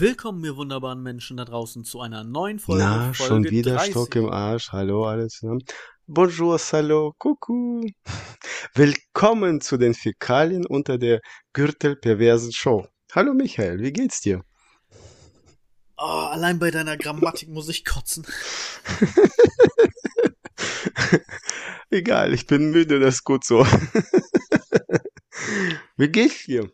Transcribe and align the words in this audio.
Willkommen, 0.00 0.44
ihr 0.44 0.56
wunderbaren 0.56 1.02
Menschen 1.02 1.38
da 1.38 1.44
draußen, 1.44 1.82
zu 1.82 2.00
einer 2.00 2.22
neuen 2.22 2.60
Folge. 2.60 2.84
Na, 2.84 3.12
Folge 3.12 3.16
schon 3.16 3.50
wieder 3.50 3.74
30. 3.74 3.90
Stock 3.90 4.14
im 4.14 4.28
Arsch. 4.28 4.70
Hallo 4.70 5.04
alle 5.04 5.26
zusammen. 5.26 5.64
Bonjour, 6.06 6.56
hallo, 6.70 7.14
kuckuck. 7.18 7.90
Willkommen 8.74 9.60
zu 9.60 9.76
den 9.76 9.94
Fäkalien 9.94 10.66
unter 10.66 10.98
der 10.98 11.20
Gürtelperversen 11.52 12.52
Show. 12.52 12.86
Hallo 13.12 13.34
Michael, 13.34 13.80
wie 13.80 13.92
geht's 13.92 14.20
dir? 14.20 14.44
Oh, 15.96 16.28
allein 16.30 16.60
bei 16.60 16.70
deiner 16.70 16.96
Grammatik 16.96 17.48
muss 17.48 17.68
ich 17.68 17.84
kotzen. 17.84 18.24
Egal, 21.90 22.34
ich 22.34 22.46
bin 22.46 22.70
müde, 22.70 23.00
das 23.00 23.16
ist 23.16 23.24
gut 23.24 23.44
so. 23.44 23.66
wie 25.96 26.08
geht's 26.08 26.44
dir? 26.44 26.70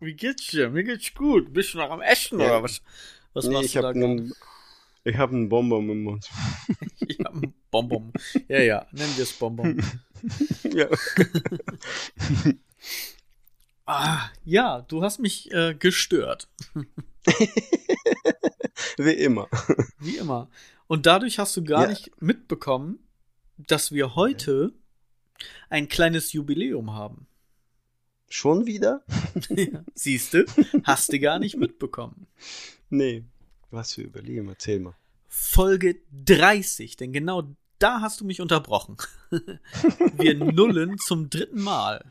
Wie 0.00 0.14
geht's 0.14 0.46
dir? 0.48 0.70
Mir 0.70 0.84
geht's 0.84 1.12
gut. 1.14 1.52
Bist 1.52 1.74
du 1.74 1.78
noch 1.78 1.90
am 1.90 2.00
Essen 2.00 2.38
Ja. 2.40 2.46
oder 2.46 2.62
was? 2.62 2.82
Was 3.34 3.46
Nee, 3.46 3.52
machst 3.54 3.66
ich 3.66 3.72
du 3.72 3.82
da 3.82 3.88
einen, 3.90 4.32
ich 5.04 5.16
hab 5.16 5.30
einen 5.30 5.48
Bonbon 5.48 5.88
im 5.90 6.02
Mund. 6.04 6.28
Ich 7.10 7.18
hab 7.20 7.32
einen 7.34 7.54
Bonbon. 7.70 8.12
Ja, 8.48 8.60
ja, 8.60 8.86
nennen 8.92 9.12
wir 9.16 9.22
es 9.22 9.32
Bonbon. 9.32 9.82
ja. 10.64 10.88
Ah, 13.86 14.28
ja, 14.44 14.82
du 14.82 15.02
hast 15.02 15.18
mich 15.18 15.50
äh, 15.50 15.74
gestört. 15.74 16.46
Wie 18.98 19.12
immer. 19.12 19.48
Wie 19.98 20.16
immer. 20.18 20.50
Und 20.88 21.06
dadurch 21.06 21.38
hast 21.38 21.56
du 21.56 21.64
gar 21.64 21.84
Ja. 21.84 21.88
nicht 21.88 22.10
mitbekommen, 22.20 22.98
dass 23.56 23.90
wir 23.92 24.14
heute 24.14 24.74
ein 25.70 25.88
kleines 25.88 26.34
Jubiläum 26.34 26.92
haben. 26.92 27.26
Schon 28.28 28.66
wieder? 28.66 29.02
Siehst 29.94 30.34
du? 30.34 30.44
Hast 30.84 31.12
du 31.12 31.18
gar 31.18 31.38
nicht 31.38 31.56
mitbekommen. 31.56 32.26
Nee. 32.90 33.24
Was 33.70 33.94
für 33.94 34.02
Überleben, 34.02 34.48
erzähl 34.48 34.80
mal. 34.80 34.94
Folge 35.28 35.96
30, 36.26 36.96
denn 36.96 37.12
genau 37.12 37.54
da 37.78 38.00
hast 38.00 38.20
du 38.20 38.24
mich 38.24 38.40
unterbrochen. 38.40 38.96
Wir 40.16 40.34
nullen 40.34 40.98
zum 40.98 41.30
dritten 41.30 41.62
Mal. 41.62 42.04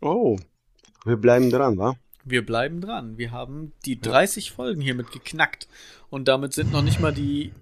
Oh, 0.00 0.38
wir 1.04 1.16
bleiben 1.16 1.50
dran, 1.50 1.78
wa? 1.78 1.96
Wir 2.24 2.44
bleiben 2.44 2.80
dran. 2.80 3.18
Wir 3.18 3.30
haben 3.30 3.72
die 3.84 4.00
30 4.00 4.50
Folgen 4.50 4.80
hiermit 4.80 5.12
geknackt. 5.12 5.68
Und 6.10 6.28
damit 6.28 6.52
sind 6.52 6.72
noch 6.72 6.82
nicht 6.82 7.00
mal 7.00 7.12
die 7.12 7.52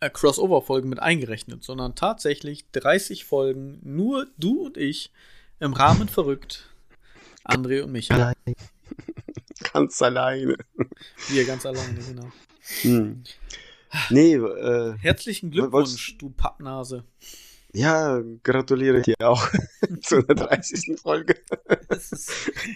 äh, 0.00 0.10
Crossover-Folgen 0.10 0.88
mit 0.88 1.00
eingerechnet, 1.00 1.62
sondern 1.62 1.94
tatsächlich 1.94 2.70
30 2.72 3.24
Folgen, 3.24 3.78
nur 3.82 4.26
du 4.38 4.66
und 4.66 4.76
ich, 4.76 5.12
im 5.60 5.72
Rahmen 5.72 6.08
verrückt. 6.08 6.69
André 7.50 7.82
und 7.82 7.92
Michael. 7.92 8.32
Ganz 9.72 10.00
alleine. 10.02 10.56
Wir 11.28 11.44
ganz 11.46 11.66
alleine, 11.66 11.98
genau. 12.00 12.32
Hm. 12.82 13.22
Nee, 14.08 14.34
äh, 14.34 14.94
Herzlichen 14.98 15.50
Glückwunsch, 15.50 16.16
du 16.18 16.30
Pappnase. 16.30 17.04
ja, 17.72 18.20
gratuliere 18.42 19.02
dir 19.02 19.16
auch 19.20 19.46
zu 20.02 20.22
der 20.22 20.34
30. 20.34 20.98
Folge. 21.00 21.36
Es 21.88 22.10
ist, 22.12 22.32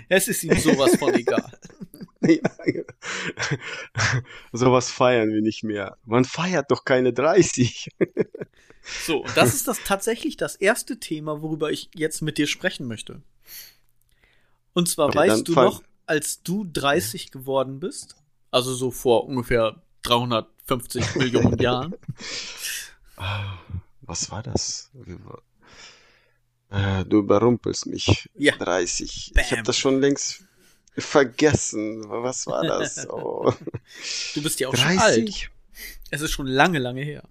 es 0.09 0.29
ist 0.29 0.45
ihm 0.45 0.59
sowas 0.59 0.97
von 0.97 1.15
egal. 1.15 1.51
Ja. 2.27 2.81
Sowas 4.53 4.91
feiern 4.91 5.29
wir 5.29 5.43
nicht 5.43 5.63
mehr. 5.63 5.99
Man 6.07 6.25
feiert 6.25 6.71
doch 6.71 6.87
keine 6.87 7.13
30. 7.13 7.91
So, 9.05 9.27
das 9.35 9.53
ist 9.55 9.69
das 9.69 9.81
tatsächlich 9.85 10.39
das 10.39 10.57
erste 10.57 10.99
Thema, 10.99 11.43
worüber 11.43 11.71
ich 11.71 11.91
jetzt 11.95 12.23
mit 12.23 12.39
dir 12.39 12.47
sprechen 12.47 12.87
möchte. 12.87 13.21
Und 14.75 14.89
zwar 14.89 15.09
Okay, 15.09 15.19
weißt 15.19 15.49
du 15.49 15.53
noch, 15.55 15.83
als 16.07 16.43
du 16.43 16.65
30 16.71 17.31
geworden 17.31 17.81
bist, 17.81 18.17
also 18.51 18.75
so 18.75 18.91
vor 18.91 19.25
ungefähr 19.27 19.81
350 20.03 21.15
Millionen 21.17 21.59
Jahren, 21.59 21.95
Ah, 23.17 23.59
Was 24.03 24.31
war 24.31 24.43
das? 24.43 24.91
Äh, 26.71 27.05
du 27.05 27.19
überrumpelst 27.21 27.87
mich. 27.87 28.29
Ja. 28.35 28.57
30. 28.57 29.29
Ich 29.29 29.33
Bam. 29.35 29.45
habe 29.51 29.63
das 29.63 29.79
schon 29.79 30.01
längst 30.01 30.43
vergessen. 30.99 32.05
Was 32.09 32.47
war 32.47 32.65
das? 32.65 33.07
Oh. 33.09 33.53
du 34.35 34.43
bist 34.43 34.59
ja 34.61 34.69
auch 34.69 34.77
schon 34.77 34.99
alt. 34.99 35.17
30? 35.29 35.51
Es 36.11 36.21
ist 36.21 36.33
schon 36.33 36.47
lange, 36.47 36.79
lange 36.79 37.03
her. 37.03 37.23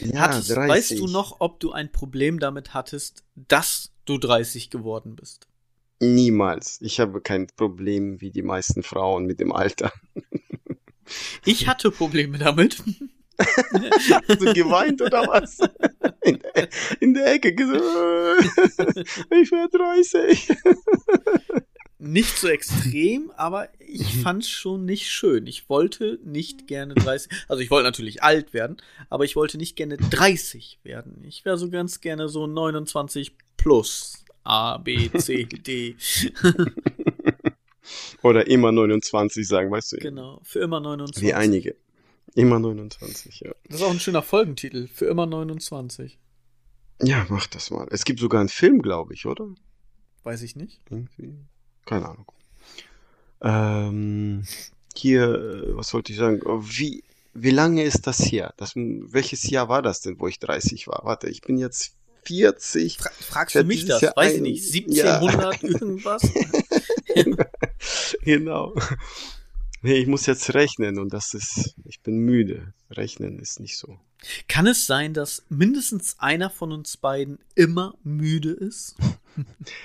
Ja, 0.00 0.20
Hattest, 0.20 0.50
30. 0.50 0.68
weißt 0.68 0.98
du 0.98 1.06
noch, 1.06 1.36
ob 1.40 1.60
du 1.60 1.72
ein 1.72 1.90
Problem 1.92 2.38
damit 2.38 2.74
hattest, 2.74 3.22
dass 3.34 3.92
du 4.04 4.18
30 4.18 4.68
geworden 4.70 5.16
bist? 5.16 5.46
Niemals. 6.00 6.78
Ich 6.82 7.00
habe 7.00 7.20
kein 7.20 7.46
Problem 7.56 8.20
wie 8.20 8.30
die 8.30 8.42
meisten 8.42 8.82
Frauen 8.82 9.24
mit 9.26 9.40
dem 9.40 9.52
Alter. 9.52 9.92
Ich 11.44 11.66
hatte 11.68 11.90
Probleme 11.90 12.38
damit. 12.38 12.82
Hast 13.38 14.40
du 14.40 14.52
geweint 14.54 15.00
oder 15.02 15.26
was? 15.28 15.58
In 16.22 16.38
der, 16.40 16.68
in 17.00 17.14
der 17.14 17.32
Ecke 17.34 17.54
gesagt, 17.54 17.82
ich 19.30 19.52
werde 19.52 19.78
30. 19.78 20.48
Nicht 21.98 22.36
so 22.38 22.48
extrem, 22.48 23.30
aber 23.36 23.68
ich 23.78 24.16
Mhm. 24.16 24.20
fand's 24.20 24.48
schon 24.50 24.84
nicht 24.84 25.10
schön. 25.10 25.46
Ich 25.46 25.68
wollte 25.68 26.18
nicht 26.24 26.66
gerne 26.66 26.94
30, 26.94 27.30
also 27.48 27.62
ich 27.62 27.70
wollte 27.70 27.84
natürlich 27.86 28.22
alt 28.22 28.52
werden, 28.52 28.76
aber 29.08 29.24
ich 29.24 29.34
wollte 29.36 29.56
nicht 29.58 29.76
gerne 29.76 29.96
30 29.96 30.80
werden. 30.82 31.22
Ich 31.24 31.44
wäre 31.44 31.56
so 31.56 31.70
ganz 31.70 32.00
gerne 32.00 32.28
so 32.28 32.46
29 32.46 33.36
plus. 33.56 34.24
A, 34.46 34.78
B, 34.78 35.10
C, 35.18 35.44
D. 35.44 35.96
Oder 38.22 38.46
immer 38.46 38.72
29 38.72 39.46
sagen, 39.46 39.70
weißt 39.70 39.92
du? 39.92 39.96
genau, 39.98 40.40
für 40.42 40.60
immer 40.60 40.80
29. 40.80 41.22
Wie 41.22 41.34
einige. 41.34 41.76
Immer 42.34 42.58
29, 42.58 43.40
ja. 43.40 43.52
Das 43.68 43.80
ist 43.80 43.86
auch 43.86 43.90
ein 43.90 44.00
schöner 44.00 44.22
Folgentitel, 44.22 44.88
für 44.88 45.06
immer 45.06 45.26
29. 45.26 46.18
Ja, 47.02 47.26
mach 47.28 47.46
das 47.46 47.70
mal. 47.70 47.86
Es 47.90 48.04
gibt 48.04 48.20
sogar 48.20 48.40
einen 48.40 48.48
Film, 48.48 48.82
glaube 48.82 49.14
ich, 49.14 49.26
oder? 49.26 49.54
Weiß 50.22 50.42
ich 50.42 50.56
nicht. 50.56 50.80
Irgendwie. 50.90 51.34
Keine 51.84 52.08
Ahnung. 52.08 52.32
Ähm, 53.40 54.44
hier, 54.94 55.24
äh, 55.24 55.76
was 55.76 55.92
wollte 55.94 56.12
ich 56.12 56.18
sagen? 56.18 56.40
Oh, 56.44 56.60
Wie, 56.62 57.04
wie 57.34 57.50
lange 57.50 57.82
ist 57.84 58.06
das 58.06 58.20
her? 58.20 58.54
Das, 58.56 58.72
welches 58.74 59.48
Jahr 59.48 59.68
war 59.68 59.82
das 59.82 60.00
denn, 60.00 60.18
wo 60.18 60.26
ich 60.26 60.38
30 60.38 60.88
war? 60.88 61.02
Warte, 61.04 61.28
ich 61.28 61.42
bin 61.42 61.58
jetzt 61.58 61.95
40. 62.26 62.98
Fra 62.98 63.10
fragst 63.20 63.54
Ja, 63.54 63.62
du 63.62 63.68
mich 63.68 63.86
das? 63.86 64.02
Jahr 64.02 64.16
Weiß 64.16 64.34
ich 64.34 64.40
nicht. 64.40 64.74
ja. 64.94 65.20
1700 65.20 65.62
irgendwas? 65.62 66.22
genau. 68.22 68.74
Nee, 69.82 69.94
ich 69.98 70.06
muss 70.06 70.26
jetzt 70.26 70.52
rechnen 70.54 70.98
und 70.98 71.12
das 71.12 71.34
ist, 71.34 71.74
ich 71.84 72.00
bin 72.00 72.18
müde. 72.18 72.72
Rechnen 72.90 73.38
ist 73.38 73.60
nicht 73.60 73.76
so. 73.78 73.98
Kann 74.48 74.66
es 74.66 74.86
sein, 74.86 75.14
dass 75.14 75.44
mindestens 75.48 76.16
einer 76.18 76.50
von 76.50 76.72
uns 76.72 76.96
beiden 76.96 77.38
immer 77.54 77.94
müde 78.02 78.50
ist? 78.50 78.96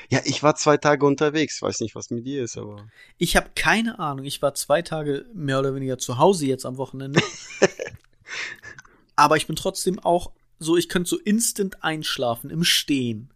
Ja, 0.10 0.22
ich 0.24 0.42
war 0.42 0.56
zwei 0.56 0.78
Tage 0.78 1.06
unterwegs. 1.06 1.62
Weiß 1.62 1.82
nicht, 1.82 1.94
was 1.94 2.10
mit 2.10 2.26
dir 2.26 2.44
ist, 2.44 2.58
aber. 2.58 2.88
Ich 3.18 3.36
habe 3.36 3.50
keine 3.54 4.00
Ahnung. 4.00 4.26
Ich 4.26 4.42
war 4.42 4.54
zwei 4.56 4.82
Tage 4.82 5.26
mehr 5.34 5.60
oder 5.60 5.76
weniger 5.76 5.98
zu 5.98 6.18
Hause 6.18 6.46
jetzt 6.46 6.66
am 6.66 6.78
Wochenende. 6.78 7.22
Aber 9.18 9.38
ich 9.38 9.46
bin 9.46 9.56
trotzdem 9.56 10.00
auch 10.00 10.32
so, 10.62 10.78
ich 10.78 10.90
könnte 10.90 11.10
so 11.10 11.18
instant 11.18 11.84
einschlafen 11.84 12.50
im 12.50 12.64
Stehen. 12.64 13.30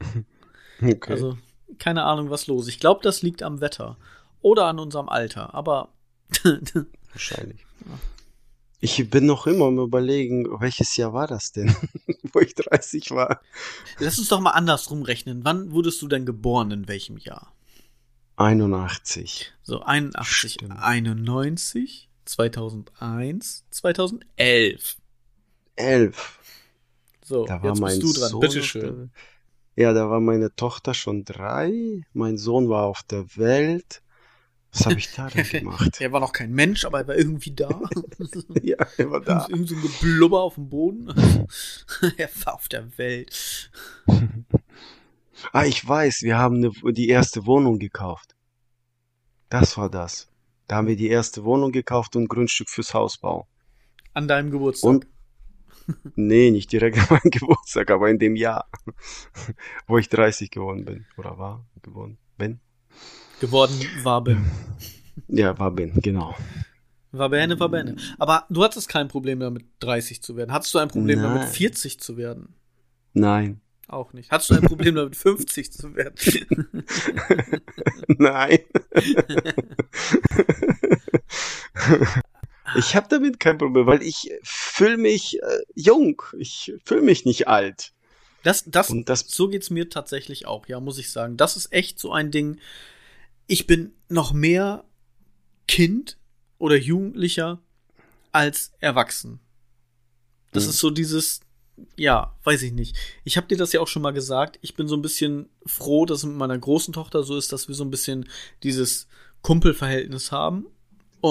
Okay. 0.82 1.10
Also 1.10 1.38
keine 1.78 2.04
Ahnung, 2.04 2.28
was 2.28 2.48
los. 2.48 2.68
Ich 2.68 2.78
glaube, 2.78 3.00
das 3.02 3.22
liegt 3.22 3.42
am 3.42 3.62
Wetter 3.62 3.96
oder 4.42 4.66
an 4.66 4.78
unserem 4.78 5.08
Alter. 5.08 5.54
Aber 5.54 5.88
Wahrscheinlich. 7.12 7.64
Ich 8.80 9.08
bin 9.08 9.24
noch 9.24 9.46
immer 9.46 9.66
am 9.66 9.78
überlegen, 9.78 10.46
welches 10.60 10.96
Jahr 10.96 11.14
war 11.14 11.26
das 11.26 11.52
denn, 11.52 11.74
wo 12.32 12.40
ich 12.40 12.54
30 12.54 13.10
war? 13.12 13.40
lass 13.98 14.18
uns 14.18 14.28
doch 14.28 14.40
mal 14.40 14.50
andersrum 14.50 15.02
rechnen. 15.02 15.44
Wann 15.44 15.72
wurdest 15.72 16.02
du 16.02 16.08
denn 16.08 16.26
geboren? 16.26 16.70
In 16.70 16.88
welchem 16.88 17.16
Jahr? 17.16 17.54
81. 18.36 19.54
So 19.62 19.80
81, 19.80 20.52
Stimmt. 20.52 20.78
91, 20.78 22.10
2001, 22.26 23.64
2011. 23.70 24.96
11. 25.76 26.35
So, 27.26 27.44
Da 27.44 27.60
war 27.60 27.70
jetzt 27.70 27.80
mein 27.80 27.98
bist 27.98 28.02
du 28.14 28.20
dran. 28.20 28.30
Sohn. 28.30 28.40
Bitteschön. 28.40 29.10
Ja, 29.74 29.92
da 29.92 30.08
war 30.08 30.20
meine 30.20 30.54
Tochter 30.54 30.94
schon 30.94 31.24
drei. 31.24 32.02
Mein 32.12 32.38
Sohn 32.38 32.68
war 32.68 32.84
auf 32.84 33.02
der 33.02 33.36
Welt. 33.36 34.00
Was 34.70 34.86
habe 34.86 34.94
ich 34.98 35.12
da 35.12 35.26
denn 35.28 35.44
gemacht? 35.50 36.00
Er 36.00 36.12
war 36.12 36.20
noch 36.20 36.32
kein 36.32 36.52
Mensch, 36.52 36.84
aber 36.84 37.00
er 37.00 37.08
war 37.08 37.16
irgendwie 37.16 37.52
da. 37.52 37.68
ja, 38.62 38.76
er 38.96 39.10
war 39.10 39.20
da. 39.24 39.44
Irgend 39.48 39.68
so 39.68 39.74
ein 39.74 39.82
Geblubber 39.82 40.40
auf 40.40 40.54
dem 40.54 40.68
Boden. 40.68 41.08
er 42.16 42.30
war 42.44 42.54
auf 42.54 42.68
der 42.68 42.96
Welt. 42.96 43.70
Ah, 45.52 45.64
ich 45.64 45.86
weiß, 45.86 46.22
wir 46.22 46.38
haben 46.38 46.56
eine, 46.56 46.92
die 46.92 47.08
erste 47.08 47.44
Wohnung 47.44 47.80
gekauft. 47.80 48.36
Das 49.48 49.76
war 49.76 49.90
das. 49.90 50.28
Da 50.68 50.76
haben 50.76 50.86
wir 50.86 50.96
die 50.96 51.08
erste 51.08 51.42
Wohnung 51.42 51.72
gekauft 51.72 52.14
und 52.14 52.28
Grundstück 52.28 52.70
fürs 52.70 52.94
Hausbau. 52.94 53.48
An 54.14 54.28
deinem 54.28 54.52
Geburtstag. 54.52 54.88
Und 54.88 55.06
nee, 56.14 56.50
nicht 56.50 56.72
direkt 56.72 56.98
an 57.10 57.18
meinem 57.22 57.30
Geburtstag, 57.30 57.90
aber 57.90 58.10
in 58.10 58.18
dem 58.18 58.36
Jahr, 58.36 58.68
wo 59.86 59.98
ich 59.98 60.08
30 60.08 60.50
geworden 60.50 60.84
bin. 60.84 61.06
Oder 61.16 61.38
war 61.38 61.66
geworden 61.82 62.18
bin. 62.36 62.60
Geworden 63.40 63.74
war 64.02 64.22
bin. 64.22 64.44
Ja, 65.28 65.58
war 65.58 65.70
bin, 65.70 65.92
genau. 66.00 66.34
War 67.12 67.30
Bähne, 67.30 67.58
war 67.58 67.68
Bähne. 67.68 67.96
Aber 68.18 68.44
du 68.50 68.62
hattest 68.62 68.88
kein 68.88 69.08
Problem 69.08 69.40
damit, 69.40 69.64
30 69.80 70.22
zu 70.22 70.36
werden. 70.36 70.52
Hattest 70.52 70.74
du 70.74 70.78
ein 70.78 70.88
Problem 70.88 71.20
Nein. 71.20 71.34
damit, 71.34 71.48
40 71.48 72.00
zu 72.00 72.16
werden? 72.16 72.54
Nein. 73.14 73.60
Auch 73.88 74.12
nicht. 74.12 74.30
Hattest 74.30 74.50
du 74.50 74.54
ein 74.54 74.62
Problem 74.62 74.96
damit, 74.96 75.16
50 75.16 75.72
zu 75.72 75.94
werden? 75.94 76.16
Nein. 78.08 78.58
ich 82.74 82.96
habe 82.96 83.06
damit 83.08 83.38
kein 83.40 83.58
Problem, 83.58 83.86
weil 83.86 84.02
ich 84.02 84.30
fühle 84.42 84.96
mich 84.96 85.40
äh, 85.42 85.58
jung. 85.74 86.20
Ich 86.38 86.72
fühle 86.84 87.02
mich 87.02 87.24
nicht 87.24 87.48
alt. 87.48 87.92
Das, 88.42 88.64
das, 88.66 88.90
Und 88.90 89.08
das- 89.08 89.20
so 89.28 89.48
geht's 89.48 89.70
mir 89.70 89.88
tatsächlich 89.90 90.46
auch, 90.46 90.66
ja, 90.68 90.80
muss 90.80 90.98
ich 90.98 91.10
sagen. 91.10 91.36
Das 91.36 91.56
ist 91.56 91.72
echt 91.72 91.98
so 91.98 92.12
ein 92.12 92.30
Ding. 92.30 92.58
Ich 93.46 93.66
bin 93.66 93.92
noch 94.08 94.32
mehr 94.32 94.84
Kind 95.68 96.16
oder 96.58 96.76
Jugendlicher 96.76 97.60
als 98.32 98.72
erwachsen. 98.80 99.40
Das 100.52 100.64
Mhm. 100.64 100.70
ist 100.70 100.78
so 100.78 100.90
dieses, 100.90 101.40
ja, 101.96 102.36
weiß 102.44 102.62
ich 102.62 102.72
nicht. 102.72 102.96
Ich 103.24 103.36
habe 103.36 103.46
dir 103.48 103.56
das 103.56 103.72
ja 103.72 103.80
auch 103.80 103.88
schon 103.88 104.02
mal 104.02 104.12
gesagt. 104.12 104.58
Ich 104.62 104.74
bin 104.74 104.86
so 104.88 104.96
ein 104.96 105.02
bisschen 105.02 105.48
froh, 105.66 106.06
dass 106.06 106.18
es 106.18 106.24
mit 106.24 106.36
meiner 106.36 106.56
großen 106.58 106.92
Tochter 106.94 107.22
so 107.24 107.36
ist, 107.36 107.52
dass 107.52 107.68
wir 107.68 107.74
so 107.74 107.84
ein 107.84 107.90
bisschen 107.90 108.28
dieses 108.62 109.08
Kumpelverhältnis 109.42 110.32
haben 110.32 110.66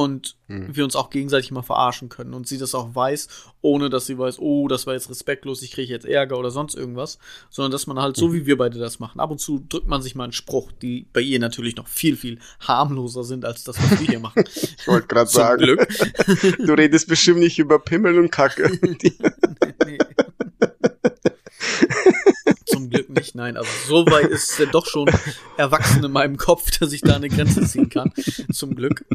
und 0.03 0.35
Mhm. 0.47 0.75
wir 0.75 0.83
uns 0.83 0.95
auch 0.95 1.09
gegenseitig 1.09 1.49
mal 1.49 1.63
verarschen 1.63 2.07
können 2.07 2.35
und 2.35 2.47
sie 2.47 2.59
das 2.59 2.75
auch 2.75 2.93
weiß, 2.93 3.27
ohne 3.61 3.89
dass 3.89 4.05
sie 4.05 4.19
weiß, 4.19 4.37
oh, 4.37 4.67
das 4.67 4.85
war 4.85 4.93
jetzt 4.93 5.09
respektlos, 5.09 5.63
ich 5.63 5.71
kriege 5.71 5.91
jetzt 5.91 6.05
Ärger 6.05 6.37
oder 6.37 6.51
sonst 6.51 6.75
irgendwas, 6.75 7.17
sondern 7.49 7.71
dass 7.71 7.87
man 7.87 7.97
halt 7.99 8.15
so 8.15 8.31
wie 8.31 8.45
wir 8.45 8.55
beide 8.57 8.77
das 8.77 8.99
machen. 8.99 9.19
Ab 9.19 9.31
und 9.31 9.39
zu 9.39 9.65
drückt 9.67 9.87
man 9.87 10.03
sich 10.03 10.13
mal 10.13 10.25
einen 10.25 10.33
Spruch, 10.33 10.71
die 10.71 11.07
bei 11.13 11.21
ihr 11.21 11.39
natürlich 11.39 11.75
noch 11.77 11.87
viel, 11.87 12.15
viel 12.15 12.37
harmloser 12.59 13.23
sind 13.23 13.43
als 13.43 13.63
das, 13.63 13.77
was 13.81 13.99
wir 13.99 14.07
hier 14.07 14.19
machen. 14.19 14.43
Ich 14.77 14.87
wollte 14.87 15.07
gerade 15.07 15.29
sagen, 15.31 15.63
Glück. 15.63 15.87
du 16.59 16.73
redest 16.73 17.07
bestimmt 17.07 17.39
nicht 17.39 17.57
über 17.57 17.79
Pimmel 17.79 18.19
und 18.19 18.31
Kacke. 18.31 18.69
Nee. 19.85 19.97
Zum 22.65 22.89
Glück 22.89 23.09
nicht, 23.09 23.35
nein. 23.35 23.57
Also 23.57 23.69
so 23.87 24.05
weit 24.11 24.27
ist 24.29 24.51
es 24.51 24.57
ja 24.57 24.65
doch 24.67 24.85
schon 24.85 25.09
erwachsen 25.57 26.03
in 26.03 26.11
meinem 26.11 26.37
Kopf, 26.37 26.69
dass 26.79 26.91
ich 26.93 27.01
da 27.01 27.15
eine 27.15 27.29
Grenze 27.29 27.65
ziehen 27.65 27.89
kann. 27.89 28.11
Zum 28.51 28.75
Glück. 28.75 29.05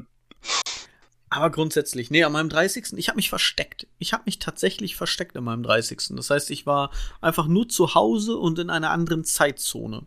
Aber 1.32 1.50
grundsätzlich, 1.50 2.10
nee, 2.10 2.24
an 2.24 2.32
meinem 2.32 2.48
30. 2.48 2.94
Ich 2.96 3.08
habe 3.08 3.16
mich 3.16 3.28
versteckt. 3.28 3.86
Ich 4.00 4.12
habe 4.12 4.24
mich 4.26 4.40
tatsächlich 4.40 4.96
versteckt 4.96 5.36
an 5.36 5.44
meinem 5.44 5.62
30. 5.62 6.16
Das 6.16 6.28
heißt, 6.28 6.50
ich 6.50 6.66
war 6.66 6.90
einfach 7.20 7.46
nur 7.46 7.68
zu 7.68 7.94
Hause 7.94 8.36
und 8.36 8.58
in 8.58 8.68
einer 8.68 8.90
anderen 8.90 9.24
Zeitzone. 9.24 10.06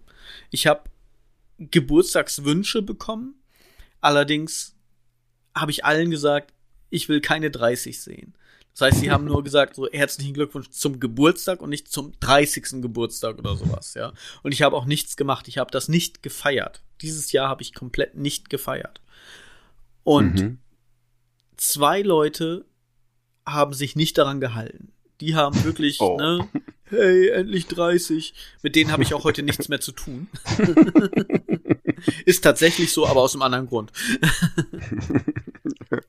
Ich 0.51 0.67
habe 0.67 0.83
Geburtstagswünsche 1.59 2.81
bekommen. 2.81 3.35
Allerdings 4.01 4.75
habe 5.55 5.71
ich 5.71 5.85
allen 5.85 6.11
gesagt, 6.11 6.53
ich 6.89 7.07
will 7.07 7.21
keine 7.21 7.51
30 7.51 8.01
sehen. 8.01 8.33
Das 8.73 8.81
heißt, 8.81 8.99
sie 8.99 9.11
haben 9.11 9.23
nur 9.23 9.43
gesagt, 9.45 9.75
so 9.75 9.87
herzlichen 9.89 10.33
Glückwunsch 10.33 10.71
zum 10.71 10.99
Geburtstag 10.99 11.61
und 11.61 11.69
nicht 11.69 11.89
zum 11.89 12.11
30. 12.19 12.81
Geburtstag 12.81 13.39
oder 13.39 13.55
sowas, 13.55 13.93
ja. 13.93 14.11
Und 14.41 14.51
ich 14.51 14.61
habe 14.61 14.75
auch 14.75 14.85
nichts 14.85 15.15
gemacht. 15.15 15.47
Ich 15.47 15.57
habe 15.57 15.71
das 15.71 15.87
nicht 15.87 16.21
gefeiert. 16.21 16.81
Dieses 17.01 17.31
Jahr 17.31 17.47
habe 17.47 17.61
ich 17.61 17.73
komplett 17.73 18.15
nicht 18.15 18.49
gefeiert. 18.49 18.99
Und 20.03 20.35
Mhm. 20.41 20.57
zwei 21.57 22.01
Leute 22.01 22.65
haben 23.45 23.73
sich 23.73 23.95
nicht 23.95 24.17
daran 24.17 24.39
gehalten. 24.39 24.91
Die 25.21 25.35
haben 25.35 25.63
wirklich, 25.63 25.99
Oh. 26.01 26.17
ne, 26.17 26.47
hey, 26.85 27.29
endlich 27.29 27.67
30. 27.67 28.33
Mit 28.61 28.75
denen 28.75 28.91
habe 28.91 29.03
ich 29.03 29.13
auch 29.13 29.23
heute 29.23 29.43
nichts 29.43 29.69
mehr 29.69 29.79
zu 29.79 29.91
tun. 29.93 30.27
Ist 32.25 32.43
tatsächlich 32.43 32.91
so, 32.91 33.07
aber 33.07 33.21
aus 33.21 33.33
einem 33.33 33.43
anderen 33.43 33.67
Grund. 33.67 33.91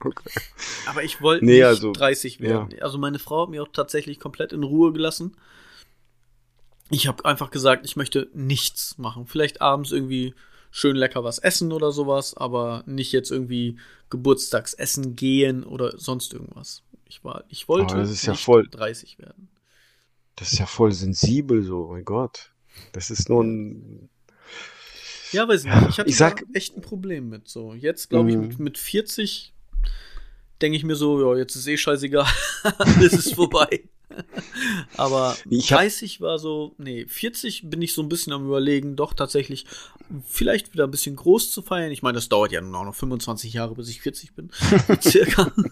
Okay. 0.01 0.31
Aber 0.87 1.03
ich 1.03 1.21
wollte 1.21 1.45
Nee, 1.45 1.57
nicht 1.57 1.65
also, 1.65 1.93
30 1.93 2.41
werden. 2.41 2.69
Also 2.81 2.97
meine 2.99 3.19
Frau 3.19 3.43
hat 3.43 3.51
mir 3.51 3.63
auch 3.63 3.69
tatsächlich 3.73 4.19
komplett 4.19 4.53
in 4.53 4.63
Ruhe 4.63 4.93
gelassen. 4.93 5.37
Ich 6.91 7.07
habe 7.07 7.25
einfach 7.25 7.51
gesagt, 7.51 7.85
ich 7.87 7.97
möchte 7.97 8.29
nichts 8.35 8.97
machen. 8.99 9.27
Vielleicht 9.27 9.61
abends 9.61 9.93
irgendwie 9.93 10.35
schön 10.77 10.97
lecker 10.97 11.23
was 11.23 11.39
essen 11.39 11.71
oder 11.71 11.93
sowas, 11.93 12.37
aber 12.37 12.83
nicht 12.87 13.13
jetzt 13.13 13.31
irgendwie 13.31 13.79
Geburtstagsessen 14.11 15.15
gehen 15.15 15.63
oder 15.63 15.97
sonst 15.97 16.33
irgendwas. 16.33 16.83
Ich 17.09 17.23
war, 17.23 17.45
ich 17.49 17.69
wollte 17.69 17.95
Aber 17.95 18.03
das 18.03 18.11
ist 18.11 18.27
ja 18.27 18.35
voll- 18.35 18.67
30 18.69 19.19
werden. 19.21 19.49
Das 20.35 20.53
ist 20.53 20.59
ja 20.59 20.67
voll 20.67 20.91
sensibel 20.93 21.63
so, 21.63 21.87
mein 21.93 22.05
Gott. 22.05 22.51
Das 22.91 23.11
ist 23.11 23.29
nur 23.29 23.45
ein. 23.45 24.09
Ja, 25.31 25.47
weiß 25.47 25.63
nicht. 25.63 25.75
Ich 25.91 25.99
hatte 26.01 26.11
Ich 26.11 26.17
sag- 26.17 26.45
echt 26.55 26.77
ein 26.77 26.81
Problem 26.83 27.29
mit. 27.29 27.49
So, 27.49 27.73
jetzt 27.75 28.11
glaube 28.11 28.31
ich, 28.31 28.37
Mhm. 28.37 28.43
mit, 28.49 28.59
mit 28.59 28.79
40 28.79 29.53
denke 30.61 30.77
ich 30.77 30.83
mir 30.85 30.97
so, 30.97 31.21
ja, 31.35 31.39
jetzt 31.39 31.55
ist 31.55 31.69
eh 31.69 31.77
scheißegal, 31.77 32.27
alles 32.79 33.13
ist 33.13 33.35
vorbei. 33.35 33.85
Aber 34.97 35.37
Ich 35.51 35.73
hab- 35.73 35.81
30 35.81 36.21
war 36.21 36.39
so, 36.39 36.75
nee, 36.79 37.07
40 37.07 37.69
bin 37.71 37.83
ich 37.83 37.95
so 37.95 38.03
ein 38.03 38.09
bisschen 38.09 38.33
am 38.33 38.47
überlegen, 38.47 38.97
doch 38.97 39.13
tatsächlich 39.15 39.67
vielleicht 40.27 40.73
wieder 40.73 40.85
ein 40.85 40.91
bisschen 40.91 41.17
groß 41.17 41.51
zu 41.51 41.63
feiern. 41.63 41.91
Ich 41.93 42.03
meine, 42.03 42.15
das 42.15 42.29
dauert 42.29 42.53
ja 42.53 42.61
nun 42.61 42.75
auch 42.75 42.85
noch 42.85 42.95
25 42.95 43.53
Jahre, 43.53 43.75
bis 43.75 43.89
ich 43.89 44.01
40 44.03 44.35
bin. 44.35 44.51
Circa. 45.01 45.53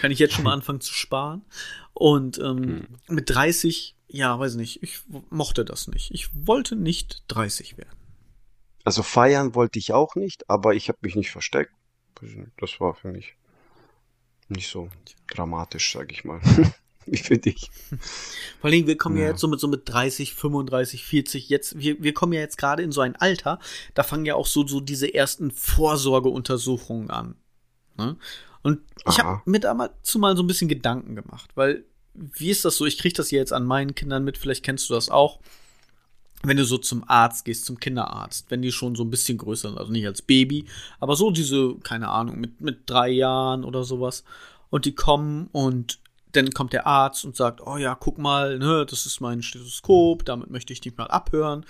Kann 0.00 0.10
ich 0.10 0.18
jetzt 0.18 0.34
schon 0.34 0.44
mal 0.44 0.52
anfangen 0.52 0.80
zu 0.80 0.92
sparen. 0.92 1.44
Und 1.92 2.38
ähm, 2.38 2.88
mit 3.08 3.30
30, 3.30 3.96
ja, 4.08 4.38
weiß 4.38 4.56
nicht, 4.56 4.82
ich 4.82 5.02
mochte 5.30 5.64
das 5.64 5.86
nicht. 5.88 6.10
Ich 6.12 6.28
wollte 6.32 6.74
nicht 6.74 7.22
30 7.28 7.78
werden. 7.78 7.96
Also 8.84 9.02
feiern 9.02 9.54
wollte 9.54 9.78
ich 9.78 9.92
auch 9.92 10.16
nicht, 10.16 10.50
aber 10.50 10.74
ich 10.74 10.88
habe 10.88 10.98
mich 11.02 11.14
nicht 11.14 11.30
versteckt. 11.30 11.72
Das 12.58 12.80
war 12.80 12.94
für 12.94 13.08
mich 13.08 13.36
nicht 14.48 14.68
so 14.68 14.88
dramatisch, 15.28 15.92
sag 15.92 16.12
ich 16.12 16.24
mal. 16.24 16.40
Wie 17.06 17.16
für 17.22 17.38
dich. 17.38 17.70
Vor 18.60 18.70
allem, 18.70 18.86
wir 18.86 18.96
kommen 18.96 19.16
ja. 19.16 19.24
Ja. 19.24 19.28
jetzt 19.30 19.40
so 19.40 19.48
mit, 19.48 19.60
so 19.60 19.68
mit 19.68 19.88
30, 19.88 20.34
35, 20.34 21.04
40, 21.04 21.48
jetzt, 21.48 21.78
wir, 21.78 22.02
wir 22.02 22.14
kommen 22.14 22.32
ja 22.32 22.40
jetzt 22.40 22.58
gerade 22.58 22.82
in 22.82 22.92
so 22.92 23.00
ein 23.00 23.16
Alter, 23.16 23.58
da 23.94 24.02
fangen 24.02 24.26
ja 24.26 24.34
auch 24.34 24.46
so, 24.46 24.66
so 24.66 24.80
diese 24.80 25.12
ersten 25.12 25.50
Vorsorgeuntersuchungen 25.50 27.10
an. 27.10 27.36
Ne? 27.98 28.16
Und 28.62 28.80
ich 29.08 29.18
habe 29.18 29.42
mir 29.44 29.60
dazu 29.60 30.18
mal 30.18 30.36
so 30.36 30.42
ein 30.42 30.46
bisschen 30.46 30.68
Gedanken 30.68 31.16
gemacht, 31.16 31.50
weil, 31.54 31.84
wie 32.14 32.50
ist 32.50 32.64
das 32.64 32.76
so? 32.76 32.86
Ich 32.86 32.98
kriege 32.98 33.14
das 33.14 33.30
ja 33.30 33.38
jetzt 33.38 33.52
an 33.52 33.66
meinen 33.66 33.94
Kindern 33.94 34.24
mit, 34.24 34.38
vielleicht 34.38 34.64
kennst 34.64 34.88
du 34.88 34.94
das 34.94 35.08
auch. 35.08 35.40
Wenn 36.44 36.56
du 36.56 36.64
so 36.64 36.76
zum 36.76 37.04
Arzt 37.08 37.44
gehst, 37.44 37.64
zum 37.66 37.78
Kinderarzt, 37.78 38.50
wenn 38.50 38.62
die 38.62 38.72
schon 38.72 38.96
so 38.96 39.04
ein 39.04 39.10
bisschen 39.10 39.38
größer 39.38 39.68
sind, 39.68 39.78
also 39.78 39.92
nicht 39.92 40.06
als 40.06 40.22
Baby, 40.22 40.66
aber 40.98 41.14
so 41.14 41.30
diese, 41.30 41.76
keine 41.84 42.08
Ahnung, 42.08 42.40
mit, 42.40 42.60
mit 42.60 42.90
drei 42.90 43.10
Jahren 43.10 43.64
oder 43.64 43.84
sowas. 43.84 44.24
Und 44.68 44.84
die 44.84 44.94
kommen 44.94 45.48
und 45.52 46.00
dann 46.32 46.50
kommt 46.50 46.72
der 46.72 46.86
Arzt 46.86 47.24
und 47.24 47.36
sagt, 47.36 47.60
oh 47.66 47.76
ja, 47.76 47.94
guck 47.94 48.18
mal, 48.18 48.58
ne, 48.58 48.86
das 48.88 49.06
ist 49.06 49.20
mein 49.20 49.42
Stethoskop, 49.42 50.24
damit 50.24 50.50
möchte 50.50 50.72
ich 50.72 50.80
dich 50.80 50.96
mal 50.96 51.06
abhören. 51.06 51.64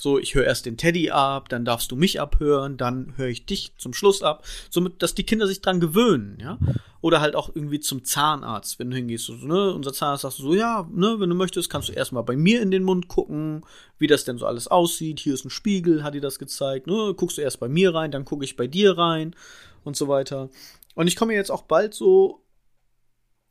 So, 0.00 0.18
ich 0.18 0.34
höre 0.34 0.46
erst 0.46 0.64
den 0.64 0.78
Teddy 0.78 1.10
ab, 1.10 1.50
dann 1.50 1.66
darfst 1.66 1.92
du 1.92 1.96
mich 1.96 2.20
abhören, 2.20 2.78
dann 2.78 3.12
höre 3.18 3.28
ich 3.28 3.44
dich 3.44 3.72
zum 3.76 3.92
Schluss 3.92 4.22
ab, 4.22 4.46
somit, 4.70 5.02
dass 5.02 5.14
die 5.14 5.24
Kinder 5.24 5.46
sich 5.46 5.60
dran 5.60 5.78
gewöhnen, 5.78 6.38
ja. 6.40 6.58
Oder 7.02 7.20
halt 7.20 7.36
auch 7.36 7.50
irgendwie 7.54 7.80
zum 7.80 8.02
Zahnarzt, 8.02 8.78
wenn 8.78 8.90
du 8.90 8.96
hingehst, 8.96 9.26
so, 9.26 9.34
ne, 9.34 9.74
unser 9.74 9.92
Zahnarzt 9.92 10.22
sagt 10.22 10.36
so, 10.36 10.54
ja, 10.54 10.88
ne, 10.90 11.16
wenn 11.18 11.28
du 11.28 11.36
möchtest, 11.36 11.68
kannst 11.68 11.90
du 11.90 11.92
erstmal 11.92 12.22
bei 12.22 12.34
mir 12.34 12.62
in 12.62 12.70
den 12.70 12.82
Mund 12.82 13.08
gucken, 13.08 13.62
wie 13.98 14.06
das 14.06 14.24
denn 14.24 14.38
so 14.38 14.46
alles 14.46 14.68
aussieht. 14.68 15.20
Hier 15.20 15.34
ist 15.34 15.44
ein 15.44 15.50
Spiegel, 15.50 16.02
hat 16.02 16.14
dir 16.14 16.22
das 16.22 16.38
gezeigt, 16.38 16.86
ne, 16.86 17.12
guckst 17.14 17.36
du 17.36 17.42
erst 17.42 17.60
bei 17.60 17.68
mir 17.68 17.94
rein, 17.94 18.10
dann 18.10 18.24
gucke 18.24 18.44
ich 18.44 18.56
bei 18.56 18.66
dir 18.66 18.96
rein 18.96 19.36
und 19.84 19.96
so 19.96 20.08
weiter. 20.08 20.48
Und 20.94 21.08
ich 21.08 21.16
komme 21.16 21.34
jetzt 21.34 21.50
auch 21.50 21.62
bald 21.62 21.92
so 21.92 22.40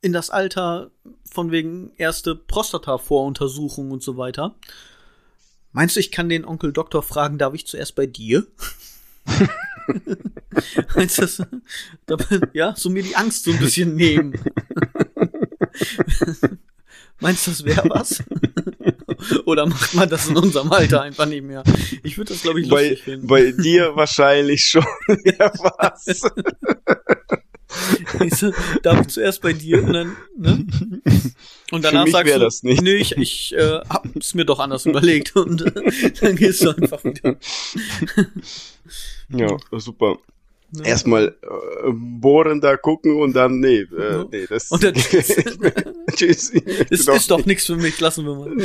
in 0.02 0.12
das 0.12 0.30
Alter 0.30 0.90
von 1.30 1.50
wegen 1.50 1.92
erste 1.96 2.34
Prostata-Voruntersuchung 2.34 3.90
und 3.90 4.02
so 4.02 4.16
weiter. 4.16 4.54
Meinst 5.72 5.96
du, 5.96 6.00
ich 6.00 6.10
kann 6.10 6.28
den 6.28 6.44
Onkel 6.44 6.72
Doktor 6.72 7.02
fragen, 7.02 7.38
darf 7.38 7.54
ich 7.54 7.66
zuerst 7.66 7.94
bei 7.94 8.06
dir? 8.06 8.46
Meinst 10.96 11.18
du 11.18 11.22
das? 11.22 11.42
Ja, 12.52 12.74
so 12.76 12.90
mir 12.90 13.02
die 13.02 13.16
Angst 13.16 13.44
so 13.44 13.52
ein 13.52 13.58
bisschen 13.58 13.94
nehmen. 13.94 14.32
Meinst 17.20 17.46
du, 17.46 17.50
das 17.50 17.64
wäre 17.64 17.88
was? 17.90 18.24
Oder 19.44 19.66
macht 19.66 19.94
man 19.94 20.08
das 20.08 20.28
in 20.28 20.36
unserem 20.36 20.72
Alter 20.72 21.02
einfach 21.02 21.26
nicht 21.26 21.44
mehr? 21.44 21.62
Ich 22.02 22.16
würde 22.16 22.32
das, 22.32 22.42
glaube 22.42 22.62
ich, 22.62 22.68
Bei, 22.70 22.88
lustig 22.88 23.04
finden. 23.04 23.26
bei 23.26 23.52
dir 23.52 23.94
wahrscheinlich 23.94 24.64
schon. 24.64 24.86
ja, 25.24 25.52
was? 25.78 26.22
Weißt 28.18 28.42
du, 28.42 28.52
darf 28.82 29.00
ich 29.02 29.08
zuerst 29.08 29.42
bei 29.42 29.52
dir 29.52 29.82
und 29.82 29.92
dann, 29.92 30.16
ne? 30.36 30.66
Und 31.70 31.84
danach 31.84 32.06
sagst 32.08 32.34
du, 32.34 32.38
das 32.38 32.62
nicht. 32.62 32.82
nee, 32.82 32.96
ich, 32.96 33.16
ich 33.16 33.54
äh, 33.54 33.80
hab's 33.88 34.34
mir 34.34 34.44
doch 34.44 34.58
anders 34.58 34.86
überlegt 34.86 35.36
und 35.36 35.62
äh, 35.62 36.12
dann 36.20 36.36
gehst 36.36 36.62
du 36.64 36.70
einfach 36.70 37.04
wieder. 37.04 37.36
Ja, 39.28 39.56
super. 39.78 40.18
Ne? 40.72 40.86
Erstmal 40.86 41.36
äh, 41.42 41.90
bohren 41.92 42.60
da 42.60 42.76
gucken 42.76 43.16
und 43.20 43.34
dann, 43.34 43.58
nee, 43.60 43.80
äh, 43.80 44.12
Ja. 44.12 44.24
nee, 44.30 44.46
das. 44.48 44.70
Und 44.70 44.84
dann 44.84 44.94
tschüss. 46.14 46.52
Es 46.90 47.08
ist 47.08 47.30
doch 47.30 47.44
nichts 47.44 47.66
für 47.66 47.76
mich, 47.76 47.98
lassen 48.00 48.24
wir 48.24 48.34
mal. 48.36 48.56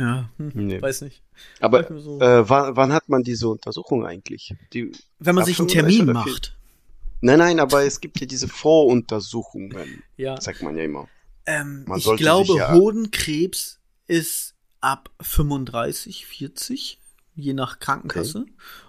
Ja, 0.00 0.30
hm, 0.38 0.50
Nee. 0.54 0.80
weiß 0.80 1.02
nicht. 1.02 1.22
Aber 1.60 1.86
so. 2.00 2.18
äh, 2.20 2.48
wann, 2.48 2.74
wann 2.76 2.92
hat 2.92 3.08
man 3.08 3.22
diese 3.22 3.48
Untersuchung 3.48 4.06
eigentlich? 4.06 4.54
Die, 4.72 4.92
Wenn 5.18 5.34
man 5.34 5.44
sich 5.44 5.58
einen 5.60 5.68
35 5.68 5.98
Termin 5.98 6.14
macht. 6.14 6.56
Nein, 7.20 7.38
nein, 7.38 7.60
aber 7.60 7.84
es 7.84 8.00
gibt 8.00 8.18
ja 8.20 8.26
diese 8.26 8.48
Voruntersuchungen, 8.48 10.02
Ja. 10.16 10.40
sagt 10.40 10.62
man 10.62 10.76
ja 10.76 10.84
immer. 10.84 11.08
Ähm, 11.46 11.84
Man 11.86 11.98
ich 11.98 12.06
glaube, 12.16 12.54
ja- 12.56 12.72
Hodenkrebs 12.72 13.80
ist 14.06 14.54
ab 14.80 15.10
35, 15.20 16.26
40, 16.26 16.98
je 17.34 17.52
nach 17.52 17.78
Krankenkasse. 17.78 18.46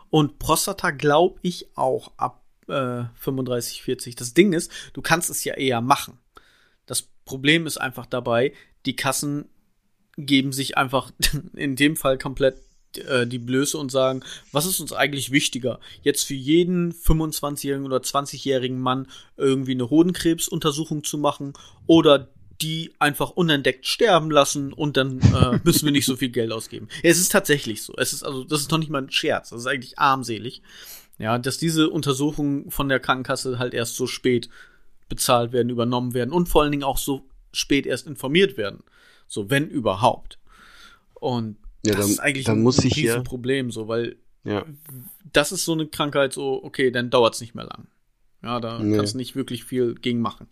Und 0.10 0.40
Prostata 0.40 0.92
glaube 0.92 1.40
ich 1.42 1.76
auch 1.78 2.12
ab 2.18 2.44
äh, 2.68 3.04
35, 3.16 3.82
40. 3.84 4.16
Das 4.16 4.34
Ding 4.34 4.54
ist, 4.54 4.72
du 4.94 5.02
kannst 5.02 5.30
es 5.30 5.44
ja 5.44 5.56
eher 5.56 5.82
machen. 5.82 6.18
Das 6.86 7.02
Problem 7.26 7.66
ist 7.68 7.78
einfach 7.78 8.06
dabei, 8.06 8.54
die 8.86 8.96
Kassen 8.96 9.50
geben 10.18 10.52
sich 10.52 10.78
einfach 10.78 11.12
in 11.56 11.76
dem 11.76 11.96
Fall 11.96 12.18
komplett 12.18 12.58
äh, 12.98 13.26
die 13.26 13.40
Blöße 13.40 13.78
und 13.78 13.92
sagen, 13.92 14.24
was 14.52 14.66
ist 14.66 14.80
uns 14.80 14.94
eigentlich 14.94 15.32
wichtiger? 15.32 15.80
Jetzt 16.02 16.26
für 16.26 16.34
jeden 16.34 16.94
25-jährigen 16.94 17.86
oder 17.86 17.98
20-jährigen 17.98 18.80
Mann 18.80 19.08
irgendwie 19.38 19.72
eine 19.72 19.90
Hodenkrebsuntersuchung 19.90 21.04
zu 21.04 21.18
machen 21.18 21.54
oder 21.88 22.28
die 22.62 22.94
einfach 23.00 23.32
unentdeckt 23.32 23.88
sterben 23.88 24.30
lassen 24.30 24.72
und 24.74 24.98
dann 24.98 25.20
äh, 25.20 25.60
müssen 25.64 25.86
wir 25.86 25.92
nicht 25.92 26.06
so 26.06 26.16
viel 26.16 26.30
Geld 26.30 26.52
ausgeben. 26.52 26.90
Ja, 27.02 27.10
es 27.10 27.20
ist 27.20 27.32
tatsächlich 27.32 27.82
so. 27.82 27.94
Es 27.98 28.14
ist 28.14 28.24
also, 28.24 28.44
das 28.44 28.62
ist 28.62 28.72
noch 28.72 28.78
nicht 28.78 28.92
mal 28.92 29.02
ein 29.02 29.12
Scherz. 29.12 29.50
Das 29.50 29.62
ist 29.62 29.68
eigentlich 29.68 29.98
armselig. 29.98 30.62
Ja, 31.18 31.38
dass 31.38 31.58
diese 31.58 31.90
Untersuchungen 31.90 32.72
von 32.72 32.90
der 32.90 33.00
Krankenkasse 33.00 33.60
halt 33.60 33.74
erst 33.74 33.96
so 33.96 34.08
spät 34.08 34.50
bezahlt 35.08 35.52
werden, 35.52 35.70
übernommen 35.70 36.14
werden 36.14 36.32
und 36.32 36.50
vor 36.50 36.64
allen 36.64 36.72
Dingen 36.72 36.84
auch 36.84 36.98
so 36.98 37.24
spät 37.52 37.86
erst 37.86 38.08
informiert 38.08 38.58
werden. 38.58 38.84
So, 39.32 39.50
wenn 39.50 39.70
überhaupt. 39.70 40.40
Und 41.14 41.56
Ja, 41.86 41.94
das 41.96 42.02
dann- 42.02 42.12
ist 42.12 42.20
eigentlich 42.20 42.46
dann 42.46 42.58
ein, 42.60 42.64
muss 42.64 42.80
ein 42.80 42.88
ich 42.88 42.98
ja- 42.98 43.14
Riesenproblem, 43.14 43.72
so, 43.72 43.88
weil 43.88 44.18
Ja. 44.44 44.66
das 45.32 45.54
ist 45.54 45.64
so 45.64 45.72
eine 45.72 45.88
Krankheit, 45.88 46.34
so, 46.34 46.62
okay, 46.64 46.92
dann 46.92 47.10
dauert's 47.10 47.40
nicht 47.40 47.56
mehr 47.56 47.64
lang. 47.66 47.88
Ja, 48.44 48.60
da 48.60 48.78
Nee. 48.80 48.98
kannst 48.98 49.14
du 49.14 49.18
nicht 49.18 49.36
wirklich 49.38 49.64
viel 49.64 49.96
gegen 49.96 50.20
machen. 50.20 50.48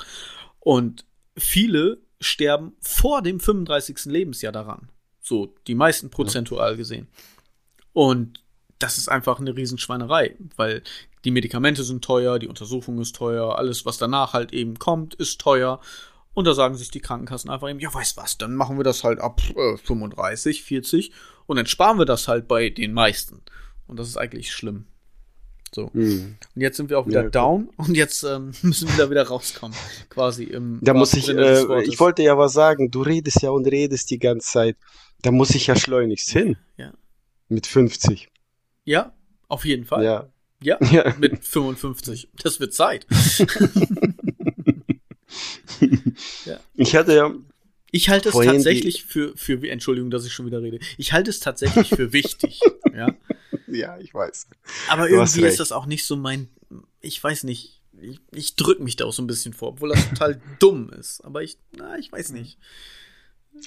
Und 0.62 1.04
viele 1.36 1.98
sterben 2.22 2.72
vor 2.80 3.22
dem 3.22 3.40
35. 3.42 4.10
Lebensjahr 4.10 4.54
daran. 4.54 4.90
So, 5.22 5.54
die 5.68 5.76
meisten 5.76 6.10
prozentual 6.10 6.78
gesehen. 6.78 7.08
Und 7.92 8.42
das 8.78 8.98
ist 8.98 9.10
einfach 9.10 9.40
eine 9.40 9.56
Riesenschweinerei, 9.58 10.38
weil 10.56 10.84
die 11.26 11.32
Medikamente 11.32 11.84
sind 11.84 12.04
teuer, 12.04 12.40
die 12.40 12.48
Untersuchung 12.48 13.00
ist 13.02 13.14
teuer, 13.16 13.58
alles, 13.58 13.86
was 13.86 13.98
danach 13.98 14.32
halt 14.32 14.54
eben 14.54 14.80
kommt, 14.80 15.16
ist 15.16 15.42
teuer. 15.42 15.82
Und 16.40 16.46
da 16.46 16.54
sagen 16.54 16.76
sich 16.76 16.90
die 16.90 17.02
Krankenkassen 17.02 17.50
einfach 17.50 17.70
eben, 17.70 17.82
ja, 17.82 17.94
weißt 17.94 18.16
was, 18.16 18.38
dann 18.38 18.56
machen 18.56 18.78
wir 18.78 18.86
das 18.86 19.04
halt 19.04 19.20
ab 19.20 19.42
äh, 19.58 19.76
35, 19.76 20.64
40 20.64 21.12
und 21.48 21.58
dann 21.58 21.66
sparen 21.66 21.98
wir 21.98 22.06
das 22.06 22.30
halt 22.30 22.48
bei 22.48 22.70
den 22.70 22.94
meisten. 22.94 23.42
Und 23.88 24.00
das 24.00 24.08
ist 24.08 24.16
eigentlich 24.16 24.54
schlimm. 24.54 24.86
So. 25.76 25.92
Hm. 25.92 26.38
Und 26.56 26.62
jetzt 26.62 26.78
sind 26.78 26.90
wir 26.90 26.98
auch 26.98 27.08
wieder 27.08 27.24
Ja, 27.24 27.30
down 27.30 27.68
und 27.76 27.94
jetzt 27.94 28.24
ähm, 28.24 28.54
müssen 28.62 28.88
wir 28.88 28.96
da 28.96 29.10
wieder 29.12 29.28
rauskommen. 29.28 29.76
Quasi 30.10 30.46
im 30.46 30.80
Da 30.82 30.94
muss 30.94 31.14
ich, 31.14 31.28
äh, 31.28 31.84
ich 31.84 32.00
wollte 32.00 32.24
ja 32.24 32.38
was 32.38 32.54
sagen, 32.54 32.90
du 32.90 33.02
redest 33.02 33.42
ja 33.42 33.50
und 33.50 33.68
redest 33.68 34.10
die 34.10 34.20
ganze 34.20 34.48
Zeit. 34.48 34.78
Da 35.22 35.32
muss 35.32 35.50
ich 35.50 35.68
ja 35.68 35.76
schleunigst 35.76 36.30
hin. 36.30 36.56
Ja. 36.78 36.94
Mit 37.50 37.68
50. 37.68 38.30
Ja, 38.86 39.12
auf 39.50 39.66
jeden 39.66 39.84
Fall. 39.84 40.06
Ja. 40.06 40.30
Ja, 40.64 40.78
Ja. 40.90 41.14
mit 41.20 41.44
55. 41.44 42.30
Das 42.42 42.62
wird 42.62 42.74
Zeit. 42.74 43.08
Ich 46.76 46.96
hatte 46.96 47.16
ja, 47.16 47.34
Ich 47.92 48.10
halte 48.10 48.30
es 48.30 48.36
tatsächlich 48.36 49.04
für, 49.06 49.36
für, 49.36 49.68
Entschuldigung, 49.70 50.12
dass 50.12 50.26
ich 50.26 50.34
schon 50.34 50.46
wieder 50.46 50.62
rede. 50.62 50.80
Ich 50.98 51.14
halte 51.14 51.30
es 51.30 51.40
tatsächlich 51.40 51.90
für 51.90 52.14
wichtig. 52.14 52.60
ja. 52.94 53.16
ja, 53.68 53.98
ich 53.98 54.14
weiß. 54.14 54.48
Aber 54.90 55.08
Du 55.08 55.16
irgendwie 55.16 55.42
ist 55.42 55.60
das 55.60 55.72
auch 55.72 55.86
nicht 55.86 56.06
so 56.06 56.16
mein, 56.16 56.50
ich 57.02 57.24
weiß 57.24 57.44
nicht, 57.44 57.82
ich, 58.02 58.20
ich 58.32 58.56
drück 58.56 58.80
mich 58.80 58.96
da 58.96 59.06
auch 59.06 59.14
so 59.14 59.22
ein 59.22 59.28
bisschen 59.28 59.54
vor, 59.54 59.70
obwohl 59.70 59.90
das 59.90 60.08
total 60.10 60.42
dumm 60.60 60.90
ist. 60.92 61.24
Aber 61.26 61.44
ich, 61.44 61.58
na, 61.72 61.98
ich 61.98 62.12
weiß 62.12 62.32
nicht. 62.32 62.58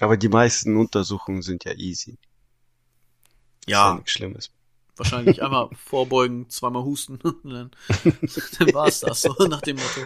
Aber 0.01 0.17
die 0.17 0.29
meisten 0.29 0.77
Untersuchungen 0.77 1.43
sind 1.43 1.65
ja 1.65 1.73
easy. 1.73 2.13
Ist 2.13 3.69
Ja, 3.69 3.95
nichts 3.95 4.13
Schlimmes. 4.13 4.51
Wahrscheinlich 4.97 5.43
einmal 5.43 5.69
vorbeugen, 5.85 6.49
zweimal 6.49 6.83
husten, 6.85 7.17
und 7.23 7.51
dann, 7.51 7.71
dann 8.59 8.75
war's 8.75 9.01
das, 9.01 9.23
so 9.23 9.35
nach 9.49 9.63
dem 9.63 9.77
Motto. 9.77 10.01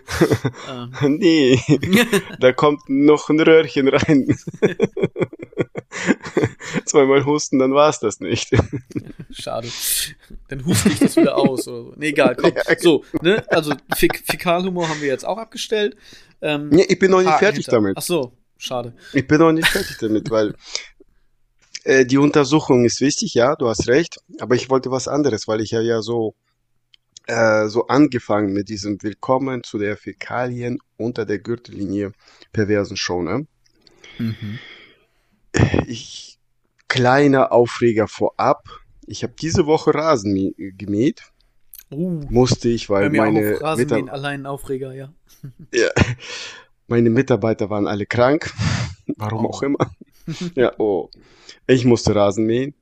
Ähm, 0.70 1.16
Nee, 1.18 1.60
da 2.40 2.52
kommt 2.52 2.88
noch 2.88 3.28
ein 3.28 3.40
Röhrchen 3.40 3.88
rein. 3.88 4.36
Zweimal 6.84 7.24
husten, 7.24 7.58
dann 7.58 7.74
war's 7.74 8.00
das 8.00 8.20
nicht. 8.20 8.50
Schade. 9.30 9.68
Dann 10.48 10.64
huste 10.64 10.88
ich 10.90 10.98
das 10.98 11.16
wieder 11.16 11.36
aus 11.36 11.66
oder 11.68 11.84
so. 11.84 11.94
Nee, 11.96 12.08
egal, 12.08 12.36
komm. 12.36 12.52
So, 12.78 13.04
ne? 13.22 13.44
Also 13.48 13.72
Fäk 13.94 14.22
Fäkalhumor 14.26 14.88
haben 14.88 15.00
wir 15.00 15.08
jetzt 15.08 15.24
auch 15.24 15.38
abgestellt. 15.38 15.96
Ähm, 16.42 16.68
Nee, 16.68 16.84
ich 16.88 16.98
bin 16.98 17.10
noch 17.10 17.20
nicht 17.20 17.28
Haken 17.28 17.38
fertig 17.38 17.64
hinter. 17.64 17.76
damit. 17.78 17.96
Ach 17.96 18.02
so, 18.02 18.32
schade. 18.58 18.94
Ich 19.12 19.26
bin 19.26 19.38
noch 19.38 19.52
nicht 19.52 19.68
fertig 19.68 19.96
damit, 20.00 20.30
weil 20.30 20.54
äh, 21.86 22.04
die 22.04 22.18
Untersuchung 22.18 22.84
ist 22.84 23.00
wichtig, 23.00 23.34
ja, 23.34 23.56
du 23.56 23.68
hast 23.68 23.88
recht, 23.88 24.18
aber 24.40 24.54
ich 24.54 24.68
wollte 24.70 24.90
was 24.90 25.08
anderes, 25.08 25.46
weil 25.48 25.60
ich 25.60 25.70
ja 25.70 25.80
ja 25.80 26.02
so 26.02 26.34
äh, 27.26 27.66
so 27.68 27.86
angefangen 27.88 28.52
mit 28.52 28.68
diesem 28.68 29.02
Willkommen 29.02 29.62
zu 29.64 29.78
der 29.78 29.96
Fäkalien 29.96 30.78
unter 30.96 31.24
der 31.24 31.38
Gürtellinie 31.38 32.12
perversen 32.52 32.96
Show, 32.96 33.22
ne? 33.22 33.46
Mhm. 34.18 34.58
Ich 35.86 36.38
kleiner 36.88 37.50
Aufreger 37.52 38.06
vorab. 38.08 38.62
Ich 39.06 39.22
habe 39.22 39.34
diese 39.40 39.66
Woche 39.66 39.94
Rasen 39.94 40.54
gemäht, 40.76 41.22
Uh, 41.88 42.20
musste 42.30 42.68
ich, 42.68 42.90
weil 42.90 43.10
meine 43.10 43.60
auf 43.62 43.78
Mitar- 43.78 44.08
allein 44.10 44.40
ein 44.40 44.46
Aufreger, 44.46 44.92
ja. 44.92 45.12
ja, 45.72 45.88
meine 46.88 47.10
Mitarbeiter 47.10 47.70
waren 47.70 47.86
alle 47.86 48.06
krank, 48.06 48.52
warum 49.16 49.46
Oh. 49.46 49.50
auch 49.50 49.62
immer. 49.62 49.92
Ja, 50.54 50.72
oh. 50.78 51.10
Ich 51.66 51.84
musste 51.84 52.14
Rasen 52.14 52.46
mähen. 52.46 52.74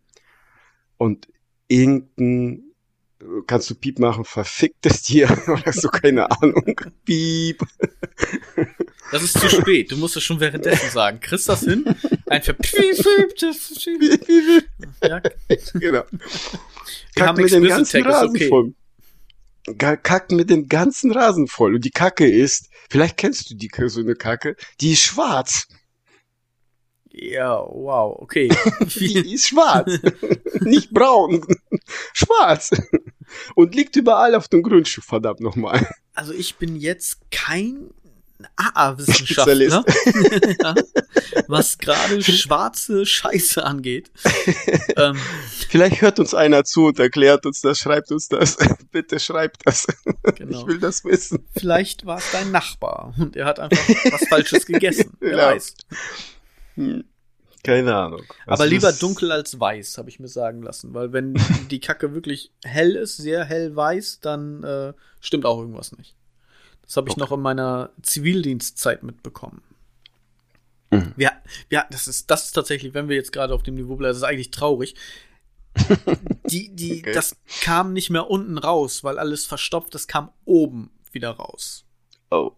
Und 0.96 1.28
irgendein, 1.68 2.62
kannst 3.46 3.70
du 3.70 3.74
Piep 3.74 3.98
machen, 3.98 4.24
verficktes 4.24 5.02
Tier 5.02 5.28
oder 5.48 5.72
so, 5.72 5.88
keine 5.88 6.30
Ahnung. 6.30 6.80
Piep. 7.04 7.60
Das 9.10 9.22
ist 9.22 9.38
zu 9.38 9.48
spät. 9.48 9.90
Du 9.90 9.96
musst 9.96 10.16
es 10.16 10.24
schon 10.24 10.40
währenddessen 10.40 10.90
sagen. 10.90 11.20
Kriegst 11.20 11.48
das 11.48 11.60
hin? 11.60 11.84
Ein 12.26 12.42
verpieptes 12.42 13.86
Ja, 15.02 15.20
genau. 15.74 15.92
wir 15.92 16.06
Kackt 17.14 17.28
haben 17.28 17.42
mit 17.42 17.52
dem 17.52 17.64
ganzen 17.64 18.02
Tag, 18.02 18.12
Rasen 18.12 18.30
okay. 18.30 18.48
voll. 18.48 18.74
Kackt 19.78 20.32
mit 20.32 20.50
dem 20.50 20.68
ganzen 20.68 21.12
Rasen 21.12 21.46
voll. 21.46 21.76
Und 21.76 21.84
die 21.84 21.90
Kacke 21.90 22.28
ist, 22.28 22.68
vielleicht 22.90 23.16
kennst 23.16 23.50
du 23.50 23.54
die, 23.54 23.70
so 23.86 24.00
eine 24.00 24.14
Kacke, 24.14 24.56
die 24.80 24.92
ist 24.92 25.02
schwarz. 25.02 25.68
Ja, 27.16 27.58
wow, 27.58 28.16
okay. 28.20 28.48
Die 28.96 29.34
ist 29.34 29.46
schwarz. 29.48 30.00
Nicht 30.60 30.90
braun. 30.92 31.46
schwarz. 32.12 32.70
Und 33.54 33.74
liegt 33.74 33.94
überall 33.96 34.34
auf 34.34 34.48
dem 34.48 34.62
Grundstück, 34.62 35.04
verdammt 35.04 35.40
nochmal. 35.40 35.86
Also 36.14 36.32
ich 36.32 36.56
bin 36.56 36.74
jetzt 36.76 37.18
kein 37.30 37.90
AA-Wissenschaftler, 38.56 39.84
ja, 40.62 40.74
was 41.46 41.78
gerade 41.78 42.20
schwarze 42.22 43.06
Scheiße 43.06 43.64
angeht. 43.64 44.10
ähm, 44.96 45.16
Vielleicht 45.68 46.02
hört 46.02 46.18
uns 46.18 46.34
einer 46.34 46.64
zu 46.64 46.86
und 46.86 46.98
erklärt 46.98 47.46
uns 47.46 47.60
das, 47.60 47.78
schreibt 47.78 48.10
uns 48.10 48.28
das. 48.28 48.56
Bitte 48.90 49.18
schreibt 49.20 49.66
das. 49.66 49.86
genau. 50.34 50.60
Ich 50.60 50.66
will 50.66 50.78
das 50.78 51.04
wissen. 51.04 51.46
Vielleicht 51.56 52.06
war 52.06 52.18
es 52.18 52.24
dein 52.32 52.50
Nachbar 52.50 53.14
und 53.18 53.36
er 53.36 53.46
hat 53.46 53.60
einfach 53.60 53.88
was 54.10 54.28
Falsches 54.28 54.66
gegessen. 54.66 55.12
Wer 55.20 55.36
Ja. 55.38 55.46
weiß. 55.52 55.74
Hm. 56.74 57.04
Keine 57.62 57.94
Ahnung. 57.96 58.22
Aber 58.44 58.52
Also 58.60 58.64
lieber 58.64 58.88
das- 58.88 58.98
dunkel 58.98 59.32
als 59.32 59.58
weiß, 59.58 59.96
habe 59.98 60.10
ich 60.10 60.20
mir 60.20 60.28
sagen 60.28 60.62
lassen. 60.62 60.92
Weil 60.92 61.12
wenn 61.12 61.34
die 61.70 61.80
Kacke 61.80 62.12
wirklich 62.14 62.52
hell 62.62 62.94
ist, 62.96 63.16
sehr 63.16 63.44
hell 63.44 63.74
weiß, 63.74 64.20
dann 64.20 64.62
äh, 64.64 64.92
stimmt 65.20 65.46
auch 65.46 65.58
irgendwas 65.58 65.96
nicht. 65.96 66.14
Das 66.82 66.96
habe 66.98 67.08
ich 67.08 67.12
Okay. 67.12 67.20
noch 67.20 67.32
in 67.32 67.40
meiner 67.40 67.90
Zivildienstzeit 68.02 69.02
mitbekommen. 69.02 69.62
Mhm. 70.90 71.14
Ja, 71.16 71.32
ja, 71.70 71.86
das 71.90 72.06
ist, 72.06 72.30
das 72.30 72.44
ist 72.44 72.52
tatsächlich, 72.52 72.92
wenn 72.92 73.08
wir 73.08 73.16
jetzt 73.16 73.32
gerade 73.32 73.54
auf 73.54 73.62
dem 73.62 73.74
Niveau 73.76 73.96
bleiben, 73.96 74.10
das 74.10 74.18
ist 74.18 74.22
eigentlich 74.24 74.50
traurig. 74.50 74.94
Die, 76.46 76.68
die, 76.76 76.98
Okay. 77.00 77.12
das 77.14 77.36
kam 77.62 77.92
nicht 77.94 78.10
mehr 78.10 78.30
unten 78.30 78.58
raus, 78.58 79.02
weil 79.02 79.18
alles 79.18 79.44
verstopft, 79.46 79.94
das 79.94 80.06
kam 80.06 80.30
oben 80.44 80.90
wieder 81.10 81.30
raus. 81.30 81.84
Oh. 82.30 82.52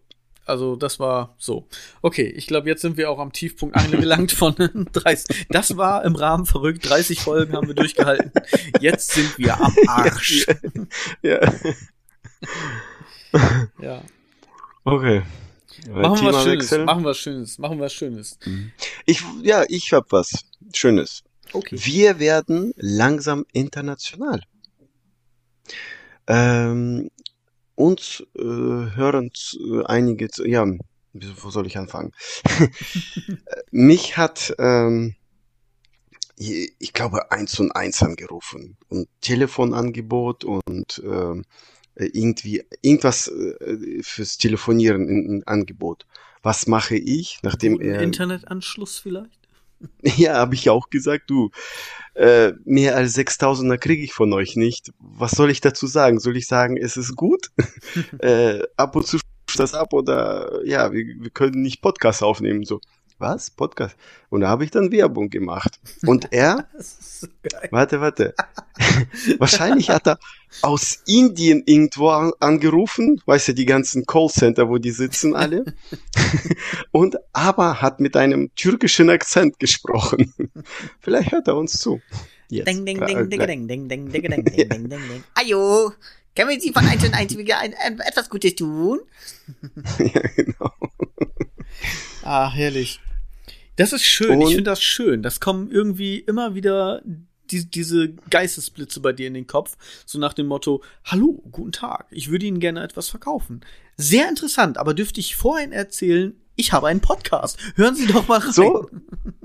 Also 0.47 0.75
das 0.75 0.99
war 0.99 1.35
so. 1.37 1.67
Okay, 2.01 2.25
ich 2.27 2.47
glaube, 2.47 2.67
jetzt 2.69 2.81
sind 2.81 2.97
wir 2.97 3.09
auch 3.09 3.19
am 3.19 3.33
Tiefpunkt 3.33 3.75
angelangt 3.75 4.31
von 4.31 4.55
30. 4.93 5.47
Das 5.49 5.77
war 5.77 6.05
im 6.05 6.15
Rahmen 6.15 6.45
verrückt. 6.45 6.89
30 6.89 7.21
Folgen 7.21 7.53
haben 7.53 7.67
wir 7.67 7.75
durchgehalten. 7.75 8.31
Jetzt 8.79 9.11
sind 9.11 9.37
wir 9.37 9.59
am 9.59 9.73
Arsch. 9.87 10.45
Ja. 11.21 11.39
Ja. 13.81 14.01
Okay. 14.83 15.23
Machen 15.89 16.25
wir 16.25 16.33
was 16.33 16.43
Schönes. 16.43 16.71
Machen 16.71 17.03
wir 17.03 17.09
was 17.09 17.17
Schönes. 17.17 17.57
Machen 17.57 17.77
wir 17.77 17.85
was 17.85 17.93
Schönes. 17.93 18.39
Ich, 19.05 19.23
ja, 19.41 19.63
ich 19.67 19.93
hab 19.93 20.11
was 20.11 20.45
Schönes. 20.73 21.23
Okay. 21.53 21.77
Wir 21.79 22.19
werden 22.19 22.73
langsam 22.77 23.45
international. 23.53 24.41
Ähm, 26.27 27.09
uns 27.77 28.23
äh, 28.35 28.41
hören 28.41 29.31
äh, 29.53 29.83
einige, 29.85 30.27
ja, 30.45 30.65
wo 31.13 31.49
soll 31.49 31.67
ich 31.67 31.77
anfangen? 31.77 32.11
Mich 33.71 34.17
hat, 34.17 34.53
ähm, 34.57 35.15
ich 36.35 36.93
glaube, 36.93 37.31
eins 37.31 37.59
und 37.59 37.71
eins 37.71 38.01
angerufen 38.01 38.77
und 38.89 39.07
Telefonangebot 39.21 40.43
und 40.43 41.01
äh, 41.03 41.43
irgendwie 41.95 42.63
irgendwas 42.81 43.27
äh, 43.27 44.01
fürs 44.03 44.37
Telefonieren 44.37 45.07
in, 45.07 45.25
in 45.25 45.47
Angebot. 45.47 46.05
Was 46.43 46.67
mache 46.67 46.95
ich, 46.95 47.39
nachdem 47.41 47.79
er 47.79 48.01
Internetanschluss 48.01 48.99
vielleicht? 48.99 49.46
Ja, 50.01 50.35
habe 50.35 50.55
ich 50.55 50.69
auch 50.69 50.89
gesagt, 50.89 51.29
du, 51.29 51.51
äh, 52.15 52.53
mehr 52.65 52.95
als 52.95 53.15
6000er 53.15 53.77
kriege 53.77 54.03
ich 54.03 54.13
von 54.13 54.33
euch 54.33 54.55
nicht. 54.55 54.91
Was 54.99 55.31
soll 55.31 55.51
ich 55.51 55.61
dazu 55.61 55.87
sagen? 55.87 56.19
Soll 56.19 56.37
ich 56.37 56.47
sagen, 56.47 56.77
es 56.77 56.97
ist 56.97 57.15
gut? 57.15 57.51
äh, 58.19 58.63
ab 58.75 58.95
und 58.95 59.05
zu 59.05 59.19
das 59.55 59.73
ab 59.73 59.93
oder 59.93 60.61
ja, 60.65 60.91
wir, 60.91 61.05
wir 61.19 61.29
können 61.29 61.61
nicht 61.61 61.81
Podcast 61.81 62.21
aufnehmen. 62.23 62.65
So, 62.65 62.81
was? 63.19 63.49
Podcast? 63.49 63.95
Und 64.29 64.41
da 64.41 64.49
habe 64.49 64.63
ich 64.63 64.71
dann 64.71 64.91
Werbung 64.91 65.29
gemacht. 65.29 65.79
Und 66.05 66.31
er, 66.31 66.67
so 66.79 67.27
warte, 67.71 68.01
warte, 68.01 68.33
wahrscheinlich 69.37 69.89
hat 69.89 70.07
er 70.07 70.19
aus 70.61 71.03
Indien 71.05 71.63
irgendwo 71.65 72.09
angerufen, 72.09 73.21
weißt 73.25 73.49
du, 73.49 73.53
die 73.53 73.65
ganzen 73.65 74.05
Callcenter, 74.05 74.69
wo 74.69 74.77
die 74.77 74.91
sitzen 74.91 75.35
alle, 75.35 75.65
und 76.91 77.17
aber 77.33 77.81
hat 77.81 77.99
mit 77.99 78.15
einem 78.15 78.53
türkischen 78.55 79.09
Akzent 79.09 79.59
gesprochen. 79.59 80.33
Vielleicht 80.99 81.31
hört 81.31 81.47
er 81.47 81.55
uns 81.55 81.73
zu. 81.73 82.01
Jetzt. 82.49 82.67
Ding, 82.67 82.85
ding, 82.85 83.05
ding, 83.05 83.29
ding, 83.29 83.39
ding, 83.39 83.67
ding, 83.67 83.87
ding, 83.89 84.09
ding, 84.09 84.21
ding, 84.21 84.45
ding, 84.45 84.69
ding, 84.69 84.89
ding. 84.89 85.23
Ajo, 85.35 85.91
können 86.33 86.59
Sie 86.59 86.71
von 86.71 86.85
1 86.85 87.03
und 87.03 87.13
1 87.13 87.35
etwas 88.05 88.29
Gutes 88.29 88.55
tun? 88.55 89.01
ja, 89.99 90.21
genau. 90.35 90.71
Ah, 92.23 92.51
herrlich. 92.51 92.99
Das 93.77 93.93
ist 93.93 94.03
schön. 94.03 94.31
Und 94.31 94.41
ich 94.41 94.49
finde 94.49 94.63
das 94.63 94.81
schön. 94.81 95.23
Das 95.23 95.39
kommen 95.39 95.71
irgendwie 95.71 96.19
immer 96.19 96.55
wieder 96.55 97.01
die, 97.51 97.69
diese 97.69 98.09
Geistesblitze 98.29 98.99
bei 98.99 99.13
dir 99.13 99.27
in 99.27 99.33
den 99.33 99.47
Kopf. 99.47 99.77
So 100.05 100.19
nach 100.19 100.33
dem 100.33 100.47
Motto, 100.47 100.83
hallo, 101.05 101.41
guten 101.51 101.71
Tag, 101.71 102.07
ich 102.11 102.29
würde 102.29 102.45
Ihnen 102.45 102.59
gerne 102.59 102.83
etwas 102.83 103.09
verkaufen. 103.09 103.61
Sehr 103.95 104.27
interessant, 104.29 104.77
aber 104.77 104.93
dürfte 104.93 105.19
ich 105.19 105.35
vorhin 105.35 105.71
erzählen, 105.71 106.35
ich 106.55 106.73
habe 106.73 106.87
einen 106.87 107.01
Podcast. 107.01 107.59
Hören 107.75 107.95
Sie 107.95 108.07
doch 108.07 108.27
mal 108.27 108.39
rein. 108.39 108.51
So, 108.51 108.89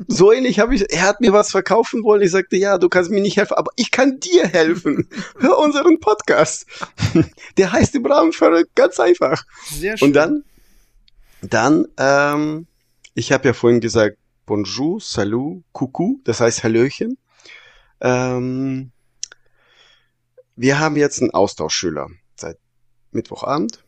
so 0.08 0.32
ähnlich 0.32 0.58
habe 0.58 0.74
ich, 0.74 0.90
er 0.90 1.02
hat 1.02 1.20
mir 1.20 1.32
was 1.34 1.50
verkaufen 1.50 2.02
wollen. 2.04 2.22
Ich 2.22 2.30
sagte, 2.30 2.56
ja, 2.56 2.78
du 2.78 2.88
kannst 2.88 3.10
mir 3.10 3.20
nicht 3.20 3.36
helfen, 3.36 3.54
aber 3.54 3.70
ich 3.76 3.90
kann 3.90 4.18
dir 4.18 4.48
helfen. 4.48 5.08
Hör 5.38 5.58
unseren 5.58 6.00
Podcast. 6.00 6.66
Der 7.58 7.70
heißt 7.70 7.94
im 7.96 8.06
Rahmen 8.06 8.32
verrückt, 8.32 8.74
ganz 8.74 8.98
einfach. 8.98 9.44
Sehr 9.70 9.98
schön. 9.98 10.08
Und 10.08 10.14
dann, 10.14 10.44
dann, 11.42 11.86
ähm, 11.98 12.66
ich 13.14 13.30
habe 13.30 13.48
ja 13.48 13.52
vorhin 13.52 13.80
gesagt, 13.80 14.16
Bonjour, 14.52 15.00
Salut, 15.00 15.64
Coucou, 15.72 16.20
das 16.24 16.42
heißt 16.42 16.62
Hallöchen. 16.62 17.16
Ähm, 18.02 18.92
wir 20.56 20.78
haben 20.78 20.96
jetzt 20.96 21.22
einen 21.22 21.30
Austauschschüler 21.30 22.08
seit 22.36 22.58
Mittwochabend 23.12 23.82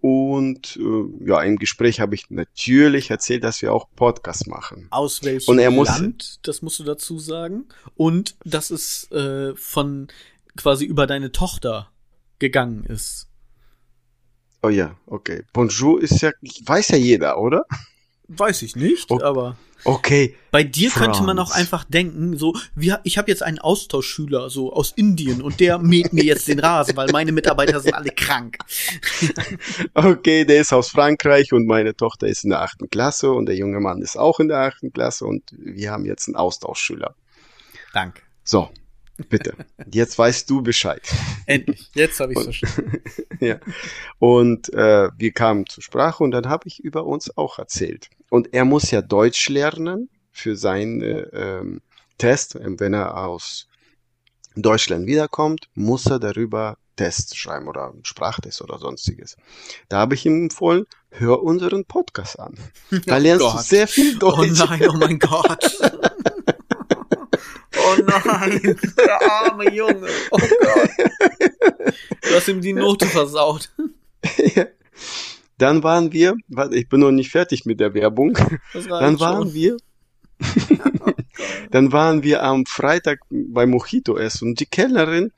und 0.00 0.76
äh, 0.78 1.28
ja, 1.28 1.40
im 1.42 1.58
Gespräch 1.58 2.00
habe 2.00 2.16
ich 2.16 2.28
natürlich 2.28 3.08
erzählt, 3.10 3.44
dass 3.44 3.62
wir 3.62 3.72
auch 3.72 3.86
Podcast 3.94 4.48
machen. 4.48 4.88
Aus 4.90 5.22
welchem 5.22 5.56
Land? 5.56 6.16
Muss, 6.16 6.40
das 6.42 6.60
musst 6.60 6.80
du 6.80 6.82
dazu 6.82 7.20
sagen. 7.20 7.66
Und 7.94 8.34
dass 8.44 8.70
es 8.70 9.08
äh, 9.12 9.54
von 9.54 10.08
quasi 10.56 10.86
über 10.86 11.06
deine 11.06 11.30
Tochter 11.30 11.92
gegangen 12.40 12.82
ist. 12.82 13.28
Oh 14.60 14.70
ja, 14.70 14.96
okay. 15.06 15.44
Bonjour 15.52 16.02
ist 16.02 16.20
ja, 16.20 16.32
weiß 16.64 16.88
ja 16.88 16.96
jeder, 16.96 17.38
oder? 17.38 17.64
Weiß 18.32 18.62
ich 18.62 18.76
nicht, 18.76 19.10
okay. 19.10 19.24
aber. 19.24 19.56
Okay. 19.82 20.36
Bei 20.50 20.62
dir 20.62 20.90
France. 20.90 21.10
könnte 21.10 21.22
man 21.24 21.38
auch 21.38 21.50
einfach 21.50 21.84
denken, 21.84 22.36
so, 22.36 22.54
wir, 22.74 23.00
ich 23.02 23.18
habe 23.18 23.30
jetzt 23.30 23.42
einen 23.42 23.58
Austauschschüler 23.58 24.50
so 24.50 24.72
aus 24.72 24.92
Indien 24.92 25.40
und 25.42 25.58
der 25.58 25.78
mäht 25.78 26.12
mir 26.12 26.22
jetzt 26.22 26.46
den 26.48 26.60
Rasen, 26.60 26.96
weil 26.96 27.08
meine 27.10 27.32
Mitarbeiter 27.32 27.80
sind 27.80 27.94
alle 27.94 28.10
krank. 28.10 28.58
okay, 29.94 30.44
der 30.44 30.60
ist 30.60 30.72
aus 30.72 30.90
Frankreich 30.90 31.52
und 31.52 31.66
meine 31.66 31.96
Tochter 31.96 32.28
ist 32.28 32.44
in 32.44 32.50
der 32.50 32.60
achten 32.60 32.90
Klasse 32.90 33.32
und 33.32 33.46
der 33.46 33.56
junge 33.56 33.80
Mann 33.80 34.02
ist 34.02 34.16
auch 34.16 34.38
in 34.38 34.48
der 34.48 34.58
achten 34.58 34.92
Klasse 34.92 35.24
und 35.24 35.42
wir 35.56 35.90
haben 35.90 36.04
jetzt 36.04 36.28
einen 36.28 36.36
Austauschschüler. 36.36 37.14
Danke. 37.94 38.20
So, 38.44 38.68
Bitte. 39.28 39.54
Jetzt 39.90 40.18
weißt 40.18 40.48
du 40.48 40.62
Bescheid. 40.62 41.02
Endlich. 41.46 41.90
Jetzt 41.94 42.20
habe 42.20 42.32
ich 42.32 42.38
es 42.38 42.44
verstanden. 42.44 43.02
ja. 43.40 43.58
Und 44.18 44.72
äh, 44.72 45.10
wir 45.16 45.32
kamen 45.32 45.66
zur 45.66 45.82
Sprache 45.82 46.22
und 46.22 46.30
dann 46.30 46.48
habe 46.48 46.66
ich 46.66 46.80
über 46.80 47.04
uns 47.04 47.36
auch 47.36 47.58
erzählt. 47.58 48.08
Und 48.30 48.54
er 48.54 48.64
muss 48.64 48.90
ja 48.90 49.02
Deutsch 49.02 49.50
lernen 49.50 50.08
für 50.30 50.56
seinen 50.56 51.02
äh, 51.02 51.20
ähm, 51.32 51.82
Test. 52.16 52.56
Wenn 52.58 52.94
er 52.94 53.18
aus 53.18 53.66
Deutschland 54.56 55.06
wiederkommt, 55.06 55.68
muss 55.74 56.06
er 56.06 56.18
darüber 56.18 56.78
Tests 56.96 57.36
schreiben 57.36 57.68
oder 57.68 57.94
Sprachtest 58.02 58.62
oder 58.62 58.78
sonstiges. 58.78 59.36
Da 59.88 59.98
habe 59.98 60.14
ich 60.14 60.26
ihm 60.26 60.44
empfohlen, 60.44 60.84
hör 61.10 61.42
unseren 61.42 61.84
Podcast 61.84 62.38
an. 62.38 62.54
Da 63.06 63.18
lernst 63.18 63.44
oh 63.44 63.52
du 63.52 63.58
sehr 63.58 63.88
viel 63.88 64.18
Deutsch. 64.18 64.60
Oh 64.60 64.64
nein, 64.64 64.88
oh 64.88 64.96
mein 64.96 65.18
Gott. 65.18 65.78
Oh 67.82 68.02
nein, 68.04 68.78
der 68.96 69.32
arme 69.32 69.72
Junge. 69.72 70.08
Oh 70.30 70.38
Gott. 70.38 70.90
Du 72.22 72.34
hast 72.34 72.48
ihm 72.48 72.60
die 72.60 72.72
Note 72.72 73.06
versaut. 73.06 73.70
Ja. 74.54 74.66
Dann 75.60 75.82
waren 75.82 76.10
wir, 76.10 76.36
warte, 76.48 76.74
ich 76.76 76.88
bin 76.88 77.00
noch 77.00 77.10
nicht 77.10 77.30
fertig 77.30 77.66
mit 77.66 77.80
der 77.80 77.92
Werbung. 77.92 78.32
Dann 78.72 79.20
waren 79.20 79.42
schon. 79.42 79.54
wir, 79.54 79.76
oh 81.04 81.12
dann 81.70 81.92
waren 81.92 82.22
wir 82.22 82.42
am 82.42 82.64
Freitag 82.64 83.20
bei 83.28 83.66
Mojito 83.66 84.16
essen 84.16 84.48
und 84.48 84.60
die 84.60 84.64
Kellnerin 84.64 85.32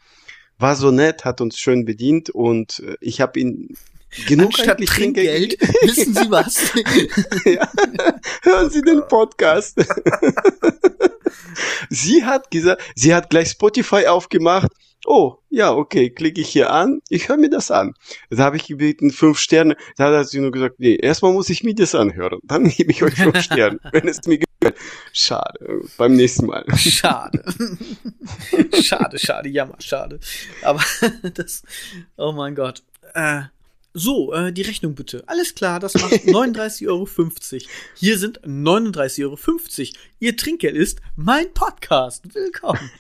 war 0.59 0.77
so 0.77 0.93
nett, 0.93 1.25
hat 1.25 1.41
uns 1.41 1.59
schön 1.59 1.85
bedient 1.85 2.31
und 2.31 2.79
äh, 2.87 2.95
ich 3.01 3.21
habe 3.21 3.41
ihn 3.41 3.77
genug 4.29 4.55
Anstatt 4.55 4.79
Trinkgeld, 4.79 5.61
wissen 5.83 6.15
Sie 6.15 6.31
was? 6.31 6.73
ja. 7.45 7.69
Hören 8.43 8.71
Sie 8.71 8.83
den 8.83 9.03
Podcast. 9.09 9.77
sie 11.91 12.25
hat 12.25 12.49
gesagt, 12.53 12.81
sie 12.95 13.13
hat 13.13 13.29
gleich 13.29 13.49
Spotify 13.49 14.07
aufgemacht. 14.07 14.71
Oh, 15.05 15.38
ja, 15.51 15.73
okay, 15.75 16.11
klicke 16.11 16.41
ich 16.41 16.49
hier 16.49 16.73
an, 16.73 17.03
ich 17.09 17.29
höre 17.29 17.37
mir 17.37 17.51
das 17.51 17.71
an. 17.71 17.95
Da 18.31 18.45
habe 18.45 18.57
ich 18.57 18.67
gebeten, 18.67 19.11
fünf 19.11 19.38
Sterne. 19.38 19.77
Da 19.97 20.17
hat 20.17 20.29
sie 20.29 20.38
nur 20.38 20.53
gesagt, 20.53 20.77
nee, 20.79 20.95
erstmal 20.95 21.33
muss 21.33 21.51
ich 21.51 21.65
mir 21.65 21.75
das 21.75 21.95
anhören. 21.95 22.38
Dann 22.45 22.69
gebe 22.69 22.93
ich 22.93 23.03
euch 23.03 23.15
fünf 23.15 23.41
Sterne, 23.43 23.81
wenn 23.93 24.07
es 24.07 24.21
mir 24.27 24.38
gefällt. 24.38 24.79
Schade, 25.12 25.83
beim 25.97 26.15
nächsten 26.15 26.47
Mal. 26.47 26.65
Schade. 26.77 27.43
schade, 28.83 29.19
schade, 29.19 29.49
jammer, 29.49 29.77
schade. 29.81 30.21
Aber 30.62 30.81
das, 31.35 31.65
oh 32.17 32.31
mein 32.31 32.55
Gott. 32.55 32.83
Äh, 33.15 33.43
so, 33.95 34.33
äh, 34.33 34.53
die 34.53 34.62
Rechnung 34.62 34.95
bitte. 34.95 35.25
Alles 35.27 35.55
klar, 35.55 35.81
das 35.81 35.95
macht 35.95 36.12
39,50 36.12 36.88
Euro. 36.88 37.07
Hier 37.95 38.19
sind 38.19 38.41
39,50 38.43 39.25
Euro. 39.25 39.38
Ihr 40.21 40.37
Trinkgeld 40.37 40.77
ist 40.77 41.01
mein 41.17 41.53
Podcast. 41.53 42.35
Willkommen. 42.35 42.91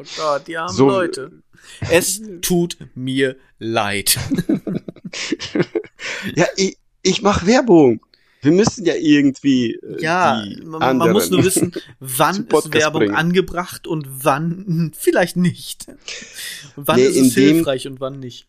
Oh 0.00 0.04
Gott, 0.16 0.46
die 0.46 0.56
armen 0.56 0.74
so, 0.74 0.88
Leute. 0.88 1.30
Es 1.90 2.22
tut 2.42 2.78
mir 2.94 3.36
leid. 3.58 4.18
ja, 6.34 6.46
ich, 6.56 6.78
ich 7.02 7.22
mache 7.22 7.46
Werbung. 7.46 8.00
Wir 8.40 8.52
müssen 8.52 8.86
ja 8.86 8.94
irgendwie. 8.94 9.74
Äh, 9.74 10.00
ja, 10.00 10.42
man, 10.64 10.96
man, 10.96 11.12
muss 11.12 11.28
nur 11.28 11.44
wissen, 11.44 11.72
wann 12.00 12.46
ist 12.46 12.72
Werbung 12.72 13.00
bringen. 13.00 13.14
angebracht 13.14 13.86
und 13.86 14.06
wann 14.24 14.92
vielleicht 14.96 15.36
nicht. 15.36 15.86
Wann 16.76 16.96
nee, 16.96 17.04
ist 17.04 17.16
es 17.18 17.34
hilfreich 17.34 17.86
und 17.86 18.00
wann 18.00 18.20
nicht. 18.20 18.46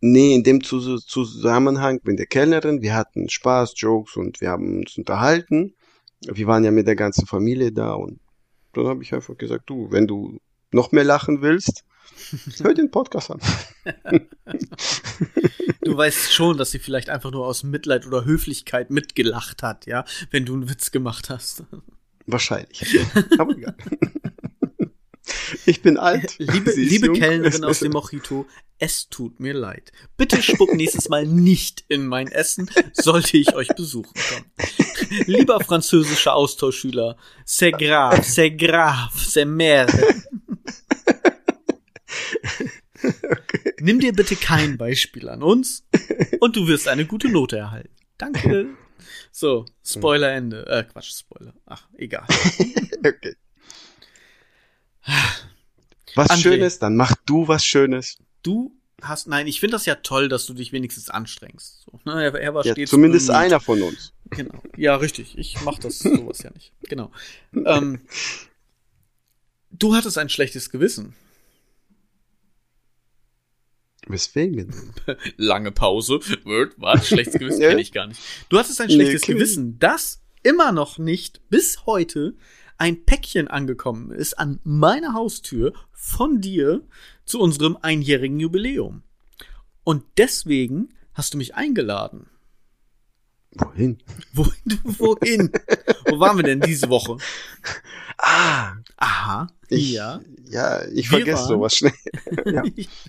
Nee, 0.00 0.34
in 0.34 0.42
dem 0.42 0.62
Zusammenhang 0.62 2.00
mit 2.02 2.18
der 2.18 2.26
Kellnerin, 2.26 2.82
wir 2.82 2.94
hatten 2.94 3.30
Spaß, 3.30 3.74
Jokes 3.76 4.16
und 4.16 4.40
wir 4.40 4.50
haben 4.50 4.80
uns 4.80 4.98
unterhalten. 4.98 5.74
Wir 6.20 6.46
waren 6.46 6.64
ja 6.64 6.72
mit 6.72 6.88
der 6.88 6.96
ganzen 6.96 7.26
Familie 7.26 7.70
da 7.70 7.92
und 7.92 8.18
dann 8.72 8.86
habe 8.86 9.02
ich 9.02 9.14
einfach 9.14 9.36
gesagt, 9.38 9.70
du, 9.70 9.90
wenn 9.90 10.06
du 10.06 10.40
noch 10.74 10.92
mehr 10.92 11.04
lachen 11.04 11.40
willst, 11.40 11.84
hör 12.62 12.74
den 12.74 12.90
Podcast 12.90 13.30
an. 13.30 13.40
du 15.82 15.96
weißt 15.96 16.32
schon, 16.32 16.58
dass 16.58 16.72
sie 16.72 16.78
vielleicht 16.78 17.08
einfach 17.08 17.30
nur 17.30 17.46
aus 17.46 17.62
Mitleid 17.62 18.06
oder 18.06 18.24
Höflichkeit 18.24 18.90
mitgelacht 18.90 19.62
hat, 19.62 19.86
ja, 19.86 20.04
wenn 20.30 20.44
du 20.44 20.54
einen 20.54 20.68
Witz 20.68 20.90
gemacht 20.90 21.30
hast. 21.30 21.64
Wahrscheinlich. 22.26 22.98
Aber 23.38 23.56
egal. 23.56 23.76
Ich 25.64 25.80
bin 25.80 25.96
alt. 25.96 26.34
Liebe, 26.38 26.72
liebe 26.72 27.06
jung. 27.06 27.16
Kellnerin 27.16 27.64
aus 27.64 27.80
dem 27.80 27.92
Mojito, 27.92 28.46
es 28.78 29.08
tut 29.08 29.40
mir 29.40 29.54
leid. 29.54 29.92
Bitte 30.16 30.42
spuck 30.42 30.74
nächstes 30.74 31.08
Mal 31.08 31.26
nicht 31.26 31.84
in 31.88 32.06
mein 32.06 32.28
Essen, 32.28 32.70
sollte 32.92 33.36
ich 33.36 33.54
euch 33.54 33.68
besuchen 33.68 34.12
kommen. 34.28 34.44
Lieber 35.26 35.60
französischer 35.60 36.34
Austauschschüler, 36.34 37.16
c'est 37.46 37.72
grave, 37.72 38.22
c'est 38.22 38.50
grave, 38.50 39.12
c'est 39.16 39.46
merde. 39.46 39.92
Nimm 43.80 44.00
dir 44.00 44.12
bitte 44.12 44.36
kein 44.36 44.78
Beispiel 44.78 45.28
an 45.28 45.42
uns 45.42 45.84
und 46.40 46.56
du 46.56 46.66
wirst 46.68 46.88
eine 46.88 47.04
gute 47.06 47.28
Note 47.28 47.56
erhalten. 47.58 47.90
Danke. 48.18 48.68
So, 49.32 49.66
Spoiler 49.84 50.32
Ende. 50.32 50.66
Äh, 50.66 50.84
Quatsch, 50.84 51.10
Spoiler. 51.18 51.54
Ach, 51.66 51.86
egal. 51.96 52.26
Okay. 53.06 53.36
Was 56.14 56.30
André. 56.30 56.40
Schönes, 56.42 56.78
dann 56.78 56.96
mach 56.96 57.14
du 57.26 57.48
was 57.48 57.64
Schönes. 57.64 58.18
Du 58.42 58.72
hast, 59.02 59.26
nein, 59.26 59.46
ich 59.46 59.60
finde 59.60 59.72
das 59.74 59.84
ja 59.84 59.96
toll, 59.96 60.28
dass 60.30 60.46
du 60.46 60.54
dich 60.54 60.72
wenigstens 60.72 61.10
anstrengst. 61.10 61.82
So, 61.82 62.00
ne? 62.04 62.24
er, 62.24 62.34
er 62.34 62.54
war 62.54 62.64
Ja, 62.64 62.72
stets 62.72 62.90
zumindest 62.90 63.26
bemüht. 63.26 63.40
einer 63.42 63.60
von 63.60 63.82
uns. 63.82 64.12
Genau. 64.30 64.62
Ja, 64.76 64.96
richtig. 64.96 65.36
Ich 65.36 65.60
mach 65.62 65.78
das 65.78 65.98
sowas 65.98 66.38
ja 66.42 66.50
nicht. 66.52 66.72
Genau. 66.84 67.10
Ähm, 67.52 68.00
du 69.70 69.94
hattest 69.94 70.16
ein 70.16 70.28
schlechtes 70.30 70.70
Gewissen. 70.70 71.14
Weswegen? 74.08 74.72
Lange 75.36 75.72
Pause. 75.72 76.20
Word, 76.44 76.74
was? 76.76 77.08
Schlechtes 77.08 77.34
Gewissen 77.38 77.60
Ja. 77.62 77.68
kenne 77.70 77.80
ich 77.80 77.92
gar 77.92 78.06
nicht. 78.06 78.20
Du 78.48 78.58
hattest 78.58 78.80
ein 78.80 78.88
Nee, 78.88 78.94
schlechtes 78.94 79.22
ich 79.22 79.28
Gewissen, 79.28 79.78
dass 79.78 80.20
immer 80.42 80.72
noch 80.72 80.98
nicht 80.98 81.40
bis 81.48 81.86
heute 81.86 82.34
ein 82.76 83.04
Päckchen 83.04 83.48
angekommen 83.48 84.10
ist 84.10 84.38
an 84.38 84.60
meiner 84.64 85.14
Haustür 85.14 85.72
von 85.92 86.40
dir 86.40 86.82
zu 87.24 87.40
unserem 87.40 87.78
einjährigen 87.80 88.40
Jubiläum. 88.40 89.02
Und 89.84 90.04
deswegen 90.18 90.88
hast 91.14 91.34
du 91.34 91.38
mich 91.38 91.54
eingeladen. 91.54 92.26
Wohin? 93.56 93.98
Wohin? 94.32 94.80
Wohin? 94.84 95.52
Wo 96.06 96.18
waren 96.20 96.36
wir 96.36 96.44
denn 96.44 96.60
diese 96.60 96.88
Woche? 96.88 97.16
Ah, 98.18 98.74
Aha. 98.96 99.46
ich, 99.68 99.92
ja. 99.92 100.20
ja, 100.44 100.84
ich 100.88 101.10
Wir 101.10 101.18
vergesse 101.18 101.42
waren- 101.42 101.48
sowas 101.48 101.74
schnell. 101.76 101.92
Ja. 102.46 102.62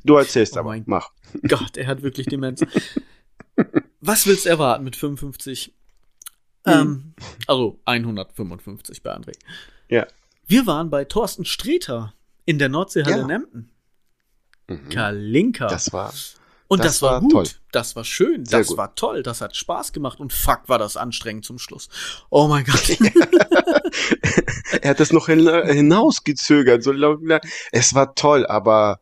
Du 0.04 0.16
erzählst 0.18 0.56
Oh 0.56 0.60
aber, 0.62 0.80
mach. 0.86 1.12
Gott, 1.48 1.78
er 1.78 1.88
hat 1.88 2.02
wirklich 2.04 2.28
Demenz. 2.28 2.64
Was 4.02 4.26
willst 4.28 4.46
du 4.46 4.50
erwarten 4.50 4.84
mit 4.84 4.96
55? 4.96 5.74
Ähm, 6.66 7.14
also 7.48 7.80
155 7.86 9.04
bei 9.04 9.16
André. 9.16 9.34
Ja. 9.90 10.08
Wir 10.48 10.66
waren 10.68 10.90
bei 10.90 11.06
Thorsten 11.06 11.46
Streter 11.46 12.14
in 12.46 12.60
der 12.60 12.70
Nordseehalle 12.70 13.18
Ja. 13.18 13.24
in 13.24 13.30
Emden. 13.30 13.72
Mhm. 14.68 14.90
Kalinka. 14.90 15.68
Das 15.68 15.94
war, 15.94 16.14
und 16.68 16.80
das, 16.80 16.88
das 16.88 17.02
war, 17.04 17.12
war 17.14 17.22
gut. 17.22 17.32
toll. 17.32 17.48
Das 17.72 17.96
war 17.96 18.04
schön. 18.04 18.46
Sehr 18.46 18.60
das 18.60 18.68
gut. 18.68 18.78
war 18.78 18.96
toll. 18.96 19.22
Das 19.24 19.42
hat 19.42 19.56
Spaß 19.56 19.94
gemacht. 19.94 20.20
Und 20.20 20.34
fuck, 20.34 20.62
war 20.68 20.80
das 20.80 20.98
anstrengend 20.98 21.46
zum 21.46 21.60
Schluss. 21.60 21.90
Oh 22.30 22.48
mein 22.48 22.66
Gott. 22.66 22.90
er 24.82 24.90
hat 24.90 25.00
das 25.00 25.12
noch 25.12 25.28
hin, 25.28 25.48
hinausgezögert. 25.66 26.84
So. 26.84 26.94
Es 27.72 27.94
war 27.94 28.16
toll, 28.16 28.46
aber 28.48 29.00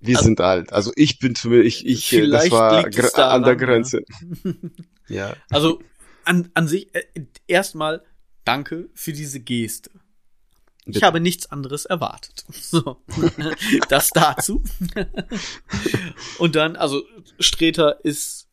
wir 0.00 0.16
Also- 0.16 0.26
sind 0.26 0.40
alt. 0.40 0.72
Also 0.72 0.92
ich 0.96 1.18
bin 1.18 1.34
zumindest, 1.34 1.82
ich, 1.84 1.86
ich, 1.86 2.12
äh, 2.12 2.28
das 2.28 2.50
war 2.50 2.88
gr- 2.88 3.04
an 3.18 3.42
der 3.42 3.54
daran, 3.54 3.58
Grenze. 3.58 4.02
Ja. 5.08 5.34
Also 5.48 5.80
an, 6.24 6.50
an 6.52 6.68
sich 6.68 6.94
äh, 6.94 7.02
erstmal 7.46 8.02
danke 8.44 8.90
für 8.92 9.12
diese 9.14 9.40
Geste. 9.40 9.90
Ich 10.88 11.02
habe 11.02 11.20
nichts 11.20 11.50
anderes 11.50 11.84
erwartet. 11.84 12.44
So, 12.68 12.98
das 13.88 14.10
dazu. 14.10 14.62
Und 16.38 16.54
dann, 16.54 16.76
also 16.76 17.02
Streter 17.38 18.04
ist 18.04 18.48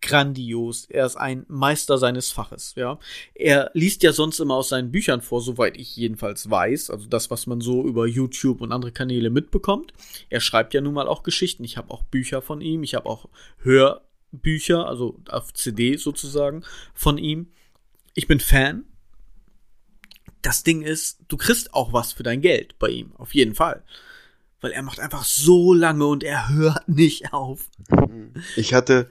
grandios. 0.00 0.86
Er 0.86 1.06
ist 1.06 1.16
ein 1.16 1.44
Meister 1.48 1.98
seines 1.98 2.30
Faches, 2.32 2.74
ja. 2.76 2.98
Er 3.34 3.70
liest 3.74 4.02
ja 4.02 4.12
sonst 4.12 4.40
immer 4.40 4.54
aus 4.54 4.70
seinen 4.70 4.90
Büchern 4.90 5.20
vor, 5.20 5.42
soweit 5.42 5.76
ich 5.76 5.94
jedenfalls 5.96 6.48
weiß. 6.48 6.90
Also 6.90 7.06
das, 7.06 7.30
was 7.30 7.46
man 7.46 7.60
so 7.60 7.84
über 7.84 8.06
YouTube 8.06 8.60
und 8.60 8.72
andere 8.72 8.92
Kanäle 8.92 9.30
mitbekommt. 9.30 9.92
Er 10.30 10.40
schreibt 10.40 10.74
ja 10.74 10.80
nun 10.80 10.94
mal 10.94 11.08
auch 11.08 11.22
Geschichten. 11.22 11.64
Ich 11.64 11.76
habe 11.76 11.90
auch 11.90 12.04
Bücher 12.04 12.40
von 12.40 12.60
ihm. 12.60 12.82
Ich 12.82 12.94
habe 12.94 13.06
auch 13.06 13.28
Hörbücher, 13.58 14.86
also 14.86 15.18
auf 15.28 15.52
CD 15.52 15.96
sozusagen 15.96 16.64
von 16.94 17.18
ihm. 17.18 17.52
Ich 18.14 18.26
bin 18.26 18.40
Fan. 18.40 18.84
Das 20.42 20.62
Ding 20.62 20.82
ist, 20.82 21.18
du 21.28 21.36
kriegst 21.36 21.74
auch 21.74 21.92
was 21.92 22.12
für 22.12 22.22
dein 22.22 22.40
Geld 22.40 22.78
bei 22.78 22.88
ihm, 22.88 23.12
auf 23.16 23.34
jeden 23.34 23.54
Fall. 23.54 23.82
Weil 24.60 24.72
er 24.72 24.82
macht 24.82 25.00
einfach 25.00 25.24
so 25.24 25.72
lange 25.72 26.06
und 26.06 26.22
er 26.22 26.48
hört 26.48 26.88
nicht 26.88 27.32
auf. 27.32 27.70
Ich 28.56 28.74
hatte, 28.74 29.10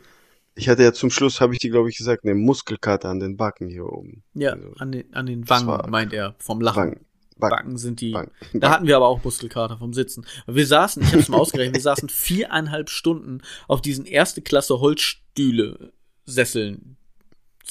ich 0.56 0.70
hatte 0.70 0.84
ja 0.84 0.94
zum 0.94 1.10
Schluss, 1.10 1.42
habe 1.42 1.54
ich 1.54 1.60
dir, 1.60 1.72
glaube 1.72 1.90
ich, 1.90 1.98
gesagt, 1.98 2.24
eine 2.24 2.36
Muskelkater 2.36 3.10
an 3.10 3.20
den 3.20 3.38
Backen 3.38 3.68
hier 3.68 3.86
oben. 3.86 4.24
Ja, 4.34 4.54
Also, 4.54 4.74
an 4.78 4.92
den, 4.92 5.14
an 5.14 5.26
den 5.26 5.50
Wangen, 5.50 5.90
meint 5.90 6.14
er, 6.14 6.36
vom 6.40 6.62
Lachen. 6.62 6.92
Backen. 6.92 7.06
Backen. 7.38 7.56
Backen 7.56 7.78
sind 7.78 8.02
die. 8.02 8.12
Backen. 8.12 8.32
Da 8.54 8.70
hatten 8.70 8.86
wir 8.86 8.98
aber 8.98 9.08
auch 9.08 9.24
Muskelkater 9.24 9.78
vom 9.78 9.94
Sitzen. 9.94 10.26
Wir 10.46 10.68
saßen, 10.68 11.02
ich 11.02 11.10
habe 11.10 11.20
es 11.20 11.30
mal 11.30 11.38
ausgerechnet, 11.38 11.76
wir 11.76 11.82
saßen 11.82 12.10
viereinhalb 12.10 12.90
Stunden 12.90 13.42
auf 13.68 13.82
diesen 13.82 14.06
erste 14.06 14.42
Klasse 14.42 14.80
Holzstühle, 14.80 15.94
Sesseln 16.26 16.98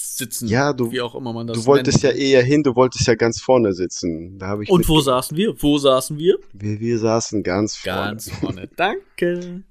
sitzen. 0.01 0.49
Ja, 0.49 0.73
du- 0.73 0.91
wie 0.91 1.01
auch 1.01 1.15
immer 1.15 1.33
man 1.33 1.47
das 1.47 1.59
Du 1.59 1.67
wolltest 1.67 2.03
ja 2.03 2.11
nennt. 2.11 2.21
eher 2.21 2.43
hin, 2.43 2.63
du 2.63 2.75
wolltest 2.77 3.07
ja 3.07 3.15
ganz 3.15 3.41
vorne 3.41 3.73
sitzen. 3.73 4.39
Da 4.39 4.47
habe 4.49 4.65
ich 4.65 4.71
Und 4.71 4.89
wo 4.89 5.01
saßen 5.01 5.37
wir? 5.37 5.55
Wo 5.63 5.79
saßen 5.79 6.19
wir? 6.19 6.39
wir, 6.53 6.81
wir 6.81 6.99
saßen 6.99 7.43
ganz 7.43 7.77
vorne. 7.77 7.99
Ganz 8.01 8.31
vorne. 8.31 8.69
Danke. 8.77 9.63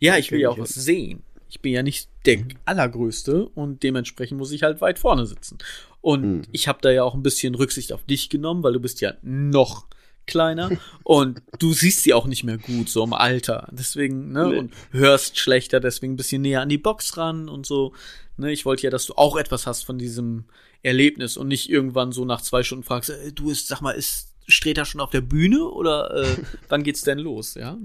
ja, 0.00 0.16
ich 0.18 0.30
will 0.30 0.40
ja 0.40 0.50
auch 0.50 0.58
was 0.58 0.70
sehen. 0.74 1.22
Ich 1.50 1.60
bin 1.60 1.72
ja 1.72 1.82
nicht 1.82 2.10
der 2.26 2.40
allergrößte 2.66 3.48
und 3.48 3.82
dementsprechend 3.82 4.38
muss 4.38 4.52
ich 4.52 4.62
halt 4.62 4.80
weit 4.80 4.98
vorne 4.98 5.26
sitzen. 5.26 5.58
Und 6.00 6.22
Mhm. 6.22 6.42
ich 6.52 6.68
habe 6.68 6.78
da 6.82 6.90
ja 6.90 7.02
auch 7.04 7.14
ein 7.14 7.22
bisschen 7.22 7.54
Rücksicht 7.54 7.92
auf 7.92 8.04
dich 8.04 8.28
genommen, 8.28 8.62
weil 8.62 8.72
du 8.74 8.80
bist 8.80 9.00
ja 9.00 9.14
noch 9.22 9.86
kleiner 10.28 10.70
und 11.02 11.42
du 11.58 11.72
siehst 11.72 12.04
sie 12.04 12.14
auch 12.14 12.26
nicht 12.26 12.44
mehr 12.44 12.58
gut 12.58 12.88
so 12.88 13.02
im 13.02 13.12
Alter. 13.12 13.68
Deswegen, 13.72 14.30
ne, 14.32 14.46
Nee. 14.46 14.58
und 14.58 14.74
hörst 14.92 15.38
schlechter, 15.38 15.80
deswegen 15.80 16.12
ein 16.12 16.16
bisschen 16.16 16.42
näher 16.42 16.60
an 16.60 16.68
die 16.68 16.78
Box 16.78 17.16
ran 17.16 17.48
und 17.48 17.66
so. 17.66 17.92
Ne, 18.36 18.52
ich 18.52 18.64
wollte 18.64 18.84
ja, 18.84 18.90
dass 18.90 19.06
du 19.06 19.14
auch 19.14 19.36
etwas 19.36 19.66
hast 19.66 19.84
von 19.84 19.98
diesem 19.98 20.44
Erlebnis 20.84 21.36
und 21.36 21.48
nicht 21.48 21.68
irgendwann 21.68 22.12
so 22.12 22.24
nach 22.24 22.40
zwei 22.40 22.62
Stunden 22.62 22.84
fragst, 22.84 23.10
äh, 23.10 23.32
du 23.32 23.50
ist, 23.50 23.66
sag 23.66 23.80
mal, 23.80 23.90
ist 23.90 24.28
Streter 24.46 24.84
schon 24.84 25.00
auf 25.00 25.10
der 25.10 25.20
Bühne 25.20 25.64
oder 25.64 26.14
äh, 26.22 26.36
wann 26.68 26.84
geht's 26.84 27.02
denn 27.02 27.18
los, 27.18 27.54
ja? 27.54 27.76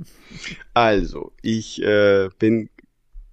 Also, 0.75 1.31
ich 1.41 1.81
äh, 1.81 2.29
bin 2.37 2.69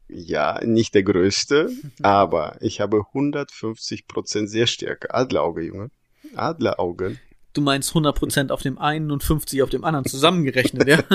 ja 0.08 0.60
nicht 0.64 0.94
der 0.94 1.04
Größte, 1.04 1.70
aber 2.02 2.56
ich 2.60 2.80
habe 2.80 3.04
150% 3.12 4.46
Sehstärke. 4.48 5.14
Adlerauge, 5.14 5.62
Junge. 5.62 5.90
Adlerauge. 6.34 7.18
Du 7.52 7.60
meinst 7.60 7.92
100% 7.92 8.50
auf 8.50 8.62
dem 8.62 8.78
einen 8.78 9.10
und 9.10 9.24
50 9.24 9.62
auf 9.62 9.70
dem 9.70 9.84
anderen 9.84 10.04
zusammengerechnet, 10.04 10.86
ja? 10.86 11.02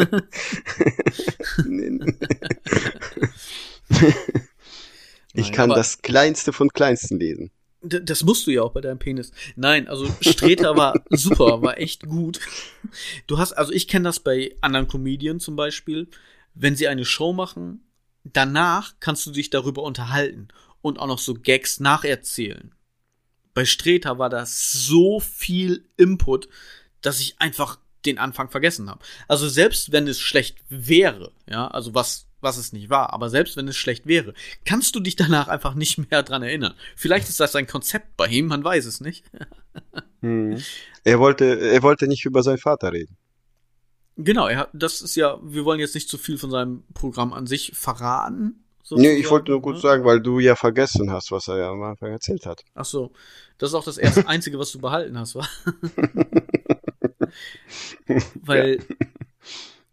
Ich 5.34 5.48
Nein, 5.48 5.52
kann 5.52 5.72
aber- 5.72 5.78
das 5.78 6.02
Kleinste 6.02 6.54
von 6.54 6.70
Kleinsten 6.70 7.20
lesen. 7.20 7.52
Das 7.82 8.24
musst 8.24 8.48
du 8.48 8.52
ja 8.52 8.64
auch 8.64 8.72
bei 8.72 8.82
deinem 8.82 8.98
Penis. 8.98 9.32
Nein, 9.56 9.88
also 9.88 10.08
Streter 10.22 10.76
war 10.76 11.04
super, 11.12 11.62
war 11.62 11.78
echt 11.78 12.08
gut. 12.08 12.40
Du 13.28 13.38
hast, 13.38 13.54
also 13.54 13.72
ich 13.72 13.88
kenne 13.88 14.06
das 14.06 14.20
bei 14.20 14.56
anderen 14.62 14.88
Comedian 14.88 15.40
zum 15.40 15.56
Beispiel, 15.56 16.08
wenn 16.56 16.76
sie 16.76 16.88
eine 16.88 17.06
Show 17.06 17.32
machen, 17.32 17.84
danach 18.24 18.94
kannst 19.00 19.28
du 19.28 19.32
dich 19.32 19.52
darüber 19.52 19.84
unterhalten 19.84 20.48
und 20.82 20.98
auch 20.98 21.06
noch 21.06 21.20
so 21.20 21.36
Gags 21.36 21.80
nacherzählen. 21.80 22.74
Bei 23.56 23.66
Streter 23.66 24.20
war 24.20 24.30
das 24.30 24.72
so 24.72 25.20
viel 25.20 25.86
Input, 25.98 26.48
dass 27.02 27.20
ich 27.20 27.36
einfach 27.40 27.80
den 28.06 28.20
Anfang 28.20 28.52
vergessen 28.52 28.88
habe. 28.90 29.04
Also 29.28 29.50
selbst 29.50 29.92
wenn 29.92 30.08
es 30.08 30.20
schlecht 30.20 30.58
wäre, 30.70 31.32
ja, 31.50 31.68
also 31.68 31.96
was 31.96 32.28
was 32.46 32.58
es 32.58 32.72
nicht 32.72 32.90
war, 32.90 33.12
aber 33.12 33.30
selbst 33.30 33.58
wenn 33.58 33.68
es 33.68 33.76
schlecht 33.76 34.06
wäre, 34.06 34.34
kannst 34.66 34.96
du 34.96 35.02
dich 35.02 35.16
danach 35.16 35.50
einfach 35.50 35.74
nicht 35.74 36.10
mehr 36.10 36.24
dran 36.24 36.44
erinnern. 36.44 36.76
Vielleicht 36.96 37.28
ist 37.28 37.40
das 37.40 37.56
ein 37.56 37.68
Konzept 37.68 38.16
bei 38.16 38.28
ihm, 38.28 38.46
man 38.46 38.64
weiß 38.64 38.86
es 38.86 39.02
nicht. 39.02 39.26
Hm. 40.22 40.62
Er 41.04 41.20
wollte, 41.20 41.60
er 41.60 41.84
wollte 41.84 42.08
nicht 42.08 42.26
über 42.26 42.44
seinen 42.44 42.58
Vater 42.58 42.94
reden. 42.94 43.18
Genau, 44.18 44.48
er 44.48 44.60
hat, 44.60 44.70
das 44.74 45.02
ist 45.02 45.16
ja, 45.16 45.38
wir 45.44 45.66
wollen 45.66 45.80
jetzt 45.80 45.96
nicht 45.96 46.08
zu 46.08 46.18
viel 46.18 46.38
von 46.38 46.50
seinem 46.50 46.84
Programm 46.94 47.34
an 47.34 47.48
sich 47.48 47.74
verraten. 47.76 48.64
Nee, 48.92 49.14
ich 49.14 49.28
sozusagen, 49.28 49.32
wollte 49.32 49.52
nur 49.52 49.62
kurz 49.62 49.76
ne? 49.78 49.82
sagen, 49.82 50.06
weil 50.06 50.22
du 50.22 50.40
ja 50.40 50.56
vergessen 50.56 51.12
hast, 51.12 51.32
was 51.32 51.48
er 51.48 51.58
ja 51.58 51.72
am 51.72 51.82
Anfang 51.82 52.12
erzählt 52.12 52.46
hat. 52.46 52.64
Ach 52.76 52.86
so, 52.86 53.12
das 53.58 53.72
ist 53.72 53.74
auch 53.74 53.84
das 53.84 53.98
erste 53.98 54.28
einzige, 54.28 54.60
was 54.60 54.72
du 54.72 54.80
behalten 54.80 55.18
hast, 55.18 55.36
wa? 55.36 55.48
Weil 58.36 58.80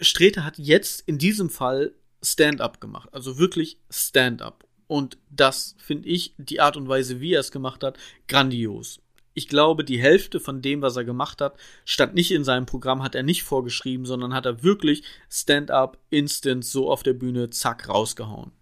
Streter 0.01 0.45
hat 0.45 0.59
jetzt 0.59 1.01
in 1.09 1.19
diesem 1.19 1.49
Fall 1.49 1.95
Stand-up 2.23 2.81
gemacht, 2.81 3.09
also 3.13 3.39
wirklich 3.39 3.79
Stand-up. 3.91 4.65
Und 4.87 5.17
das 5.31 5.75
finde 5.79 6.09
ich, 6.09 6.35
die 6.37 6.61
Art 6.61 6.77
und 6.77 6.87
Weise, 6.89 7.21
wie 7.21 7.33
er 7.33 7.41
es 7.41 7.51
gemacht 7.51 7.83
hat, 7.83 7.99
grandios. 8.29 9.01
ich 9.35 9.49
glaube, 9.49 9.85
die 9.85 9.99
Hälfte 9.99 10.39
von 10.39 10.61
dem, 10.61 10.83
was 10.83 10.97
er 10.97 11.05
gemacht 11.05 11.41
hat, 11.41 11.57
stand 11.87 12.15
nicht 12.15 12.31
in 12.31 12.45
seinem 12.45 12.67
Programm, 12.67 13.03
hat 13.03 13.15
er 13.15 13.23
nicht 13.23 13.43
vorgeschrieben, 13.43 14.05
sondern 14.05 14.35
hat 14.35 14.45
er 14.45 14.63
wirklich 14.63 15.03
Stand-up, 15.31 15.97
Instant, 16.11 16.65
so 16.65 16.91
auf 16.91 17.03
der 17.03 17.15
Bühne, 17.15 17.49
zack, 17.49 17.89
rausgehauen. 17.89 18.53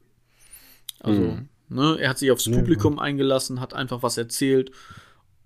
Also, 1.01 1.21
mhm. 1.21 1.49
ne, 1.69 1.99
er 2.01 2.11
hat 2.11 2.19
sich 2.19 2.31
aufs 2.31 2.51
Publikum 2.51 2.97
ja. 2.97 3.03
eingelassen, 3.03 3.61
hat 3.61 3.75
einfach 3.75 4.03
was 4.03 4.17
erzählt 4.17 4.71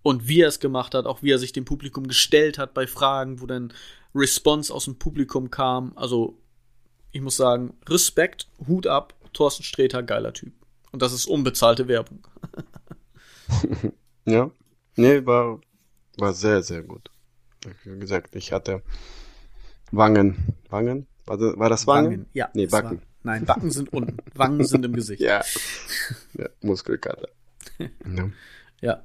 und 0.02 0.28
wie 0.28 0.42
er 0.42 0.48
es 0.48 0.60
gemacht 0.60 0.94
hat, 0.94 1.06
auch 1.06 1.22
wie 1.22 1.30
er 1.30 1.38
sich 1.38 1.52
dem 1.52 1.64
Publikum 1.64 2.06
gestellt 2.06 2.58
hat 2.58 2.74
bei 2.74 2.86
Fragen, 2.86 3.40
wo 3.40 3.46
dann 3.46 3.72
Response 4.14 4.72
aus 4.72 4.84
dem 4.84 4.96
Publikum 4.96 5.50
kam. 5.50 5.92
Also, 5.96 6.38
ich 7.10 7.20
muss 7.20 7.36
sagen, 7.36 7.74
Respekt, 7.88 8.48
Hut 8.66 8.86
ab, 8.86 9.14
Thorsten 9.32 9.62
Sträter, 9.62 10.02
geiler 10.02 10.32
Typ. 10.32 10.52
Und 10.92 11.02
das 11.02 11.12
ist 11.12 11.26
unbezahlte 11.26 11.88
Werbung. 11.88 12.26
ja. 14.26 14.50
Nee, 14.96 15.26
war, 15.26 15.60
war 16.18 16.32
sehr, 16.32 16.62
sehr 16.62 16.82
gut. 16.82 17.10
Wie 17.84 17.98
gesagt, 17.98 18.36
ich 18.36 18.52
hatte 18.52 18.82
Wangen. 19.90 20.54
Wangen? 20.68 21.06
War 21.26 21.38
das, 21.38 21.58
war 21.58 21.68
das 21.68 21.86
Wangen? 21.86 22.10
Wangen? 22.10 22.26
Ja. 22.32 22.50
Nee, 22.54 22.66
Backen. 22.66 22.98
War, 22.98 23.06
nein, 23.24 23.44
Backen 23.44 23.70
sind 23.70 23.92
unten. 23.92 24.16
Wangen 24.34 24.64
sind 24.64 24.84
im 24.84 24.92
Gesicht. 24.92 25.20
Ja. 25.20 25.42
ja 26.34 26.48
Muskelkater. 26.60 27.28
ja. 27.80 28.30
Ja. 28.80 29.02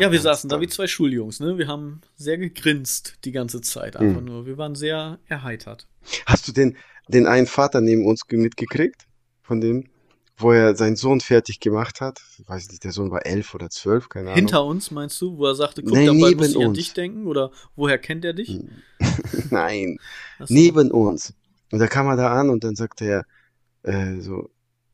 ja, 0.00 0.12
wir 0.12 0.20
saßen 0.20 0.50
da 0.50 0.60
wie 0.60 0.68
zwei 0.68 0.86
Schuljungs, 0.86 1.40
ne? 1.40 1.56
Wir 1.56 1.68
haben 1.68 2.00
sehr 2.16 2.36
gegrinst 2.36 3.18
die 3.24 3.32
ganze 3.32 3.60
Zeit, 3.60 3.96
einfach 3.96 4.20
mhm. 4.20 4.26
nur. 4.26 4.46
Wir 4.46 4.58
waren 4.58 4.74
sehr 4.74 5.18
erheitert. 5.26 5.88
Hast 6.26 6.48
du 6.48 6.52
den, 6.52 6.76
den 7.08 7.26
einen 7.26 7.46
Vater 7.46 7.80
neben 7.80 8.06
uns 8.06 8.22
mitgekriegt? 8.28 9.06
Von 9.42 9.60
dem? 9.60 9.88
wo 10.40 10.52
er 10.52 10.74
seinen 10.74 10.96
Sohn 10.96 11.20
fertig 11.20 11.60
gemacht 11.60 12.00
hat. 12.00 12.20
Ich 12.38 12.48
weiß 12.48 12.68
nicht, 12.70 12.84
der 12.84 12.92
Sohn 12.92 13.10
war 13.10 13.26
elf 13.26 13.54
oder 13.54 13.70
zwölf, 13.70 14.08
keine 14.08 14.28
Ahnung. 14.28 14.36
Hinter 14.36 14.64
uns, 14.64 14.90
meinst 14.90 15.20
du, 15.20 15.36
wo 15.36 15.46
er 15.46 15.54
sagte, 15.54 15.82
guck, 15.82 15.92
Nein, 15.92 16.06
dabei 16.06 16.34
muss 16.34 16.54
ich 16.54 16.64
an 16.64 16.74
dich 16.74 16.92
denken? 16.92 17.26
Oder 17.26 17.50
woher 17.76 17.98
kennt 17.98 18.24
er 18.24 18.32
dich? 18.32 18.58
Nein, 19.50 19.98
so. 20.38 20.46
neben 20.48 20.90
uns. 20.90 21.34
Und 21.72 21.78
da 21.78 21.86
kam 21.86 22.06
er 22.08 22.16
da 22.16 22.32
an 22.32 22.50
und 22.50 22.64
dann 22.64 22.76
sagte 22.76 23.04
er, 23.04 23.24
äh, 23.82 24.20
so, 24.20 24.50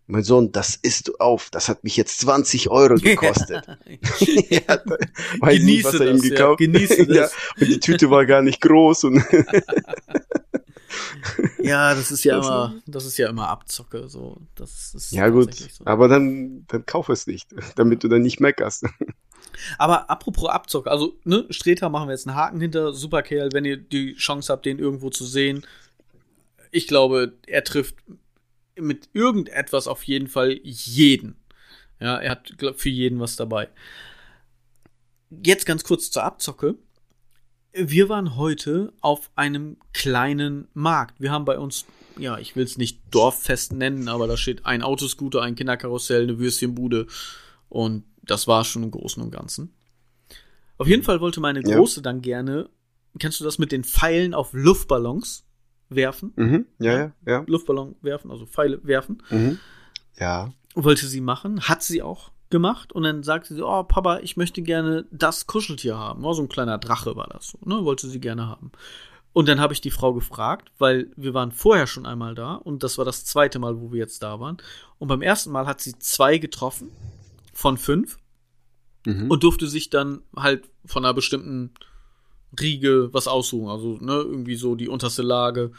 mein 0.06 0.22
Sohn, 0.22 0.52
das 0.52 0.76
isst 0.76 1.08
du 1.08 1.14
auf, 1.18 1.50
das 1.50 1.68
hat 1.68 1.82
mich 1.82 1.96
jetzt 1.96 2.20
20 2.20 2.70
Euro 2.70 2.94
gekostet. 3.02 3.66
ja, 3.86 4.60
weiß 5.40 5.58
Genieße 5.58 5.64
nicht, 5.64 5.84
was 5.84 5.94
er 5.94 6.12
das, 6.12 6.24
ihm 6.24 6.30
gekauft. 6.30 6.60
Ja, 6.60 6.66
genieße 6.66 7.06
das. 7.06 7.16
ja, 7.16 7.28
und 7.60 7.68
die 7.68 7.80
Tüte 7.80 8.10
war 8.10 8.26
gar 8.26 8.42
nicht 8.42 8.60
groß 8.60 9.04
und 9.04 9.22
ja, 11.62 11.94
das 11.94 12.10
ist 12.10 12.24
ja 12.24 12.38
immer, 12.38 12.74
das 12.86 13.04
ist 13.04 13.18
ja 13.18 13.28
immer 13.28 13.48
Abzocke, 13.48 14.08
so. 14.08 14.40
Das 14.54 14.94
ist 14.94 15.12
ja 15.12 15.28
gut, 15.28 15.54
so. 15.54 15.84
aber 15.84 16.08
dann, 16.08 16.64
dann 16.68 16.86
kauf 16.86 17.08
es 17.08 17.26
nicht, 17.26 17.48
damit 17.74 18.04
du 18.04 18.08
dann 18.08 18.22
nicht 18.22 18.40
meckerst. 18.40 18.86
Aber 19.78 20.08
apropos 20.10 20.48
Abzocke, 20.48 20.90
also, 20.90 21.16
ne, 21.24 21.46
Streter 21.50 21.88
machen 21.88 22.08
wir 22.08 22.12
jetzt 22.12 22.26
einen 22.26 22.36
Haken 22.36 22.60
hinter, 22.60 22.92
super 22.92 23.22
Kerl, 23.22 23.50
wenn 23.52 23.64
ihr 23.64 23.76
die 23.76 24.14
Chance 24.14 24.52
habt, 24.52 24.66
den 24.66 24.78
irgendwo 24.78 25.10
zu 25.10 25.24
sehen. 25.24 25.66
Ich 26.70 26.87
glaube, 26.87 27.35
er 27.46 27.64
trifft 27.64 27.96
mit 28.76 29.09
irgendetwas 29.12 29.88
auf 29.88 30.02
jeden 30.05 30.29
Fall 30.29 30.61
jeden. 30.62 31.37
Ja, 32.00 32.18
er 32.18 32.31
hat 32.31 32.59
glaub, 32.59 32.79
für 32.79 32.90
jeden 32.90 33.20
was 33.20 33.37
dabei. 33.37 33.68
Jetzt 35.31 35.66
ganz 35.66 35.83
kurz 35.83 36.11
zur 36.11 36.24
Abzocke 36.24 36.76
wir 37.76 38.09
waren 38.09 38.37
heute 38.37 38.92
auf 39.00 39.31
einem 39.37 39.76
kleinen 39.92 40.68
Markt. 40.72 41.20
Wir 41.20 41.31
haben 41.31 41.44
bei 41.44 41.59
uns, 41.59 41.85
ja, 42.18 42.38
ich 42.38 42.57
will 42.57 42.64
es 42.64 42.79
nicht 42.79 43.00
Dorffest 43.11 43.72
nennen, 43.72 44.09
aber 44.09 44.26
da 44.26 44.37
steht 44.37 44.64
ein 44.64 44.83
Autoscooter, 44.83 45.42
ein 45.42 45.55
Kinderkarussell, 45.55 46.22
eine 46.22 46.38
Würstchenbude 46.38 47.07
und 47.68 48.05
das 48.22 48.46
war 48.46 48.64
schon 48.64 48.83
im 48.83 48.90
Großen 48.90 49.22
und 49.22 49.31
Ganzen. 49.31 49.74
Auf 50.79 50.88
jeden 50.88 51.02
Fall 51.02 51.20
wollte 51.20 51.40
meine 51.40 51.62
Große 51.62 51.96
ja. 51.96 52.02
dann 52.02 52.22
gerne, 52.22 52.68
kennst 53.18 53.40
du 53.40 53.44
das 53.44 53.59
mit 53.59 53.72
den 53.72 53.85
Pfeilen 53.85 54.35
auf 54.35 54.52
Luftballons 54.52 55.45
werfen? 55.88 56.33
Mhm. 56.37 56.66
Ja, 56.79 56.99
ja, 56.99 57.12
ja. 57.27 57.44
Luftballon 57.46 57.96
werfen, 58.03 58.31
also 58.31 58.46
Pfeile 58.46 58.81
werfen. 58.85 59.22
Mhm. 59.31 59.59
Ja. 60.18 60.53
Wollte 60.75 61.07
sie 61.07 61.20
machen, 61.20 61.62
hat 61.62 61.83
sie 61.83 62.03
auch 62.03 62.31
gemacht 62.51 62.92
und 62.92 63.03
dann 63.03 63.22
sagte 63.22 63.55
sie, 63.55 63.62
oh 63.62 63.83
Papa, 63.83 64.18
ich 64.18 64.37
möchte 64.37 64.62
gerne 64.62 65.07
das 65.11 65.46
Kuscheltier 65.46 65.99
haben. 65.99 66.25
Oh, 66.25 66.33
so 66.33 66.42
ein 66.42 66.49
kleiner 66.49 66.79
Drache 66.79 67.16
war 67.16 67.29
das 67.29 67.49
so, 67.49 67.59
ne? 67.64 67.85
Wollte 67.85 68.09
sie 68.09 68.20
gerne 68.20 68.46
haben. 68.46 68.70
Und 69.33 69.49
dann 69.49 69.61
habe 69.61 69.75
ich 69.75 69.81
die 69.83 69.90
Frau 69.90 70.14
gefragt, 70.14 70.70
weil 70.79 71.11
wir 71.16 71.35
waren 71.35 71.53
vorher 71.53 71.87
schon 71.87 72.07
einmal 72.07 72.35
da 72.35 72.55
und 72.55 72.83
das 72.83 72.96
war 72.96 73.05
das 73.05 73.25
zweite 73.25 73.59
Mal, 73.59 73.81
wo 73.81 73.92
wir 73.92 73.99
jetzt 73.99 74.22
da 74.22 74.40
waren. 74.40 74.57
Und 74.99 75.09
beim 75.09 75.22
ersten 75.22 75.51
Mal 75.51 75.66
hat 75.66 75.81
sie 75.81 75.99
zwei 75.99 76.38
getroffen 76.38 76.90
von 77.53 77.77
fünf 77.77 78.16
mhm. 79.05 79.31
und 79.31 79.42
durfte 79.42 79.66
sich 79.66 79.90
dann 79.90 80.22
halt 80.35 80.70
von 80.87 81.05
einer 81.05 81.14
bestimmten 81.14 81.72
Riege 82.59 83.11
was 83.12 83.28
aussuchen. 83.28 83.68
Also, 83.68 83.98
ne, 84.00 84.14
irgendwie 84.14 84.56
so 84.56 84.74
die 84.74 84.88
unterste 84.88 85.22
Lage, 85.22 85.72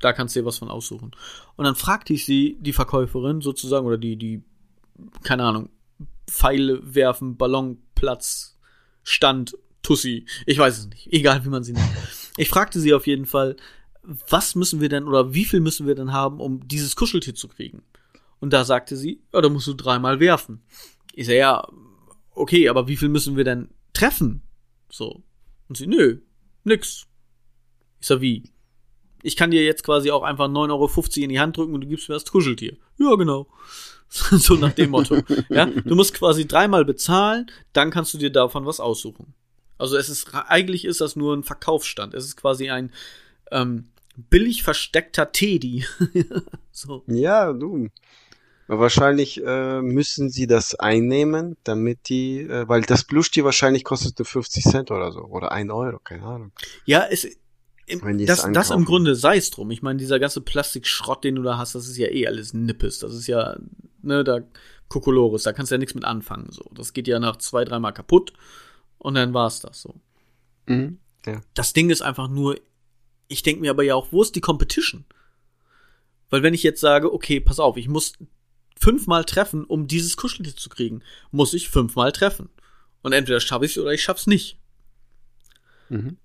da 0.00 0.12
kannst 0.12 0.34
du 0.34 0.40
dir 0.40 0.46
was 0.46 0.58
von 0.58 0.68
aussuchen. 0.68 1.12
Und 1.56 1.64
dann 1.64 1.76
fragte 1.76 2.12
ich 2.12 2.24
sie, 2.24 2.56
die 2.60 2.72
Verkäuferin 2.72 3.40
sozusagen, 3.40 3.86
oder 3.86 3.98
die, 3.98 4.16
die, 4.16 4.42
keine 5.22 5.44
Ahnung, 5.44 5.68
Pfeile 6.26 6.80
werfen, 6.94 7.36
Ballonplatz, 7.36 8.58
Stand, 9.04 9.56
Tussi. 9.82 10.26
Ich 10.46 10.58
weiß 10.58 10.78
es 10.78 10.88
nicht. 10.88 11.12
Egal, 11.12 11.44
wie 11.44 11.48
man 11.48 11.64
sie 11.64 11.72
nennt. 11.72 11.90
Ich 12.36 12.48
fragte 12.48 12.80
sie 12.80 12.94
auf 12.94 13.06
jeden 13.06 13.26
Fall, 13.26 13.56
was 14.02 14.54
müssen 14.54 14.80
wir 14.80 14.88
denn 14.88 15.06
oder 15.06 15.34
wie 15.34 15.44
viel 15.44 15.60
müssen 15.60 15.86
wir 15.86 15.94
denn 15.94 16.12
haben, 16.12 16.40
um 16.40 16.66
dieses 16.66 16.96
Kuscheltier 16.96 17.34
zu 17.34 17.48
kriegen? 17.48 17.82
Und 18.40 18.52
da 18.52 18.64
sagte 18.64 18.96
sie, 18.96 19.22
ja, 19.32 19.40
da 19.40 19.48
musst 19.48 19.66
du 19.66 19.74
dreimal 19.74 20.18
werfen. 20.18 20.62
Ich 21.12 21.26
sage, 21.26 21.38
ja, 21.38 21.68
okay, 22.34 22.68
aber 22.68 22.88
wie 22.88 22.96
viel 22.96 23.08
müssen 23.08 23.36
wir 23.36 23.44
denn 23.44 23.68
treffen? 23.92 24.42
So. 24.90 25.22
Und 25.72 25.78
sie, 25.78 25.86
nö, 25.86 26.18
nix. 26.64 27.06
Ich 27.98 28.06
sag, 28.06 28.20
wie? 28.20 28.42
Ich 29.22 29.38
kann 29.38 29.50
dir 29.50 29.64
jetzt 29.64 29.82
quasi 29.82 30.10
auch 30.10 30.22
einfach 30.22 30.46
9,50 30.46 30.70
Euro 30.70 31.24
in 31.24 31.30
die 31.30 31.40
Hand 31.40 31.56
drücken 31.56 31.72
und 31.72 31.80
du 31.80 31.86
gibst 31.86 32.10
mir 32.10 32.14
das 32.14 32.26
Kuscheltier. 32.26 32.76
Ja, 32.98 33.14
genau. 33.14 33.46
so 34.10 34.56
nach 34.56 34.74
dem 34.74 34.90
Motto. 34.90 35.22
Ja, 35.48 35.64
du 35.64 35.94
musst 35.94 36.12
quasi 36.12 36.46
dreimal 36.46 36.84
bezahlen, 36.84 37.50
dann 37.72 37.90
kannst 37.90 38.12
du 38.12 38.18
dir 38.18 38.28
davon 38.28 38.66
was 38.66 38.80
aussuchen. 38.80 39.32
Also 39.78 39.96
es 39.96 40.10
ist 40.10 40.34
eigentlich 40.34 40.84
ist 40.84 41.00
das 41.00 41.16
nur 41.16 41.34
ein 41.34 41.42
Verkaufsstand. 41.42 42.12
Es 42.12 42.26
ist 42.26 42.36
quasi 42.36 42.68
ein 42.68 42.92
ähm, 43.50 43.88
billig 44.28 44.64
versteckter 44.64 45.32
Teddy. 45.32 45.86
so. 46.70 47.02
Ja, 47.06 47.50
du. 47.54 47.88
Wahrscheinlich 48.78 49.42
äh, 49.44 49.82
müssen 49.82 50.30
sie 50.30 50.46
das 50.46 50.74
einnehmen, 50.74 51.56
damit 51.62 52.08
die, 52.08 52.40
äh, 52.40 52.66
weil 52.68 52.82
das 52.82 53.04
Plüschtier 53.04 53.44
wahrscheinlich 53.44 53.84
kostete 53.84 54.24
50 54.24 54.64
Cent 54.64 54.90
oder 54.90 55.12
so 55.12 55.20
oder 55.20 55.52
1 55.52 55.70
Euro, 55.70 55.98
keine 55.98 56.22
Ahnung. 56.22 56.52
Ja, 56.86 57.04
es, 57.10 57.26
im, 57.86 58.18
das, 58.24 58.48
das 58.50 58.70
im 58.70 58.84
Grunde 58.84 59.14
sei 59.14 59.36
es 59.36 59.50
drum. 59.50 59.70
Ich 59.70 59.82
meine, 59.82 59.98
dieser 59.98 60.18
ganze 60.18 60.40
Plastikschrott, 60.40 61.24
den 61.24 61.34
du 61.34 61.42
da 61.42 61.58
hast, 61.58 61.74
das 61.74 61.86
ist 61.86 61.98
ja 61.98 62.08
eh 62.08 62.26
alles 62.26 62.54
Nippes. 62.54 63.00
Das 63.00 63.12
ist 63.12 63.26
ja, 63.26 63.56
ne, 64.00 64.24
da 64.24 64.40
Kokolores, 64.88 65.42
da 65.42 65.52
kannst 65.52 65.70
du 65.70 65.74
ja 65.74 65.78
nichts 65.78 65.94
mit 65.94 66.04
anfangen. 66.04 66.50
So. 66.50 66.64
Das 66.72 66.92
geht 66.92 67.08
ja 67.08 67.18
nach 67.18 67.36
zwei, 67.36 67.64
dreimal 67.64 67.92
kaputt 67.92 68.32
und 68.98 69.14
dann 69.14 69.34
war's 69.34 69.60
das 69.60 69.82
so. 69.82 69.94
Mhm, 70.66 70.98
ja. 71.26 71.40
Das 71.54 71.72
Ding 71.72 71.90
ist 71.90 72.02
einfach 72.02 72.28
nur, 72.28 72.58
ich 73.28 73.42
denke 73.42 73.60
mir 73.60 73.70
aber 73.70 73.82
ja 73.82 73.94
auch, 73.94 74.08
wo 74.12 74.22
ist 74.22 74.34
die 74.34 74.40
Competition? 74.40 75.04
Weil 76.30 76.42
wenn 76.42 76.54
ich 76.54 76.62
jetzt 76.62 76.80
sage, 76.80 77.12
okay, 77.12 77.40
pass 77.40 77.58
auf, 77.58 77.76
ich 77.76 77.88
muss 77.88 78.14
fünfmal 78.78 79.24
treffen, 79.24 79.64
um 79.64 79.86
dieses 79.86 80.16
Kuscheltier 80.16 80.56
zu 80.56 80.68
kriegen, 80.68 81.02
muss 81.30 81.54
ich 81.54 81.68
fünfmal 81.68 82.12
treffen. 82.12 82.48
Und 83.02 83.12
entweder 83.12 83.40
schaffe 83.40 83.64
ich 83.64 83.72
es 83.72 83.78
oder 83.78 83.92
ich 83.92 84.02
schaff's 84.02 84.26
nicht. 84.26 84.58
Mhm. 85.88 86.16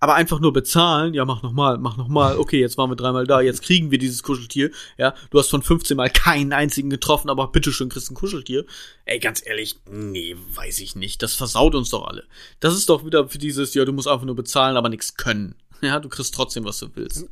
Aber 0.00 0.14
einfach 0.14 0.38
nur 0.38 0.52
bezahlen, 0.52 1.12
ja, 1.12 1.24
mach 1.24 1.42
nochmal, 1.42 1.76
mach 1.78 1.96
nochmal, 1.96 2.38
okay, 2.38 2.60
jetzt 2.60 2.78
waren 2.78 2.88
wir 2.88 2.94
dreimal 2.94 3.26
da, 3.26 3.40
jetzt 3.40 3.62
kriegen 3.62 3.90
wir 3.90 3.98
dieses 3.98 4.22
Kuscheltier, 4.22 4.70
ja, 4.96 5.12
du 5.30 5.38
hast 5.40 5.50
von 5.50 5.60
15 5.60 5.96
Mal 5.96 6.08
keinen 6.08 6.52
einzigen 6.52 6.88
getroffen, 6.88 7.28
aber 7.28 7.48
bitteschön 7.48 7.88
kriegst 7.88 8.08
ein 8.08 8.14
Kuscheltier. 8.14 8.64
Ey, 9.06 9.18
ganz 9.18 9.44
ehrlich, 9.44 9.80
nee, 9.90 10.36
weiß 10.54 10.78
ich 10.78 10.94
nicht, 10.94 11.20
das 11.22 11.34
versaut 11.34 11.74
uns 11.74 11.90
doch 11.90 12.06
alle. 12.06 12.28
Das 12.60 12.74
ist 12.74 12.88
doch 12.88 13.04
wieder 13.04 13.28
für 13.28 13.38
dieses, 13.38 13.74
ja, 13.74 13.84
du 13.84 13.92
musst 13.92 14.06
einfach 14.06 14.24
nur 14.24 14.36
bezahlen, 14.36 14.76
aber 14.76 14.88
nichts 14.88 15.16
können. 15.16 15.56
Ja, 15.80 15.98
du 15.98 16.08
kriegst 16.08 16.34
trotzdem, 16.34 16.64
was 16.64 16.78
du 16.78 16.94
willst. 16.94 17.28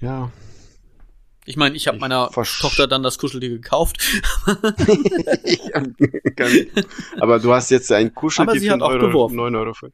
Ja. 0.00 0.30
Ich 1.44 1.56
meine, 1.56 1.74
ich 1.74 1.88
habe 1.88 1.98
meiner 1.98 2.30
Tochter 2.30 2.86
dann 2.86 3.02
das 3.02 3.18
Kuscheltier 3.18 3.50
gekauft. 3.50 3.98
aber 7.20 7.40
du 7.40 7.52
hast 7.52 7.70
jetzt 7.70 7.90
ein 7.90 8.14
Kuscheltier 8.14 8.74
hat 8.74 8.82
auch 8.82 8.90
Euro, 8.90 9.08
geworfen. 9.08 9.36
9 9.36 9.56
Euro 9.56 9.74
für. 9.74 9.90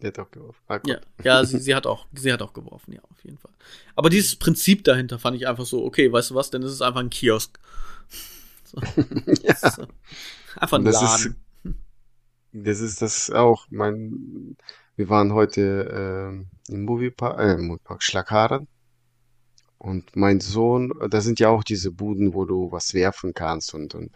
Die 0.00 0.06
hat 0.08 0.18
auch 0.18 0.30
geworfen. 0.30 0.60
Ah, 0.68 0.78
ja, 0.86 1.00
ja 1.22 1.44
sie, 1.44 1.58
sie, 1.58 1.74
hat 1.74 1.86
auch, 1.86 2.06
sie 2.12 2.32
hat 2.32 2.42
auch 2.42 2.52
geworfen, 2.52 2.92
ja, 2.92 3.00
auf 3.10 3.24
jeden 3.24 3.38
Fall. 3.38 3.52
Aber 3.96 4.10
dieses 4.10 4.36
Prinzip 4.36 4.84
dahinter 4.84 5.18
fand 5.18 5.36
ich 5.36 5.48
einfach 5.48 5.66
so, 5.66 5.84
okay, 5.84 6.12
weißt 6.12 6.30
du 6.30 6.34
was, 6.34 6.50
denn 6.50 6.62
es 6.62 6.72
ist 6.72 6.82
einfach 6.82 7.00
ein 7.00 7.10
Kiosk. 7.10 7.58
So. 8.66 8.80
ja. 9.42 9.54
So. 9.56 9.86
Einfach 10.56 10.78
ein 10.78 10.84
das 10.84 11.00
Laden. 11.00 11.36
Ist, 11.62 11.74
das 12.52 12.80
ist 12.80 13.02
das 13.02 13.30
auch. 13.30 13.66
Mein, 13.70 14.56
wir 14.96 15.08
waren 15.10 15.32
heute 15.32 16.44
äh, 16.68 16.72
im 16.72 16.84
Moviepark, 16.84 17.38
äh, 17.38 17.56
Moviepark 17.56 18.02
Schlagharen. 18.02 18.66
Und 19.84 20.16
mein 20.16 20.40
Sohn, 20.40 20.94
da 21.10 21.20
sind 21.20 21.40
ja 21.40 21.50
auch 21.50 21.62
diese 21.62 21.90
Buden, 21.90 22.32
wo 22.32 22.46
du 22.46 22.72
was 22.72 22.94
werfen 22.94 23.34
kannst 23.34 23.74
und, 23.74 23.94
und 23.94 24.12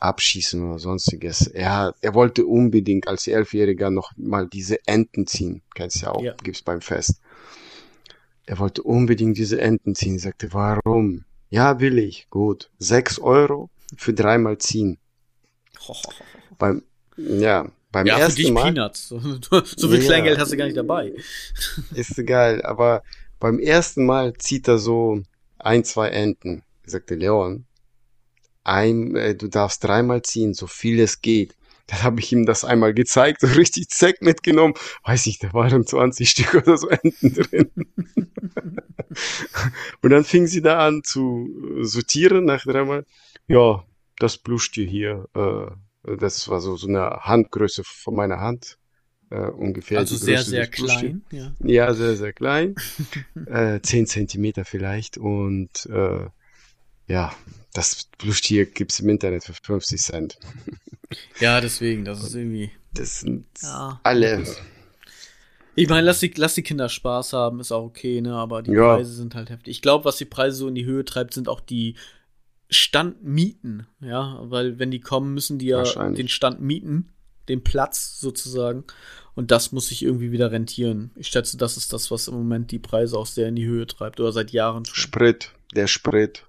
abschießen 0.00 0.68
oder 0.68 0.80
sonstiges. 0.80 1.46
Er, 1.46 1.94
er 2.00 2.14
wollte 2.14 2.44
unbedingt 2.44 3.06
als 3.06 3.28
Elfjähriger 3.28 3.90
noch 3.90 4.10
mal 4.16 4.48
diese 4.48 4.84
Enten 4.86 5.28
ziehen. 5.28 5.62
Kennst 5.76 6.02
du 6.02 6.06
ja 6.06 6.10
auch, 6.12 6.22
Ja. 6.22 6.34
gibt's 6.42 6.62
beim 6.62 6.80
Fest. 6.80 7.20
Er 8.46 8.58
wollte 8.58 8.82
unbedingt 8.82 9.38
diese 9.38 9.60
Enten 9.60 9.94
ziehen. 9.94 10.16
Ich 10.16 10.22
sagte, 10.22 10.52
warum? 10.52 11.24
Ja, 11.50 11.78
will 11.78 11.96
ich. 11.98 12.28
Gut. 12.28 12.68
Sechs 12.80 13.20
Euro 13.20 13.70
für 13.96 14.12
dreimal 14.12 14.58
ziehen. 14.58 14.98
Beim, 16.58 16.82
ja, 17.16 17.70
beim 17.92 18.06
Ja, 18.08 18.16
für 18.16 18.20
ersten 18.22 18.36
dich 18.42 18.50
Mal 18.50 18.72
Peanuts. 18.72 19.08
So, 19.08 19.20
so 19.76 19.88
viel 19.88 20.00
Ja. 20.00 20.04
Kleingeld 20.06 20.38
hast 20.38 20.50
du 20.50 20.56
gar 20.56 20.64
nicht 20.64 20.76
dabei. 20.76 21.14
ist 21.94 22.26
geil, 22.26 22.60
aber 22.62 23.04
beim 23.38 23.58
ersten 23.58 24.04
Mal 24.06 24.34
zieht 24.34 24.68
er 24.68 24.78
so 24.78 25.22
ein, 25.58 25.84
zwei 25.84 26.08
Enten. 26.08 26.62
Sagte, 26.84 27.14
Leon, 27.14 27.66
ein, 28.64 29.16
äh, 29.16 29.34
du 29.34 29.48
darfst 29.48 29.84
dreimal 29.84 30.22
ziehen, 30.22 30.54
so 30.54 30.66
viel 30.66 31.00
es 31.00 31.20
geht. 31.20 31.56
Dann 31.86 32.02
habe 32.02 32.20
ich 32.20 32.32
ihm 32.32 32.46
das 32.46 32.64
einmal 32.64 32.94
gezeigt, 32.94 33.40
so 33.42 33.46
richtig 33.48 33.88
Zeck 33.88 34.22
mitgenommen. 34.22 34.74
Weiß 35.04 35.26
ich, 35.26 35.38
da 35.38 35.52
waren 35.52 35.86
20 35.86 36.28
Stück 36.28 36.54
oder 36.54 36.76
so 36.76 36.88
Enten 36.88 37.34
drin. 37.34 37.70
Und 40.02 40.10
dann 40.10 40.24
fing 40.24 40.46
sie 40.46 40.62
da 40.62 40.86
an 40.86 41.02
zu 41.02 41.48
äh, 41.78 41.84
sortieren 41.84 42.44
nach 42.44 42.64
dreimal. 42.64 43.06
Ja, 43.46 43.84
das 44.18 44.36
Plüschtier 44.38 44.86
hier, 44.86 45.26
äh, 45.34 46.16
das 46.16 46.48
war 46.48 46.60
so, 46.60 46.76
so 46.76 46.88
eine 46.88 47.10
Handgröße 47.22 47.82
von 47.84 48.14
meiner 48.14 48.40
Hand. 48.40 48.78
Äh, 49.30 49.48
ungefähr. 49.50 49.98
Also 49.98 50.16
sehr, 50.16 50.36
Größe 50.36 50.50
sehr 50.50 50.66
klein. 50.66 51.22
Ja. 51.30 51.52
Ja, 51.62 51.94
sehr, 51.94 52.16
sehr 52.16 52.32
klein. 52.32 52.74
äh, 53.46 53.80
10 53.80 54.06
Zentimeter 54.06 54.64
vielleicht. 54.64 55.18
Und 55.18 55.86
äh, 55.86 56.26
ja, 57.06 57.34
das 57.74 58.08
Plüschtier 58.18 58.66
gibt's 58.66 59.00
im 59.00 59.08
Internet 59.08 59.44
für 59.44 59.52
50 59.54 60.00
Cent. 60.00 60.38
ja, 61.40 61.60
deswegen, 61.60 62.04
das 62.04 62.22
ist 62.22 62.34
irgendwie. 62.34 62.70
Das 62.94 63.20
sind 63.20 63.46
Ja. 63.62 64.00
alle. 64.02 64.44
Ich 65.74 65.88
meine, 65.88 66.06
lass 66.06 66.20
die, 66.20 66.32
lass 66.36 66.54
die 66.54 66.62
Kinder 66.62 66.88
Spaß 66.88 67.34
haben, 67.34 67.60
ist 67.60 67.70
auch 67.70 67.84
okay, 67.84 68.20
ne? 68.20 68.34
Aber 68.34 68.62
die 68.62 68.72
Ja. 68.72 68.96
Preise 68.96 69.12
sind 69.12 69.34
halt 69.34 69.50
heftig. 69.50 69.76
Ich 69.76 69.82
glaube, 69.82 70.06
was 70.06 70.16
die 70.16 70.24
Preise 70.24 70.56
so 70.56 70.68
in 70.68 70.74
die 70.74 70.84
Höhe 70.86 71.04
treibt, 71.04 71.34
sind 71.34 71.48
auch 71.48 71.60
die 71.60 71.94
Standmieten, 72.70 73.86
ja, 74.00 74.40
weil 74.42 74.78
wenn 74.78 74.90
die 74.90 75.00
kommen, 75.00 75.32
müssen 75.34 75.58
die 75.58 75.66
ja 75.66 75.84
den 76.10 76.28
Stand 76.28 76.60
mieten, 76.60 77.08
den 77.48 77.62
Platz 77.64 78.18
sozusagen. 78.20 78.84
Und 79.34 79.50
das 79.50 79.70
muss 79.72 79.88
sich 79.88 80.02
irgendwie 80.02 80.32
wieder 80.32 80.50
rentieren. 80.50 81.12
Ich 81.14 81.28
schätze, 81.28 81.56
das 81.56 81.76
ist 81.76 81.92
das, 81.92 82.10
was 82.10 82.28
im 82.28 82.34
Moment 82.34 82.70
die 82.72 82.78
Preise 82.80 83.16
auch 83.16 83.26
sehr 83.26 83.48
in 83.48 83.56
die 83.56 83.66
Höhe 83.66 83.86
treibt 83.86 84.18
oder 84.20 84.32
seit 84.32 84.50
Jahren 84.50 84.84
schon. 84.84 84.94
Sprit, 84.96 85.52
der 85.74 85.86
Sprit. 85.86 86.44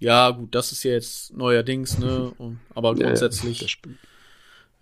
Ja, 0.00 0.30
gut, 0.30 0.54
das 0.54 0.70
ist 0.72 0.84
ja 0.84 0.92
jetzt 0.92 1.32
neuerdings, 1.34 1.98
ne? 1.98 2.32
Aber 2.74 2.92
Ja, 2.92 2.98
ja, 3.00 3.06
grundsätzlich. 3.06 3.68
Sprit. 3.70 3.96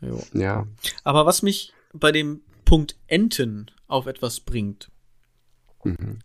jo. 0.00 0.22
Ja, 0.32 0.66
Aber 1.04 1.24
was 1.26 1.42
mich 1.42 1.72
bei 1.92 2.12
dem 2.12 2.42
Punkt 2.64 2.96
Enten 3.06 3.70
auf 3.86 4.06
etwas 4.06 4.40
bringt. 4.40 4.90
Mhm. 5.84 6.18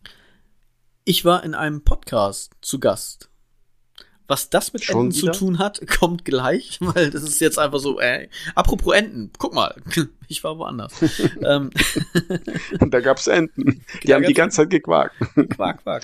Ich 1.06 1.24
war 1.26 1.44
in 1.44 1.54
einem 1.54 1.84
Podcast 1.84 2.54
zu 2.62 2.80
Gast. 2.80 3.30
Was 4.28 4.50
das 4.50 4.72
mit 4.74 4.84
Schon 4.84 5.08
Enten 5.08 5.22
wieder? 5.22 5.34
zu 5.34 5.40
tun 5.40 5.60
hat, 5.60 5.86
kommt 6.00 6.24
gleich, 6.26 6.78
weil 6.80 7.10
das 7.12 7.24
ist 7.24 7.42
jetzt 7.42 7.60
einfach 7.60 7.80
so, 7.80 8.00
ey, 8.00 8.30
apropos 8.56 8.96
Enten, 8.96 9.32
guck 9.38 9.54
mal, 9.54 9.76
ich 10.28 10.44
war 10.44 10.58
woanders. 10.58 10.94
ähm, 11.44 11.70
da 12.90 13.00
gab's 13.02 13.28
Enten. 13.28 13.84
Die 14.04 14.08
Da 14.08 14.16
haben 14.16 14.24
die 14.26 14.34
ganze 14.34 14.58
Zeit 14.58 14.70
gequakt. 14.70 15.16
Quark, 15.50 15.84
Quark. 15.84 16.04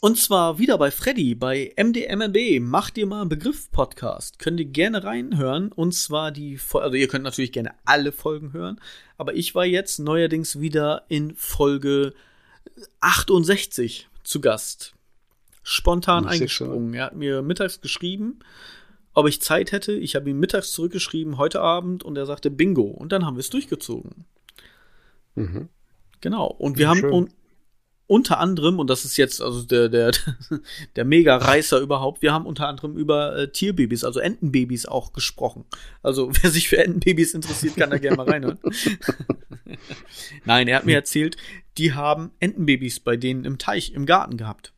Und 0.00 0.18
zwar 0.18 0.58
wieder 0.58 0.76
bei 0.76 0.90
Freddy, 0.90 1.34
bei 1.34 1.72
MDMNB. 1.82 2.60
Mach 2.60 2.90
dir 2.90 3.06
mal 3.06 3.22
einen 3.22 3.30
Begriff 3.30 3.70
Podcast. 3.70 4.38
Könnt 4.38 4.60
ihr 4.60 4.66
gerne 4.66 5.02
reinhören. 5.02 5.72
Und 5.72 5.94
zwar 5.94 6.30
die, 6.30 6.58
Fol- 6.58 6.82
also 6.82 6.94
ihr 6.94 7.08
könnt 7.08 7.24
natürlich 7.24 7.52
gerne 7.52 7.72
alle 7.86 8.12
Folgen 8.12 8.52
hören. 8.52 8.78
Aber 9.16 9.32
ich 9.34 9.54
war 9.54 9.64
jetzt 9.64 10.00
neuerdings 10.00 10.60
wieder 10.60 11.06
in 11.08 11.34
Folge 11.36 12.12
68 13.00 14.08
zu 14.24 14.42
Gast. 14.42 14.92
Spontan 15.64 16.26
eingesprungen. 16.26 16.94
Er 16.94 17.06
hat 17.06 17.16
mir 17.16 17.42
mittags 17.42 17.80
geschrieben, 17.80 18.38
ob 19.14 19.26
ich 19.26 19.42
Zeit 19.42 19.72
hätte. 19.72 19.92
Ich 19.94 20.14
habe 20.14 20.30
ihm 20.30 20.38
mittags 20.38 20.70
zurückgeschrieben, 20.72 21.38
heute 21.38 21.60
Abend. 21.60 22.04
Und 22.04 22.16
er 22.16 22.26
sagte 22.26 22.50
Bingo. 22.50 22.82
Und 22.82 23.10
dann 23.10 23.26
haben 23.26 23.36
wir 23.36 23.40
es 23.40 23.50
durchgezogen. 23.50 24.26
Mhm. 25.34 25.68
Genau. 26.20 26.46
Und 26.46 26.78
wir 26.78 26.84
Ja, 26.84 26.90
haben 26.90 27.04
un 27.04 27.30
unter 28.06 28.38
anderem, 28.38 28.78
und 28.78 28.90
das 28.90 29.06
ist 29.06 29.16
jetzt 29.16 29.40
also 29.40 29.62
der, 29.62 29.88
der, 29.88 30.12
der 30.96 31.04
Mega-Reißer 31.06 31.80
überhaupt, 31.80 32.20
wir 32.20 32.34
haben 32.34 32.44
unter 32.44 32.68
anderem 32.68 32.98
über 32.98 33.34
äh, 33.36 33.50
Tierbabys, 33.50 34.04
also 34.04 34.20
Entenbabys 34.20 34.84
auch 34.84 35.12
gesprochen. 35.12 35.64
Also 36.02 36.30
wer 36.42 36.50
sich 36.50 36.68
für 36.68 36.78
Entenbabys 36.78 37.32
interessiert, 37.32 37.76
kann 37.76 37.90
da 37.90 37.98
gerne 37.98 38.18
mal 38.18 38.28
reinhören. 38.28 38.58
Nein, 40.44 40.68
er 40.68 40.76
hat 40.76 40.86
mir 40.86 40.96
erzählt, 40.96 41.36
die 41.78 41.94
haben 41.94 42.30
Entenbabys 42.40 43.00
bei 43.00 43.16
denen 43.16 43.46
im 43.46 43.58
Teich, 43.58 43.92
im 43.94 44.04
Garten 44.04 44.36
gehabt. 44.36 44.73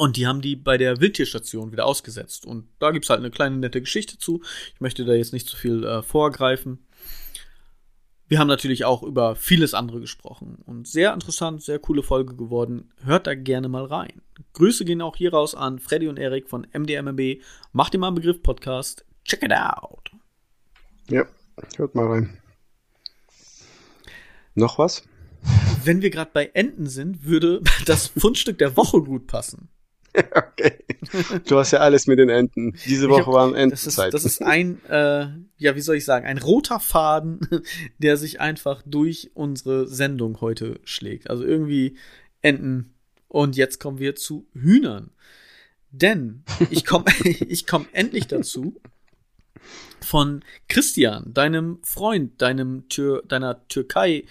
Und 0.00 0.16
die 0.16 0.26
haben 0.26 0.40
die 0.40 0.56
bei 0.56 0.78
der 0.78 0.98
Wildtierstation 1.02 1.72
wieder 1.72 1.84
ausgesetzt. 1.84 2.46
Und 2.46 2.66
da 2.78 2.90
gibt's 2.90 3.10
halt 3.10 3.20
eine 3.20 3.30
kleine 3.30 3.58
nette 3.58 3.82
Geschichte 3.82 4.16
zu. 4.16 4.40
Ich 4.72 4.80
möchte 4.80 5.04
da 5.04 5.12
jetzt 5.12 5.34
nicht 5.34 5.46
zu 5.46 5.58
viel 5.58 5.84
äh, 5.84 6.00
vorgreifen. 6.00 6.86
Wir 8.26 8.38
haben 8.38 8.48
natürlich 8.48 8.86
auch 8.86 9.02
über 9.02 9.36
vieles 9.36 9.74
andere 9.74 10.00
gesprochen 10.00 10.56
und 10.64 10.88
sehr 10.88 11.12
interessant, 11.12 11.62
sehr 11.62 11.78
coole 11.78 12.02
Folge 12.02 12.34
geworden. 12.34 12.94
Hört 13.04 13.26
da 13.26 13.34
gerne 13.34 13.68
mal 13.68 13.84
rein. 13.84 14.22
Grüße 14.54 14.86
gehen 14.86 15.02
auch 15.02 15.16
hier 15.16 15.34
raus 15.34 15.54
an 15.54 15.78
Freddy 15.78 16.08
und 16.08 16.18
Erik 16.18 16.48
von 16.48 16.66
MDMMB. 16.72 17.42
Macht 17.72 17.92
ihr 17.92 18.00
mal 18.00 18.06
einen 18.06 18.16
Begriff 18.16 18.42
Podcast. 18.42 19.04
Check 19.26 19.42
it 19.42 19.52
out. 19.52 20.12
Ja, 21.10 21.26
hört 21.76 21.94
mal 21.94 22.06
rein. 22.06 22.38
Noch 24.54 24.78
was? 24.78 25.02
Wenn 25.84 26.00
wir 26.00 26.08
gerade 26.08 26.30
bei 26.32 26.46
Enten 26.54 26.86
sind, 26.86 27.26
würde 27.26 27.60
das 27.84 28.06
Fundstück 28.06 28.56
der 28.56 28.78
Woche 28.78 29.02
gut 29.02 29.26
passen. 29.26 29.68
Okay. 30.34 30.78
Du 31.48 31.58
hast 31.58 31.70
ja 31.70 31.78
alles 31.78 32.06
mit 32.06 32.18
den 32.18 32.28
Enten. 32.28 32.74
Diese 32.86 33.08
Woche 33.08 33.26
hab- 33.26 33.32
waren 33.32 33.52
Das 33.70 33.86
ist, 33.86 33.98
Entenzeit. 33.98 34.14
das 34.14 34.24
ist 34.24 34.42
ein, 34.42 34.84
äh, 34.86 35.28
ja, 35.56 35.74
wie 35.74 35.80
soll 35.80 35.96
ich 35.96 36.04
sagen, 36.04 36.26
ein 36.26 36.38
roter 36.38 36.80
Faden, 36.80 37.40
der 37.98 38.16
sich 38.16 38.40
einfach 38.40 38.82
durch 38.84 39.30
unsere 39.34 39.86
Sendung 39.86 40.40
heute 40.40 40.80
schlägt. 40.84 41.30
Also 41.30 41.44
irgendwie 41.44 41.96
Enten. 42.42 42.94
Und 43.28 43.56
jetzt 43.56 43.78
kommen 43.80 43.98
wir 43.98 44.16
zu 44.16 44.46
Hühnern. 44.52 45.10
Denn 45.92 46.42
ich 46.70 46.84
komme 46.84 47.06
ich 47.24 47.66
komm 47.66 47.86
endlich 47.92 48.26
dazu, 48.26 48.80
von 50.00 50.42
Christian, 50.68 51.32
deinem 51.32 51.78
Freund, 51.82 52.40
deinem 52.42 52.88
Tür, 52.88 53.22
deiner 53.26 53.66
Türkei 53.68 54.24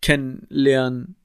kennenlernen. 0.00 1.16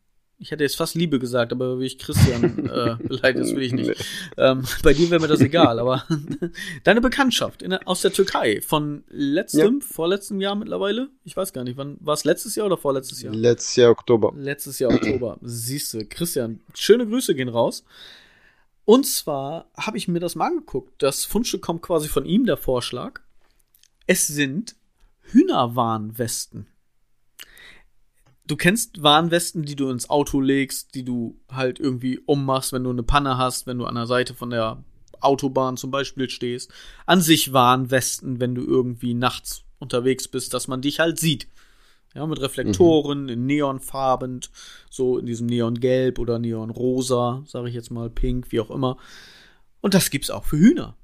Ich 0.44 0.52
hätte 0.52 0.66
jetzt 0.66 0.76
fast 0.76 0.94
Liebe 0.94 1.20
gesagt, 1.20 1.54
aber 1.54 1.80
wie 1.80 1.86
ich 1.86 1.98
Christian 1.98 2.44
äh, 2.68 2.98
beleidigt, 3.02 3.46
das 3.46 3.56
will 3.56 3.64
ich 3.64 3.72
nicht. 3.72 3.94
Ähm, 4.36 4.64
bei 4.84 4.94
dir 4.94 5.10
wäre 5.10 5.22
mir 5.22 5.30
das 5.30 5.40
egal, 5.40 5.80
aber 5.80 6.06
deine 6.84 7.00
Bekanntschaft 7.00 7.62
in, 7.62 7.72
aus 7.74 8.02
der 8.02 8.12
Türkei 8.12 8.60
von 8.60 9.06
letztem, 9.08 9.80
vorletztem 9.80 10.42
Jahr 10.42 10.56
mittlerweile? 10.56 11.08
Ich 11.24 11.38
weiß 11.38 11.54
gar 11.54 11.64
nicht, 11.64 11.78
wann 11.78 11.96
war 12.02 12.14
es 12.16 12.26
letztes 12.26 12.56
Jahr 12.56 12.66
oder 12.66 12.76
vorletztes 12.76 13.22
Jahr? 13.22 13.34
Letztes 13.34 13.78
Jahr 13.78 13.92
Oktober. 13.92 14.34
Letztes 14.36 14.80
Jahr 14.80 14.92
Oktober. 14.92 15.38
Siehste, 15.42 16.06
Christian, 16.06 16.60
schöne 16.74 17.08
Grüße 17.08 17.36
gehen 17.36 17.48
raus. 17.48 17.86
Und 18.84 19.08
zwar 19.08 19.72
habe 19.78 19.98
ich 19.98 20.10
mir 20.10 20.20
das 20.20 20.36
mal 20.36 20.48
angeguckt. 20.48 21.02
Das 21.02 21.24
Fundstück 21.24 21.62
kommt 21.62 21.84
quasi 21.84 22.10
von 22.10 22.26
ihm, 22.26 22.46
der 22.46 22.58
Vorschlag. 22.58 23.22
Es 24.08 24.28
sind 24.28 24.76
Hühnerwarnwesten. 25.22 26.68
Du 28.46 28.58
kennst 28.58 29.02
Warnwesten, 29.02 29.64
die 29.64 29.76
du 29.76 29.90
ins 29.90 30.10
Auto 30.10 30.42
legst, 30.42 30.96
die 30.96 31.06
du 31.06 31.40
halt 31.50 31.80
irgendwie 31.80 32.20
ummachst, 32.20 32.74
wenn 32.74 32.84
du 32.84 32.90
eine 32.90 33.04
Panne 33.04 33.38
hast, 33.38 33.68
wenn 33.68 33.78
du 33.78 33.86
an 33.86 33.96
der 33.96 34.06
Seite 34.06 34.34
von 34.34 34.50
der 34.50 34.84
Autobahn 35.22 35.78
zum 35.78 35.92
Beispiel 35.92 36.30
stehst. 36.30 36.72
An 37.06 37.22
sich 37.22 37.54
Warnwesten, 37.54 38.40
wenn 38.42 38.54
du 38.54 38.64
irgendwie 38.64 39.14
nachts 39.14 39.64
unterwegs 39.80 40.28
bist, 40.28 40.54
dass 40.54 40.68
man 40.68 40.82
dich 40.82 41.00
halt 41.00 41.20
sieht. 41.20 41.48
Ja, 42.14 42.28
mit 42.28 42.42
Reflektoren, 42.42 43.28
in 43.28 43.48
Neonfarben, 43.48 44.42
so 44.90 45.18
in 45.18 45.26
diesem 45.26 45.48
Neongelb 45.48 46.20
oder 46.20 46.38
Neonrosa, 46.38 47.44
sage 47.48 47.70
ich 47.70 47.76
jetzt 47.76 47.90
mal, 47.92 48.10
pink, 48.10 48.52
wie 48.52 48.60
auch 48.60 48.70
immer. 48.70 48.98
Und 49.82 49.96
das 49.96 50.12
gibt's 50.12 50.30
auch 50.30 50.46
für 50.46 50.58
Hühner. 50.58 50.96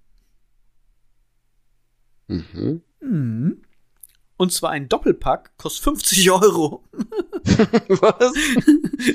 Mhm. 2.27 2.81
Mhm. 3.01 3.61
Und 4.37 4.53
zwar 4.53 4.69
ein 4.69 4.87
Doppelpack, 4.87 5.57
kostet 5.57 5.83
50 5.83 6.31
Euro. 6.31 6.83
Was? 7.87 8.33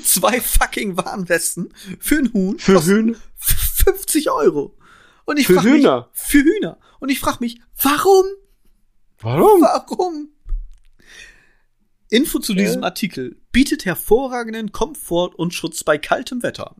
Zwei 0.04 0.40
fucking 0.40 0.96
Warnwesten 0.96 1.72
für 1.98 2.18
ein 2.18 2.32
Huhn. 2.32 2.58
Für 2.58 2.84
Hühner? 2.84 3.16
50 3.36 4.30
Euro. 4.30 4.76
Und 5.24 5.38
ich 5.38 5.46
Für 5.46 5.54
frag 5.54 5.64
mich, 5.64 5.74
Hühner? 5.74 6.10
Für 6.12 6.42
Hühner. 6.42 6.78
Und 7.00 7.10
ich 7.10 7.20
frage 7.20 7.38
mich, 7.40 7.60
warum? 7.82 8.24
Warum? 9.20 9.62
Warum? 9.62 10.33
Info 12.14 12.38
zu 12.38 12.54
diesem 12.54 12.84
Artikel 12.84 13.36
bietet 13.50 13.84
hervorragenden 13.84 14.70
Komfort 14.70 15.34
und 15.34 15.52
Schutz 15.52 15.82
bei 15.82 15.98
kaltem 15.98 16.44
Wetter. 16.44 16.76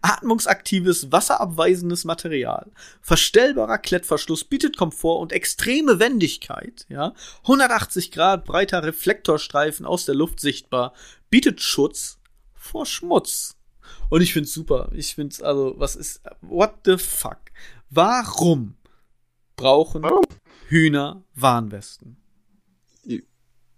Atmungsaktives, 0.00 1.12
wasserabweisendes 1.12 2.06
Material. 2.06 2.72
Verstellbarer 3.02 3.76
Klettverschluss 3.76 4.44
bietet 4.44 4.78
Komfort 4.78 5.20
und 5.20 5.32
extreme 5.32 5.98
Wendigkeit, 5.98 6.86
ja. 6.88 7.12
180 7.42 8.10
Grad 8.10 8.46
breiter 8.46 8.82
Reflektorstreifen 8.82 9.84
aus 9.84 10.06
der 10.06 10.14
Luft 10.14 10.40
sichtbar, 10.40 10.94
bietet 11.28 11.60
Schutz 11.60 12.18
vor 12.54 12.86
Schmutz. 12.86 13.58
Und 14.08 14.22
ich 14.22 14.32
find's 14.32 14.54
super. 14.54 14.90
Ich 14.94 15.14
find's 15.14 15.42
also, 15.42 15.74
was 15.76 15.94
ist, 15.94 16.22
what 16.40 16.72
the 16.86 16.96
fuck? 16.96 17.38
Warum 17.90 18.76
brauchen 19.56 20.04
Warum? 20.04 20.24
Hühner 20.68 21.22
Warnwesten? 21.34 22.16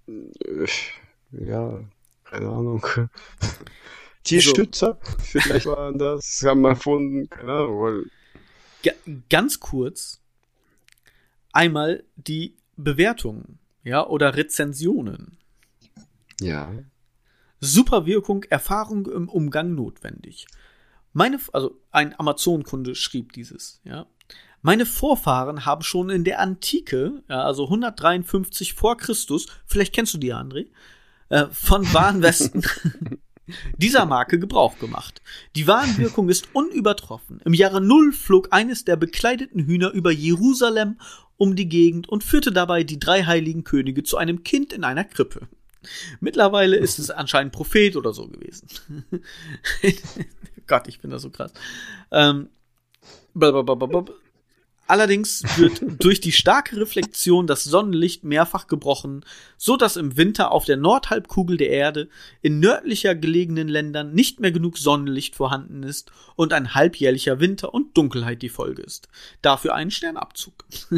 Äh, 0.08 0.66
Ja, 1.32 1.80
keine 2.24 2.48
Ahnung. 2.48 2.84
Tierstützer, 4.24 4.98
vielleicht 5.18 5.66
waren 5.66 5.98
das, 5.98 6.42
haben 6.44 6.62
wir 6.62 6.70
erfunden, 6.70 7.28
keine 7.28 7.52
Ahnung, 7.52 7.80
weil 7.80 8.04
Ga 8.82 8.92
ganz 9.30 9.60
kurz 9.60 10.20
einmal 11.52 12.04
die 12.16 12.56
Bewertungen, 12.76 13.58
ja, 13.84 14.06
oder 14.06 14.36
Rezensionen. 14.36 15.38
ja. 16.40 16.72
Super 17.60 18.04
Wirkung, 18.04 18.42
Erfahrung 18.44 19.06
im 19.06 19.28
Umgang 19.30 19.74
notwendig. 19.74 20.46
Meine, 21.14 21.40
also 21.54 21.80
ein 21.90 22.18
Amazon-Kunde 22.18 22.94
schrieb 22.94 23.32
dieses, 23.32 23.80
ja. 23.84 24.06
Meine 24.66 24.84
Vorfahren 24.84 25.64
haben 25.64 25.84
schon 25.84 26.10
in 26.10 26.24
der 26.24 26.40
Antike, 26.40 27.22
ja, 27.28 27.44
also 27.44 27.66
153 27.66 28.74
vor 28.74 28.96
Christus, 28.96 29.46
vielleicht 29.64 29.94
kennst 29.94 30.12
du 30.12 30.18
die, 30.18 30.34
André, 30.34 30.66
äh, 31.28 31.46
von 31.52 31.84
Warnwesten 31.94 32.66
dieser 33.78 34.06
Marke 34.06 34.40
Gebrauch 34.40 34.76
gemacht. 34.80 35.22
Die 35.54 35.68
Warnwirkung 35.68 36.28
ist 36.28 36.48
unübertroffen. 36.52 37.40
Im 37.44 37.54
Jahre 37.54 37.80
Null 37.80 38.12
flog 38.12 38.48
eines 38.50 38.84
der 38.84 38.96
bekleideten 38.96 39.66
Hühner 39.66 39.92
über 39.92 40.10
Jerusalem 40.10 40.98
um 41.36 41.54
die 41.54 41.68
Gegend 41.68 42.08
und 42.08 42.24
führte 42.24 42.50
dabei 42.50 42.82
die 42.82 42.98
drei 42.98 43.22
heiligen 43.22 43.62
Könige 43.62 44.02
zu 44.02 44.16
einem 44.16 44.42
Kind 44.42 44.72
in 44.72 44.82
einer 44.82 45.04
Krippe. 45.04 45.46
Mittlerweile 46.18 46.74
ist 46.74 46.98
es 46.98 47.12
anscheinend 47.12 47.52
Prophet 47.52 47.94
oder 47.94 48.12
so 48.12 48.26
gewesen. 48.26 48.66
Gott, 50.66 50.88
ich 50.88 50.98
bin 50.98 51.12
da 51.12 51.20
so 51.20 51.30
krass. 51.30 51.52
Ähm. 52.10 52.48
Allerdings 54.88 55.42
wird 55.58 55.82
durch 56.02 56.20
die 56.20 56.32
starke 56.32 56.76
Reflexion 56.76 57.46
das 57.46 57.64
Sonnenlicht 57.64 58.22
mehrfach 58.24 58.68
gebrochen, 58.68 59.24
so 59.56 59.76
dass 59.76 59.96
im 59.96 60.16
Winter 60.16 60.52
auf 60.52 60.64
der 60.64 60.76
Nordhalbkugel 60.76 61.56
der 61.56 61.70
Erde 61.70 62.08
in 62.40 62.60
nördlicher 62.60 63.14
gelegenen 63.14 63.68
Ländern 63.68 64.12
nicht 64.12 64.40
mehr 64.40 64.52
genug 64.52 64.78
Sonnenlicht 64.78 65.34
vorhanden 65.34 65.82
ist 65.82 66.12
und 66.36 66.52
ein 66.52 66.74
halbjährlicher 66.74 67.40
Winter 67.40 67.74
und 67.74 67.96
Dunkelheit 67.96 68.42
die 68.42 68.48
Folge 68.48 68.82
ist. 68.82 69.08
Dafür 69.42 69.74
einen 69.74 69.90
Sternabzug. 69.90 70.64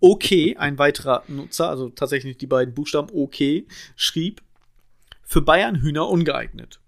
okay, 0.00 0.56
ein 0.56 0.78
weiterer 0.78 1.24
Nutzer, 1.28 1.68
also 1.68 1.90
tatsächlich 1.90 2.38
die 2.38 2.46
beiden 2.46 2.74
Buchstaben 2.74 3.10
okay, 3.14 3.66
schrieb, 3.96 4.42
für 5.24 5.42
Bayern 5.42 5.80
Hühner 5.80 6.08
ungeeignet. 6.08 6.80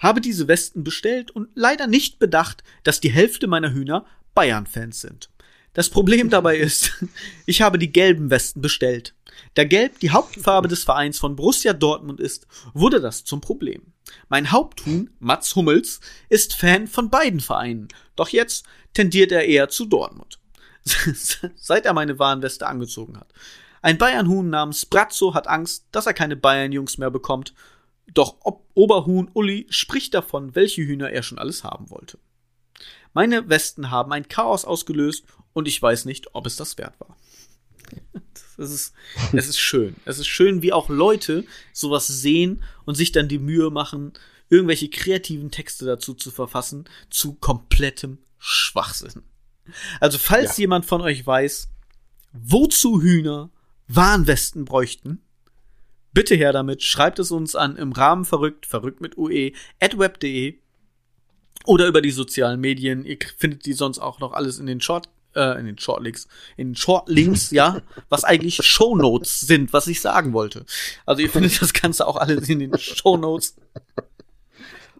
Habe 0.00 0.20
diese 0.20 0.48
Westen 0.48 0.82
bestellt 0.82 1.30
und 1.30 1.48
leider 1.54 1.86
nicht 1.86 2.18
bedacht, 2.18 2.64
dass 2.82 3.00
die 3.00 3.10
Hälfte 3.10 3.46
meiner 3.46 3.72
Hühner 3.72 4.04
Bayern-Fans 4.34 5.00
sind. 5.00 5.30
Das 5.72 5.88
Problem 5.88 6.30
dabei 6.30 6.56
ist, 6.56 7.04
ich 7.46 7.62
habe 7.62 7.78
die 7.78 7.92
gelben 7.92 8.30
Westen 8.30 8.60
bestellt. 8.60 9.14
Da 9.54 9.64
Gelb 9.64 10.00
die 10.00 10.10
Hauptfarbe 10.10 10.68
des 10.68 10.82
Vereins 10.82 11.18
von 11.18 11.36
Borussia 11.36 11.72
Dortmund 11.72 12.18
ist, 12.18 12.46
wurde 12.74 13.00
das 13.00 13.24
zum 13.24 13.40
Problem. 13.40 13.92
Mein 14.28 14.50
Haupthuhn, 14.50 15.10
Mats 15.20 15.54
Hummels, 15.54 16.00
ist 16.28 16.54
Fan 16.54 16.88
von 16.88 17.10
beiden 17.10 17.40
Vereinen, 17.40 17.88
doch 18.16 18.28
jetzt 18.30 18.64
tendiert 18.94 19.30
er 19.30 19.44
eher 19.44 19.68
zu 19.68 19.86
Dortmund. 19.86 20.40
Seit 21.56 21.86
er 21.86 21.92
meine 21.92 22.18
Warnweste 22.18 22.66
angezogen 22.66 23.18
hat. 23.18 23.32
Ein 23.82 23.98
Bayernhuhn 23.98 24.50
namens 24.50 24.84
Brazzo 24.86 25.34
hat 25.34 25.46
Angst, 25.46 25.86
dass 25.92 26.06
er 26.06 26.14
keine 26.14 26.36
Bayernjungs 26.36 26.98
mehr 26.98 27.10
bekommt. 27.10 27.54
Doch 28.14 28.36
Ob 28.40 28.66
Oberhuhn 28.74 29.30
Uli 29.34 29.66
spricht 29.70 30.14
davon, 30.14 30.54
welche 30.54 30.82
Hühner 30.82 31.10
er 31.10 31.22
schon 31.22 31.38
alles 31.38 31.64
haben 31.64 31.90
wollte. 31.90 32.18
Meine 33.12 33.48
Westen 33.48 33.90
haben 33.90 34.12
ein 34.12 34.28
Chaos 34.28 34.64
ausgelöst 34.64 35.24
und 35.52 35.68
ich 35.68 35.80
weiß 35.80 36.04
nicht, 36.04 36.34
ob 36.34 36.46
es 36.46 36.56
das 36.56 36.78
wert 36.78 36.98
war. 37.00 37.16
Es 38.58 38.70
ist, 38.70 38.92
es 39.32 39.48
ist 39.48 39.58
schön. 39.58 39.96
Es 40.04 40.18
ist 40.18 40.26
schön, 40.26 40.60
wie 40.60 40.74
auch 40.74 40.90
Leute 40.90 41.46
sowas 41.72 42.06
sehen 42.06 42.62
und 42.84 42.94
sich 42.94 43.10
dann 43.10 43.26
die 43.26 43.38
Mühe 43.38 43.70
machen, 43.70 44.12
irgendwelche 44.50 44.90
kreativen 44.90 45.50
Texte 45.50 45.86
dazu 45.86 46.12
zu 46.12 46.30
verfassen, 46.30 46.84
zu 47.08 47.32
komplettem 47.36 48.18
Schwachsinn. 48.38 49.22
Also, 49.98 50.18
falls 50.18 50.58
Ja. 50.58 50.62
jemand 50.64 50.84
von 50.84 51.00
euch 51.00 51.26
weiß, 51.26 51.70
wozu 52.34 53.00
Hühner 53.00 53.48
Warnwesten 53.88 54.66
bräuchten, 54.66 55.22
bitte 56.12 56.34
her 56.34 56.52
damit, 56.52 56.82
schreibt 56.82 57.18
es 57.18 57.30
uns 57.30 57.54
an 57.54 57.76
im 57.76 57.92
Rahmen 57.92 58.24
verrückt, 58.24 58.66
verrückt 58.66 59.00
mit 59.00 59.16
UE, 59.16 59.52
at 59.80 59.98
web.de 59.98 60.58
oder 61.66 61.86
über 61.86 62.00
die 62.00 62.10
sozialen 62.10 62.60
Medien. 62.60 63.04
Ihr 63.04 63.18
findet 63.36 63.66
die 63.66 63.72
sonst 63.72 63.98
auch 63.98 64.20
noch 64.20 64.32
alles 64.32 64.58
in 64.58 64.66
den 64.66 64.80
Short, 64.80 65.08
äh, 65.34 65.58
in 65.58 65.66
den 65.66 65.78
Shortlinks, 65.78 66.26
in 66.56 66.70
den 66.70 66.76
Shortlinks, 66.76 67.50
ja, 67.50 67.82
was 68.08 68.24
eigentlich 68.24 68.56
Shownotes 68.56 69.40
sind, 69.40 69.72
was 69.72 69.86
ich 69.86 70.00
sagen 70.00 70.32
wollte. 70.32 70.64
Also 71.06 71.22
ihr 71.22 71.30
findet 71.30 71.60
das 71.60 71.72
Ganze 71.72 72.06
auch 72.06 72.16
alles 72.16 72.48
in 72.48 72.60
den 72.60 72.78
Shownotes. 72.78 73.56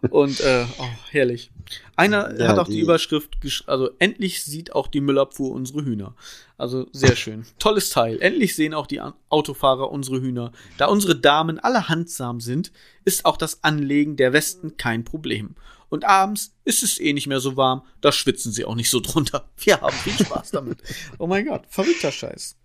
Und 0.09 0.39
äh, 0.41 0.65
oh, 0.79 0.83
herrlich. 1.11 1.51
Einer 1.95 2.35
Ja, 2.39 2.47
hat 2.49 2.57
auch 2.59 2.65
die, 2.67 2.73
die- 2.73 2.79
Überschrift, 2.81 3.37
also 3.67 3.91
endlich 3.99 4.43
sieht 4.43 4.73
auch 4.73 4.87
die 4.87 4.99
Müllabfuhr 5.01 5.51
unsere 5.51 5.83
Hühner. 5.85 6.15
Also 6.57 6.87
sehr 6.91 7.15
schön. 7.15 7.45
Tolles 7.59 7.89
Teil. 7.91 8.19
Endlich 8.21 8.55
sehen 8.55 8.73
auch 8.73 8.87
die 8.87 8.99
Autofahrer 9.29 9.91
unsere 9.91 10.19
Hühner. 10.21 10.51
Da 10.77 10.87
unsere 10.87 11.15
Damen 11.15 11.59
alle 11.59 11.87
handsam 11.87 12.39
sind, 12.41 12.71
ist 13.05 13.25
auch 13.25 13.37
das 13.37 13.63
Anlegen 13.63 14.15
der 14.15 14.33
Westen 14.33 14.75
kein 14.77 15.03
Problem. 15.03 15.55
Und 15.89 16.05
abends 16.05 16.55
ist 16.63 16.83
es 16.83 16.99
eh 16.99 17.13
nicht 17.13 17.27
mehr 17.27 17.39
so 17.41 17.57
warm, 17.57 17.83
da 17.99 18.11
schwitzen 18.11 18.51
sie 18.51 18.65
auch 18.65 18.75
nicht 18.75 18.89
so 18.89 18.99
drunter. 19.01 19.49
Wir 19.57 19.81
haben 19.81 19.95
viel 19.97 20.13
Spaß 20.25 20.51
damit. 20.51 20.79
Oh 21.19 21.27
mein 21.27 21.45
Gott, 21.45 21.63
verrückter 21.67 22.11
Scheiß. 22.11 22.55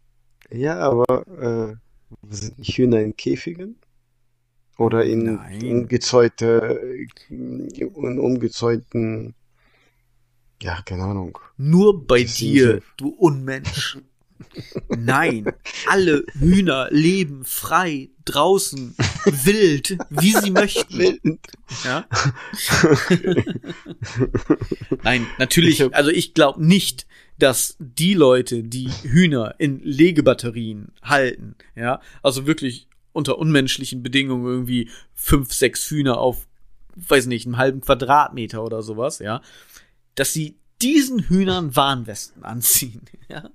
Ja, 0.51 0.78
aber 0.78 1.26
äh, 1.26 2.34
sind 2.34 2.55
die 2.59 2.72
Hühner 2.72 3.01
in 3.01 3.16
Käfigen? 3.16 3.76
Oder 4.79 5.05
in 5.05 5.37
Nein. 5.37 5.62
ungezäunte, 5.64 6.81
in 7.29 8.18
umgezäunten, 8.18 9.35
ja, 10.62 10.81
keine 10.83 11.05
Ahnung. 11.05 11.39
Nur 11.57 12.07
bei 12.07 12.24
dir, 12.24 12.83
du 12.97 13.09
Unmensch. 13.09 13.99
Nein, 14.89 15.51
alle 15.87 16.24
Hühner 16.39 16.89
leben 16.91 17.45
frei, 17.45 18.11
draußen, 18.27 18.95
wild, 19.24 19.97
wie 20.11 20.33
sie 20.33 20.51
möchten. 20.51 21.39
Ja? 21.85 22.07
Nein, 25.03 25.27
natürlich, 25.39 25.95
also 25.95 26.11
ich 26.11 26.35
glaube 26.35 26.64
nicht, 26.64 27.07
dass 27.39 27.77
die 27.79 28.14
Leute, 28.14 28.62
die 28.62 28.91
Hühner 29.03 29.55
in 29.59 29.81
Legebatterien 29.81 30.93
halten, 31.03 31.55
ja, 31.74 32.01
also 32.22 32.47
wirklich 32.47 32.89
unter 33.17 33.39
unmenschlichen 33.39 34.03
Bedingungen 34.03 34.47
irgendwie 34.47 34.91
fünf, 35.14 35.53
sechs 35.53 35.89
Hühner 35.91 36.19
auf, 36.19 36.47
weiß 36.95 37.27
nicht, 37.27 37.47
einem 37.47 37.57
halben 37.57 37.81
Quadratmeter 37.81 38.62
oder 38.62 38.83
sowas, 38.83 39.19
ja, 39.19 39.43
dass 40.14 40.33
sie 40.33 40.59
diesen 40.83 41.21
Hühnern 41.21 41.75
Warnwesten 41.75 42.45
anziehen, 42.45 43.03
ja. 43.29 43.51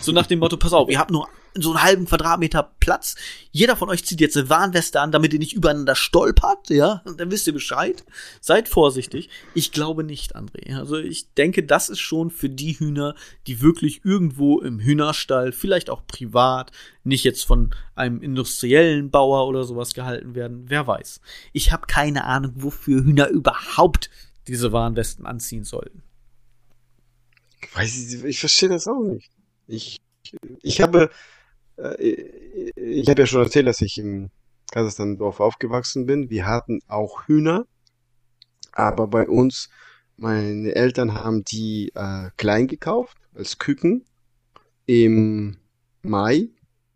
So 0.00 0.12
nach 0.12 0.26
dem 0.26 0.38
Motto, 0.38 0.56
pass 0.56 0.72
auf, 0.72 0.88
ihr 0.88 0.98
habt 0.98 1.10
nur 1.10 1.28
so 1.54 1.70
einen 1.70 1.82
halben 1.82 2.06
Quadratmeter 2.06 2.74
Platz. 2.80 3.14
Jeder 3.52 3.76
von 3.76 3.88
euch 3.88 4.04
zieht 4.04 4.20
jetzt 4.20 4.36
eine 4.36 4.48
Warnweste 4.48 5.00
an, 5.00 5.12
damit 5.12 5.32
ihr 5.32 5.38
nicht 5.38 5.52
übereinander 5.52 5.94
stolpert, 5.94 6.70
ja? 6.70 7.02
Dann 7.16 7.30
wisst 7.30 7.46
ihr 7.46 7.52
Bescheid. 7.52 8.04
Seid 8.40 8.68
vorsichtig. 8.68 9.30
Ich 9.54 9.70
glaube 9.70 10.02
nicht, 10.04 10.36
André. 10.36 10.76
Also 10.76 10.96
ich 10.96 11.32
denke, 11.34 11.62
das 11.62 11.88
ist 11.88 12.00
schon 12.00 12.30
für 12.30 12.48
die 12.48 12.78
Hühner, 12.78 13.14
die 13.46 13.60
wirklich 13.60 14.04
irgendwo 14.04 14.60
im 14.60 14.80
Hühnerstall, 14.80 15.52
vielleicht 15.52 15.90
auch 15.90 16.06
privat, 16.06 16.72
nicht 17.04 17.24
jetzt 17.24 17.44
von 17.44 17.74
einem 17.94 18.20
industriellen 18.22 19.10
Bauer 19.10 19.46
oder 19.46 19.64
sowas 19.64 19.94
gehalten 19.94 20.34
werden. 20.34 20.64
Wer 20.68 20.86
weiß. 20.86 21.20
Ich 21.52 21.70
habe 21.70 21.86
keine 21.86 22.24
Ahnung, 22.24 22.52
wofür 22.56 23.04
Hühner 23.04 23.28
überhaupt 23.28 24.10
diese 24.48 24.72
Warnwesten 24.72 25.26
anziehen 25.26 25.64
sollten. 25.64 26.02
Weiß 27.74 27.96
ich, 27.96 28.24
ich 28.24 28.40
verstehe 28.40 28.68
das 28.68 28.86
auch 28.86 29.02
nicht. 29.02 29.30
Ich, 29.66 30.00
ich 30.62 30.80
habe, 30.80 31.10
ich 31.76 33.08
habe 33.08 33.22
ja 33.22 33.26
schon 33.26 33.42
erzählt, 33.42 33.66
dass 33.66 33.80
ich 33.80 33.98
im 33.98 34.30
Kasachstan-Dorf 34.70 35.40
aufgewachsen 35.40 36.06
bin. 36.06 36.30
Wir 36.30 36.46
hatten 36.46 36.80
auch 36.88 37.26
Hühner, 37.26 37.66
aber 38.72 39.06
bei 39.06 39.28
uns, 39.28 39.68
meine 40.16 40.74
Eltern 40.74 41.14
haben 41.14 41.44
die 41.44 41.92
äh, 41.94 42.30
klein 42.36 42.66
gekauft, 42.66 43.16
als 43.34 43.58
Küken, 43.58 44.04
im 44.86 45.56
Mai, 46.02 46.48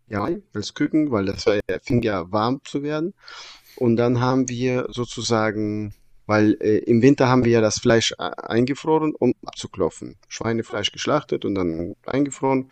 ja, 0.07 0.29
als 0.53 0.73
Küken, 0.73 1.11
weil 1.11 1.25
das 1.25 1.45
war, 1.45 1.59
fing 1.81 2.01
ja 2.01 2.31
warm 2.31 2.61
zu 2.63 2.83
werden. 2.83 3.13
Und 3.75 3.95
dann 3.95 4.19
haben 4.19 4.49
wir 4.49 4.87
sozusagen, 4.89 5.93
weil 6.25 6.57
äh, 6.61 6.79
im 6.79 7.01
Winter 7.01 7.27
haben 7.27 7.45
wir 7.45 7.51
ja 7.51 7.61
das 7.61 7.79
Fleisch 7.79 8.13
äh, 8.17 8.31
eingefroren, 8.37 9.13
um 9.17 9.33
abzuklopfen. 9.45 10.17
Schweinefleisch 10.27 10.91
geschlachtet 10.91 11.45
und 11.45 11.55
dann 11.55 11.95
eingefroren, 12.05 12.71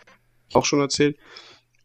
auch 0.53 0.65
schon 0.65 0.81
erzählt. 0.81 1.17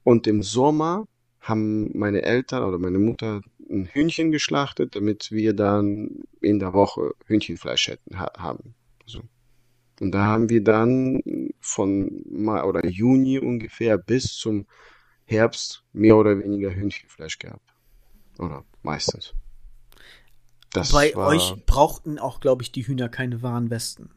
Und 0.04 0.26
im 0.26 0.42
Sommer 0.42 1.06
haben 1.40 1.96
meine 1.96 2.22
Eltern 2.22 2.62
oder 2.64 2.78
meine 2.78 2.98
Mutter 2.98 3.40
ein 3.68 3.86
Hühnchen 3.86 4.30
geschlachtet, 4.30 4.94
damit 4.94 5.30
wir 5.30 5.54
dann 5.54 6.22
in 6.40 6.58
der 6.58 6.72
Woche 6.72 7.14
Hühnchenfleisch 7.26 7.88
hätten, 7.88 8.18
ha 8.18 8.30
haben. 8.36 8.74
So. 9.06 9.22
Und 10.00 10.12
da 10.12 10.24
haben 10.24 10.48
wir 10.48 10.62
dann 10.62 11.22
von 11.60 12.22
Mai 12.28 12.62
oder 12.62 12.86
Juni 12.86 13.38
ungefähr 13.38 13.98
bis 13.98 14.34
zum 14.34 14.66
Herbst 15.24 15.84
mehr 15.92 16.16
oder 16.16 16.38
weniger 16.38 16.74
Hühnchenfleisch 16.74 17.38
gehabt. 17.38 17.74
Oder 18.38 18.64
meistens. 18.82 19.34
Das 20.72 20.92
bei 20.92 21.14
war... 21.14 21.28
euch 21.28 21.54
brauchten 21.66 22.18
auch, 22.18 22.40
glaube 22.40 22.62
ich, 22.62 22.72
die 22.72 22.86
Hühner 22.86 23.08
keine 23.08 23.42
Warnwesten. 23.42 24.10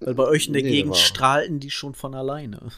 Weil 0.00 0.14
bei 0.14 0.24
euch 0.24 0.46
in 0.46 0.52
der 0.52 0.62
nee, 0.62 0.70
Gegend 0.70 0.96
strahlten 0.96 1.60
die 1.60 1.70
schon 1.70 1.94
von 1.94 2.14
alleine. 2.14 2.70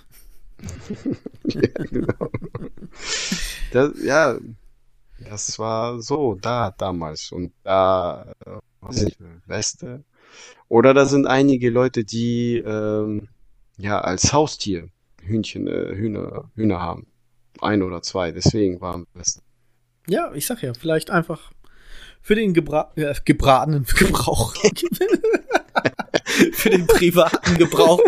ja, 1.45 1.69
genau. 1.91 2.31
Das, 3.73 3.93
ja, 4.03 4.39
das 5.19 5.59
war 5.59 6.01
so 6.01 6.35
da 6.35 6.75
damals. 6.77 7.33
Und 7.33 7.53
da, 7.63 8.33
äh, 8.47 8.59
was 8.81 9.03
ich, 9.03 9.19
Weste. 9.47 10.05
Oder 10.69 10.95
da 10.95 11.07
sind 11.07 11.27
einige 11.27 11.71
Leute, 11.71 12.05
die 12.05 12.59
ähm, 12.59 13.29
ja 13.77 14.01
als 14.01 14.33
Haustier 14.33 14.89
Hühnchen, 15.23 15.67
äh, 15.67 15.95
Hühner, 15.95 16.51
Hühner 16.55 16.81
haben. 16.81 17.07
Ein 17.61 17.83
oder 17.83 18.03
zwei, 18.03 18.33
deswegen 18.33 18.81
waren 18.81 19.07
Westen. 19.15 19.43
Ja, 20.07 20.33
ich 20.33 20.47
sag 20.47 20.63
ja, 20.63 20.73
vielleicht 20.73 21.11
einfach 21.11 21.53
für 22.23 22.35
den 22.35 22.55
Gebra 22.55 22.93
äh, 22.97 23.15
gebratenen 23.25 23.85
Gebrauch. 23.99 24.55
für 26.53 26.71
den 26.71 26.87
privaten 26.87 27.59
Gebrauch. 27.59 28.01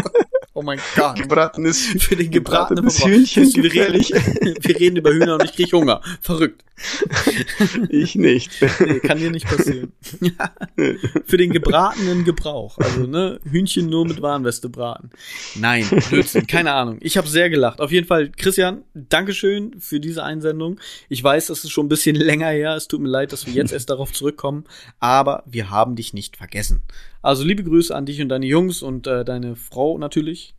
Oh 0.55 0.63
mein 0.63 0.79
Gott. 0.97 1.17
Gebratenes, 1.17 1.87
für 1.99 2.17
den 2.17 2.31
gebratenen 2.31 2.85
gebratenes 2.85 3.35
Hühnchen 3.37 3.63
wir 3.63 3.73
reden, 3.73 4.05
wir 4.61 4.79
reden 4.79 4.97
über 4.97 5.11
Hühner 5.13 5.35
und 5.35 5.45
ich 5.45 5.53
krieg 5.53 5.73
Hunger. 5.73 6.03
Verrückt. 6.21 6.63
Ich 7.89 8.15
nicht. 8.15 8.51
Nee, 8.81 9.01
kann 9.01 9.19
dir 9.19 9.31
nicht 9.31 9.47
passieren. 9.47 9.93
für 11.27 11.37
den 11.37 11.51
gebratenen 11.53 12.25
Gebrauch. 12.25 12.79
Also, 12.79 13.07
ne, 13.07 13.41
Hühnchen 13.45 13.89
nur 13.89 14.07
mit 14.07 14.23
Warnweste 14.23 14.69
braten. 14.69 15.11
Nein, 15.55 15.87
Blödsinn, 16.09 16.47
keine 16.47 16.73
Ahnung. 16.73 16.99
Ich 17.01 17.17
habe 17.17 17.29
sehr 17.29 17.51
gelacht. 17.51 17.81
Auf 17.81 17.93
jeden 17.93 18.07
Fall, 18.07 18.31
Christian, 18.31 18.83
Dankeschön 18.95 19.79
für 19.79 20.01
diese 20.01 20.23
Einsendung. 20.25 20.79
Ich 21.09 21.23
weiß, 21.23 21.47
das 21.47 21.65
ist 21.65 21.71
schon 21.71 21.87
ein 21.87 21.91
bisschen 21.91 22.17
länger 22.17 22.49
her. 22.49 22.77
Es 22.77 22.89
tut 22.89 23.01
mir 23.01 23.09
leid, 23.09 23.33
dass 23.33 23.47
wir 23.47 23.53
jetzt 23.53 23.73
erst 23.73 23.91
darauf 23.91 24.13
zurückkommen. 24.13 24.65
Aber 25.01 25.43
wir 25.47 25.71
haben 25.71 25.97
dich 25.97 26.13
nicht 26.15 26.37
vergessen. 26.37 26.83
Also 27.23 27.45
liebe 27.45 27.63
Grüße 27.63 27.95
an 27.95 28.07
dich 28.07 28.21
und 28.21 28.29
deine 28.29 28.47
Jungs 28.47 28.83
und 28.83 29.07
äh, 29.07 29.25
deine 29.25 29.57
Frau 29.57 29.99
natürlich. 29.99 30.55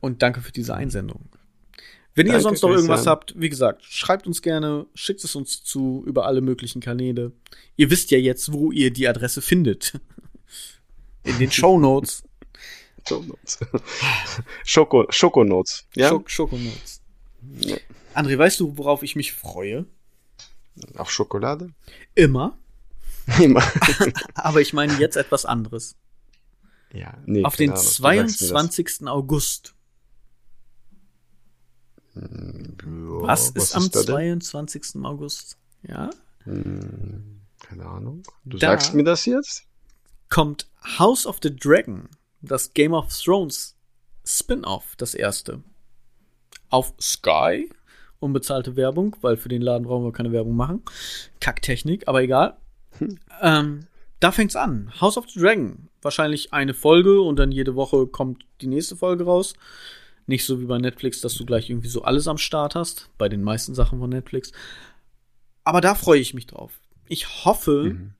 Und 0.00 0.22
danke 0.22 0.40
für 0.40 0.52
diese 0.52 0.74
Einsendung. 0.74 1.28
Wenn 2.14 2.26
danke, 2.26 2.38
ihr 2.38 2.42
sonst 2.42 2.62
noch 2.62 2.70
irgendwas 2.70 2.98
Christian. 2.98 3.12
habt, 3.12 3.40
wie 3.40 3.48
gesagt, 3.48 3.84
schreibt 3.84 4.26
uns 4.26 4.40
gerne, 4.40 4.86
schickt 4.94 5.24
es 5.24 5.34
uns 5.34 5.64
zu 5.64 6.04
über 6.06 6.26
alle 6.26 6.40
möglichen 6.40 6.80
Kanäle. 6.80 7.32
Ihr 7.76 7.90
wisst 7.90 8.10
ja 8.10 8.18
jetzt, 8.18 8.52
wo 8.52 8.70
ihr 8.70 8.92
die 8.92 9.08
Adresse 9.08 9.42
findet. 9.42 9.98
In 11.24 11.38
den 11.38 11.50
Show 11.50 11.78
Notes. 11.78 12.22
Show 13.08 13.22
Notes. 13.22 13.58
Schoko, 14.64 15.06
Schokonotes. 15.10 15.86
Ja? 15.94 16.08
Schok 16.08 16.30
Schokonotes. 16.30 17.00
Ja. 17.58 17.76
André, 18.14 18.38
weißt 18.38 18.60
du, 18.60 18.78
worauf 18.78 19.02
ich 19.02 19.16
mich 19.16 19.32
freue? 19.32 19.86
Auf 20.96 21.10
Schokolade? 21.10 21.70
Immer. 22.14 22.56
Aber 24.34 24.60
ich 24.60 24.72
meine 24.72 24.94
jetzt 24.98 25.16
etwas 25.16 25.44
anderes. 25.44 25.96
Ja, 26.92 27.14
nee, 27.26 27.44
Auf 27.44 27.56
den 27.56 27.70
Ahnung, 27.70 27.82
22. 27.82 29.06
August. 29.06 29.74
Hm, 32.14 32.76
was, 33.28 33.50
ist 33.50 33.74
was 33.74 33.74
am 33.74 33.92
22. 33.92 35.02
August? 35.04 35.58
Ja? 35.82 36.10
Hm, 36.44 37.40
keine 37.60 37.86
Ahnung. 37.86 38.22
Du 38.44 38.58
da 38.58 38.68
sagst 38.68 38.94
mir 38.94 39.04
das 39.04 39.24
jetzt? 39.26 39.64
Kommt 40.28 40.68
House 40.98 41.26
of 41.26 41.38
the 41.42 41.54
Dragon, 41.54 42.08
das 42.40 42.72
Game 42.74 42.92
of 42.92 43.08
Thrones 43.16 43.76
Spin-off, 44.24 44.96
das 44.96 45.14
erste. 45.14 45.62
Auf 46.70 46.94
Sky. 47.00 47.70
Unbezahlte 48.20 48.74
Werbung, 48.76 49.16
weil 49.20 49.36
für 49.36 49.50
den 49.50 49.60
Laden 49.60 49.86
brauchen 49.86 50.04
wir 50.04 50.12
keine 50.12 50.32
Werbung 50.32 50.56
machen. 50.56 50.82
Kacktechnik, 51.40 52.08
aber 52.08 52.22
egal. 52.22 52.56
Ähm, 53.42 53.86
da 54.20 54.32
fängt's 54.32 54.56
an. 54.56 54.90
House 55.00 55.18
of 55.18 55.28
the 55.28 55.40
Dragon. 55.40 55.88
Wahrscheinlich 56.00 56.52
eine 56.52 56.72
Folge 56.72 57.20
und 57.20 57.36
dann 57.36 57.52
jede 57.52 57.74
Woche 57.74 58.06
kommt 58.06 58.46
die 58.60 58.66
nächste 58.66 58.96
Folge 58.96 59.24
raus. 59.24 59.54
Nicht 60.26 60.44
so 60.44 60.60
wie 60.60 60.66
bei 60.66 60.78
Netflix, 60.78 61.20
dass 61.20 61.34
du 61.34 61.44
gleich 61.44 61.68
irgendwie 61.68 61.88
so 61.88 62.02
alles 62.02 62.28
am 62.28 62.38
Start 62.38 62.74
hast. 62.74 63.10
Bei 63.18 63.28
den 63.28 63.42
meisten 63.42 63.74
Sachen 63.74 63.98
von 63.98 64.10
Netflix. 64.10 64.52
Aber 65.64 65.80
da 65.80 65.94
freue 65.94 66.20
ich 66.20 66.34
mich 66.34 66.46
drauf. 66.46 66.80
Ich 67.06 67.44
hoffe, 67.44 67.94
mhm. 67.94 68.14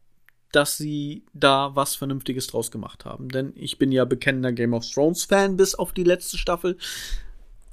dass 0.52 0.76
sie 0.76 1.24
da 1.32 1.74
was 1.74 1.94
Vernünftiges 1.94 2.46
draus 2.46 2.70
gemacht 2.70 3.04
haben. 3.04 3.28
Denn 3.28 3.52
ich 3.56 3.78
bin 3.78 3.92
ja 3.92 4.04
bekennender 4.04 4.52
Game 4.52 4.74
of 4.74 4.90
Thrones 4.90 5.24
Fan 5.24 5.56
bis 5.56 5.74
auf 5.74 5.92
die 5.92 6.04
letzte 6.04 6.36
Staffel. 6.36 6.76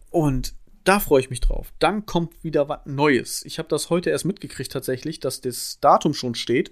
Und 0.09 0.53
da 0.83 0.99
freue 0.99 1.21
ich 1.21 1.29
mich 1.29 1.41
drauf. 1.41 1.73
Dann 1.79 2.05
kommt 2.05 2.43
wieder 2.43 2.69
was 2.69 2.85
Neues. 2.85 3.45
Ich 3.45 3.59
habe 3.59 3.69
das 3.69 3.89
heute 3.89 4.09
erst 4.09 4.25
mitgekriegt 4.25 4.71
tatsächlich, 4.71 5.19
dass 5.19 5.41
das 5.41 5.79
Datum 5.79 6.13
schon 6.13 6.35
steht. 6.35 6.71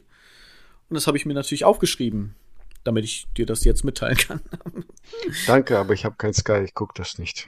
Und 0.90 0.96
das 0.96 1.08
habe 1.08 1.18
ich 1.18 1.26
mir 1.26 1.36
natürlich 1.36 1.66
aufgeschrieben, 1.66 2.36
damit 2.84 3.06
ich 3.06 3.28
dir 3.38 3.46
das 3.46 3.64
jetzt 3.64 3.84
mitteilen 3.84 4.18
kann. 4.18 4.42
Danke, 5.48 5.78
aber 5.78 5.94
ich 5.94 6.06
habe 6.06 6.16
kein 6.18 6.34
Sky, 6.34 6.62
ich 6.64 6.74
gucke 6.74 6.94
das 6.96 7.18
nicht. 7.18 7.48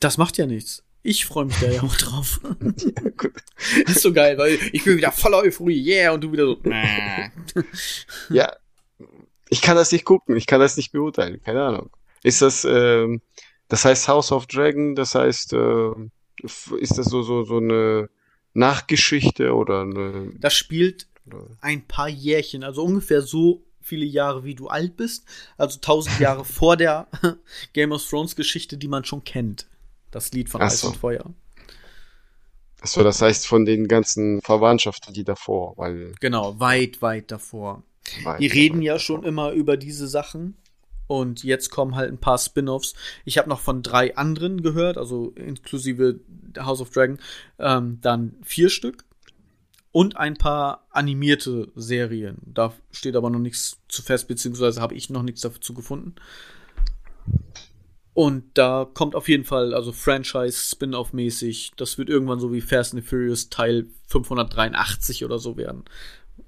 Das 0.00 0.18
macht 0.18 0.38
ja 0.38 0.46
nichts. 0.46 0.82
Ich 1.02 1.24
freue 1.24 1.44
mich 1.44 1.58
da 1.60 1.70
ja 1.70 1.82
auch 1.82 1.96
drauf. 1.96 2.40
ja, 2.60 3.10
gut. 3.16 3.32
Das 3.86 3.96
ist 3.96 4.02
so 4.02 4.12
geil, 4.12 4.36
weil 4.38 4.58
ich 4.72 4.84
bin 4.84 4.96
wieder 4.96 5.12
voller 5.12 5.38
Euphorie, 5.38 5.80
yeah, 5.80 6.12
und 6.12 6.22
du 6.22 6.32
wieder 6.32 6.46
so. 6.46 6.60
ja, 8.30 8.52
ich 9.48 9.62
kann 9.62 9.76
das 9.76 9.92
nicht 9.92 10.04
gucken, 10.04 10.36
ich 10.36 10.46
kann 10.46 10.60
das 10.60 10.76
nicht 10.76 10.92
beurteilen, 10.92 11.40
keine 11.42 11.62
Ahnung. 11.62 11.90
Ist 12.22 12.42
das, 12.42 12.64
ähm, 12.64 13.20
das 13.68 13.84
heißt 13.84 14.08
House 14.08 14.32
of 14.32 14.46
Dragon, 14.46 14.96
das 14.96 15.14
heißt, 15.14 15.52
äh, 15.52 15.90
ist 16.42 16.98
das 16.98 17.06
so, 17.06 17.22
so, 17.22 17.44
so 17.44 17.58
eine 17.58 18.10
Nachgeschichte 18.54 19.54
oder 19.54 19.82
eine. 19.82 20.32
Das 20.38 20.54
spielt 20.54 21.06
ein 21.60 21.86
paar 21.86 22.08
Jährchen, 22.08 22.64
also 22.64 22.82
ungefähr 22.82 23.22
so 23.22 23.65
viele 23.86 24.04
Jahre, 24.04 24.44
wie 24.44 24.54
du 24.54 24.68
alt 24.68 24.96
bist. 24.96 25.24
Also 25.56 25.78
tausend 25.80 26.18
Jahre 26.20 26.44
vor 26.44 26.76
der 26.76 27.08
Game 27.72 27.92
of 27.92 28.06
Thrones 28.06 28.36
Geschichte, 28.36 28.76
die 28.76 28.88
man 28.88 29.04
schon 29.04 29.24
kennt. 29.24 29.66
Das 30.10 30.32
Lied 30.32 30.48
von 30.48 30.60
Ach 30.62 30.66
Eis 30.66 30.80
so. 30.80 30.88
und 30.88 30.96
Feuer. 30.96 31.32
Achso, 32.80 33.02
das 33.02 33.22
heißt 33.22 33.46
von 33.46 33.64
den 33.64 33.88
ganzen 33.88 34.40
Verwandtschaften, 34.42 35.14
die 35.14 35.24
davor, 35.24 35.76
weil. 35.76 36.12
Genau, 36.20 36.60
weit, 36.60 37.02
weit 37.02 37.30
davor. 37.30 37.82
Weit, 38.22 38.40
die 38.40 38.46
reden 38.46 38.82
ja 38.82 38.94
davor. 38.94 39.04
schon 39.04 39.24
immer 39.24 39.52
über 39.52 39.76
diese 39.76 40.06
Sachen. 40.06 40.56
Und 41.08 41.44
jetzt 41.44 41.70
kommen 41.70 41.94
halt 41.94 42.10
ein 42.10 42.18
paar 42.18 42.38
Spin-offs. 42.38 42.94
Ich 43.24 43.38
habe 43.38 43.48
noch 43.48 43.60
von 43.60 43.82
drei 43.82 44.16
anderen 44.16 44.62
gehört, 44.62 44.98
also 44.98 45.30
inklusive 45.36 46.18
House 46.58 46.80
of 46.80 46.90
Dragon, 46.90 47.18
ähm, 47.58 47.98
dann 48.02 48.34
vier 48.42 48.70
Stück 48.70 49.05
und 49.96 50.18
ein 50.18 50.36
paar 50.36 50.86
animierte 50.90 51.72
Serien. 51.74 52.36
Da 52.44 52.74
steht 52.90 53.16
aber 53.16 53.30
noch 53.30 53.38
nichts 53.38 53.78
zu 53.88 54.02
fest, 54.02 54.28
beziehungsweise 54.28 54.82
habe 54.82 54.94
ich 54.94 55.08
noch 55.08 55.22
nichts 55.22 55.40
dazu 55.40 55.72
gefunden. 55.72 56.16
Und 58.12 58.44
da 58.58 58.86
kommt 58.92 59.14
auf 59.14 59.26
jeden 59.26 59.46
Fall, 59.46 59.72
also 59.72 59.92
Franchise, 59.92 60.68
Spin-off-mäßig, 60.68 61.72
das 61.76 61.96
wird 61.96 62.10
irgendwann 62.10 62.40
so 62.40 62.52
wie 62.52 62.60
Fast 62.60 62.92
and 62.92 63.06
Furious 63.06 63.48
Teil 63.48 63.86
583 64.08 65.24
oder 65.24 65.38
so 65.38 65.56
werden. 65.56 65.84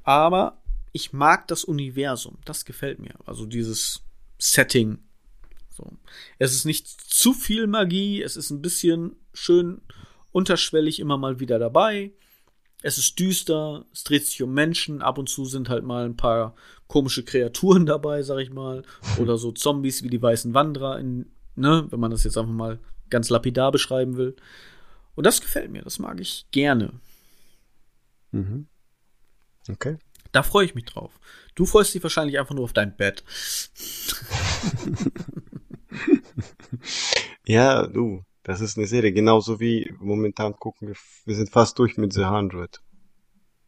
Aber 0.03 0.61
ich 0.93 1.15
mag 1.15 1.49
das 1.49 1.65
Universum, 1.65 2.37
das 2.45 2.67
gefällt 2.67 2.99
mir. 2.99 3.15
Also 3.25 3.47
dieses 3.47 4.03
Setting. 4.37 4.99
So. 5.71 5.91
Es 6.39 6.53
ist 6.53 6.67
nicht 6.67 6.87
zu 6.87 7.33
viel 7.33 7.67
Magie, 7.67 8.21
es 8.21 8.37
ist 8.37 8.51
ein 8.51 8.61
bisschen 8.61 9.17
schön 9.33 9.81
unterschwellig 10.33 11.01
immer 11.01 11.17
mal 11.17 11.41
wieder 11.41 11.59
dabei. 11.59 12.13
Es 12.83 12.97
ist 12.97 13.19
düster, 13.19 13.85
es 13.93 14.05
dreht 14.05 14.27
sich 14.27 14.43
um 14.43 14.55
Menschen, 14.55 15.03
ab 15.03 15.19
und 15.19 15.29
zu 15.29 15.45
sind 15.45 15.69
halt 15.69 15.85
mal 15.85 16.05
ein 16.05 16.17
paar 16.17 16.55
komische 16.87 17.25
Kreaturen 17.25 17.87
dabei, 17.87 18.23
sag 18.23 18.39
ich 18.39 18.51
mal. 18.51 18.85
Oder 19.19 19.37
so 19.37 19.53
Zombies 19.53 20.03
wie 20.03 20.11
die 20.11 20.23
weißen 20.23 20.55
Wanderer, 20.55 20.99
in, 20.99 21.31
ne, 21.57 21.87
wenn 21.91 22.01
man 22.01 22.11
das 22.11 22.25
jetzt 22.25 22.39
einfach 22.39 22.53
mal 22.53 22.79
ganz 23.11 23.31
lapidar 23.31 23.73
beschreiben 23.73 24.17
will. 24.17 24.37
Und 25.15 25.25
das 25.25 25.41
gefällt 25.41 25.71
mir, 25.71 25.83
das 25.83 25.99
mag 25.99 26.21
ich 26.21 26.47
gerne. 26.53 26.93
Mhm. 28.31 28.69
Okay. 29.69 29.99
Da 30.33 30.43
freue 30.43 30.67
ich 30.67 30.75
mich 30.75 30.85
drauf. 30.85 31.19
Du 31.55 31.67
freust 31.67 31.95
dich 31.95 32.03
wahrscheinlich 32.03 32.39
einfach 32.39 32.55
nur 32.55 32.65
auf 32.65 32.73
dein 32.73 32.97
Bett. 32.97 33.25
ja, 37.47 37.87
du, 37.87 38.25
Das 38.49 38.63
ist 38.63 38.79
eine 38.79 38.87
Serie, 38.87 39.13
genauso 39.13 39.61
wie 39.61 39.95
momentan 39.99 40.57
gucken 40.57 40.89
wir, 40.89 40.97
wir 41.27 41.35
sind 41.35 41.51
fast 41.51 41.79
durch 41.79 41.99
mit 41.99 42.15
The 42.15 42.23
100. 42.23 42.81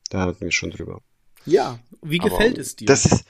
Da 0.09 0.23
hatten 0.23 0.41
wir 0.41 0.51
schon 0.53 0.71
drüber. 0.71 1.03
Ja, 1.45 1.79
wie 2.01 2.17
gefällt 2.17 2.55
Aber 2.55 2.63
es 2.63 2.77
dir? 2.77 2.87
Das 2.87 3.05
ist 3.05 3.27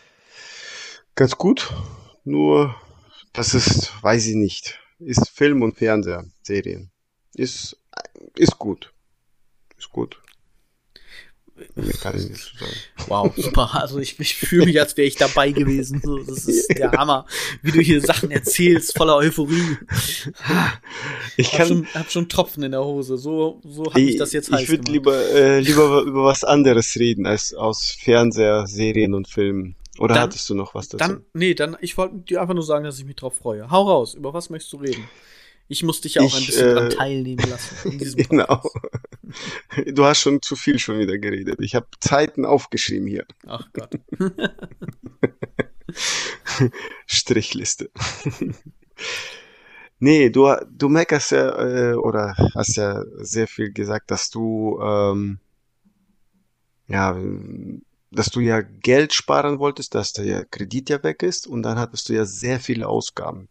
ganz 1.17 1.37
gut, 1.37 1.75
nur 2.23 2.77
das 3.33 3.55
ist, 3.55 4.01
weiß 4.01 4.29
ich 4.29 4.37
nicht, 4.37 4.79
ist 5.01 5.29
Film 5.29 5.63
und 5.63 5.77
Fernseher, 5.77 6.25
Serien. 6.41 6.93
Ist, 7.35 7.77
ist 8.37 8.57
gut. 8.57 8.95
Ist 9.77 9.91
gut. 9.91 10.23
Mehr 11.75 11.93
kann 11.95 12.17
ich 12.17 12.29
nicht 12.29 12.43
so 12.43 12.59
sagen. 12.59 12.77
Wow, 13.09 13.33
super. 13.37 13.71
Also 13.81 13.99
ich, 13.99 14.19
ich 14.19 14.35
fühle 14.37 14.67
mich, 14.67 14.81
als 14.81 14.97
wäre 14.97 15.09
ich 15.09 15.17
dabei 15.17 15.53
gewesen. 15.53 16.01
So, 16.05 16.19
das 16.19 16.47
ist 16.47 16.69
der 16.77 16.93
Hammer, 16.93 17.27
wie 17.63 17.73
du 17.73 17.81
hier 17.81 18.01
Sachen 18.01 18.31
erzählst, 18.31 18.97
voller 18.97 19.17
Euphorie. 19.17 19.77
Ich 21.37 21.49
Hab 21.53 21.59
kann, 21.59 21.69
schon, 21.69 21.87
hab 21.95 22.11
schon 22.11 22.29
Tropfen 22.29 22.63
in 22.63 22.73
der 22.73 22.85
Hose. 22.85 23.17
So, 23.17 23.61
so 23.65 23.87
hat 23.87 23.95
mich 23.95 24.17
das 24.17 24.33
jetzt 24.33 24.51
heiß 24.51 24.63
ich 24.63 24.69
würde 24.69 24.91
lieber, 24.91 25.17
äh, 25.31 25.61
lieber 25.61 26.03
über 26.03 26.25
was 26.25 26.45
anderes 26.45 26.97
reden 26.97 27.27
als 27.27 27.55
aus 27.55 27.97
Fernseher, 28.01 28.67
Serien 28.67 29.15
und 29.15 29.29
Filmen. 29.29 29.77
Oder 29.99 30.15
Dann- 30.15 30.23
hattest 30.25 30.49
du 30.49 30.55
noch 30.55 30.75
was 30.75 30.89
dazu? 30.89 30.99
Dann, 30.99 31.25
nee, 31.35 31.55
dann, 31.55 31.77
ich 31.81 31.97
wollte 31.99 32.17
dir 32.19 32.41
einfach 32.41 32.55
nur 32.55 32.63
sagen, 32.65 32.85
dass 32.85 32.99
ich 32.99 33.05
mich 33.05 33.17
drauf 33.17 33.37
freue. 33.37 33.71
Hau 33.71 33.83
raus, 33.83 34.15
über 34.15 34.33
was 34.33 34.49
möchtest 34.49 34.73
du 34.73 34.79
reden? 34.79 35.05
Ich 35.71 35.85
muss 35.85 36.01
dich 36.01 36.15
ja 36.15 36.23
auch 36.23 36.27
Ich, 36.27 36.35
ein 36.35 36.47
bisschen 36.47 36.69
äh, 36.69 36.75
dran 36.75 36.91
teilnehmen 36.91 37.49
lassen. 37.49 37.93
In 37.93 37.99
diesem 37.99 38.23
genau. 38.29 38.61
Du 39.87 40.05
hast 40.05 40.21
schon 40.21 40.43
zu 40.43 40.57
viel 40.57 40.81
schon 40.81 40.99
wieder 40.99 41.17
geredet. 41.17 41.61
Ich 41.61 41.77
habe 41.77 41.87
Zeiten 42.01 42.45
aufgeschrieben 42.45 43.07
hier. 43.07 43.25
Ach 43.47 43.69
Gott. 43.73 43.93
Strichliste. 47.07 47.93
nee, 50.01 50.31
du, 50.31 50.53
du 50.69 50.89
meckerst 50.89 51.31
ja, 51.31 51.93
äh, 51.93 51.95
oder 51.95 52.35
hast 52.57 52.77
ja 52.77 53.05
sehr 53.19 53.47
viel 53.47 53.73
gesagt, 53.73 54.11
dass 54.11 54.29
du, 54.29 54.81
ähm, 54.83 55.39
ja, 56.89 57.17
dass 58.11 58.31
du 58.31 58.41
ja 58.41 58.61
Geld 58.61 59.13
sparen 59.13 59.61
wolltest, 59.61 59.95
dass 59.95 60.13
der 60.15 60.47
Kredit 60.47 60.91
ja 60.91 61.01
weg 61.05 61.23
ist 61.23 61.47
und 61.47 61.63
dann 61.63 61.79
hattest 61.79 62.09
du 62.09 62.15
ja 62.15 62.25
sehr 62.25 62.59
viele 62.59 62.89
Ausgaben. 62.89 63.49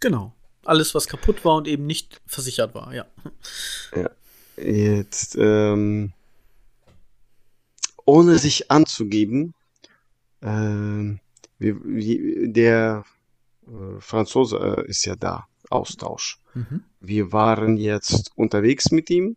Genau. 0.00 0.34
Alles, 0.64 0.94
was 0.94 1.06
kaputt 1.08 1.44
war 1.44 1.56
und 1.56 1.66
eben 1.68 1.86
nicht 1.86 2.20
versichert 2.26 2.74
war, 2.74 2.94
ja. 2.94 3.06
Jetzt, 4.56 5.36
ähm, 5.38 6.12
ohne 8.04 8.38
sich 8.38 8.70
anzugeben, 8.70 9.54
ähm, 10.42 11.20
wie, 11.58 11.74
wie, 11.84 12.52
der 12.52 13.04
äh, 13.66 14.00
Franzose 14.00 14.58
äh, 14.86 14.88
ist 14.90 15.04
ja 15.04 15.16
da, 15.16 15.46
Austausch. 15.70 16.38
Mhm. 16.54 16.84
Wir 17.00 17.32
waren 17.32 17.76
jetzt 17.76 18.30
unterwegs 18.36 18.90
mit 18.90 19.08
ihm 19.10 19.36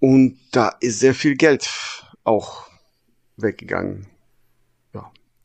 und 0.00 0.38
da 0.52 0.68
ist 0.80 1.00
sehr 1.00 1.14
viel 1.14 1.36
Geld 1.36 1.70
auch 2.24 2.66
weggegangen. 3.36 4.06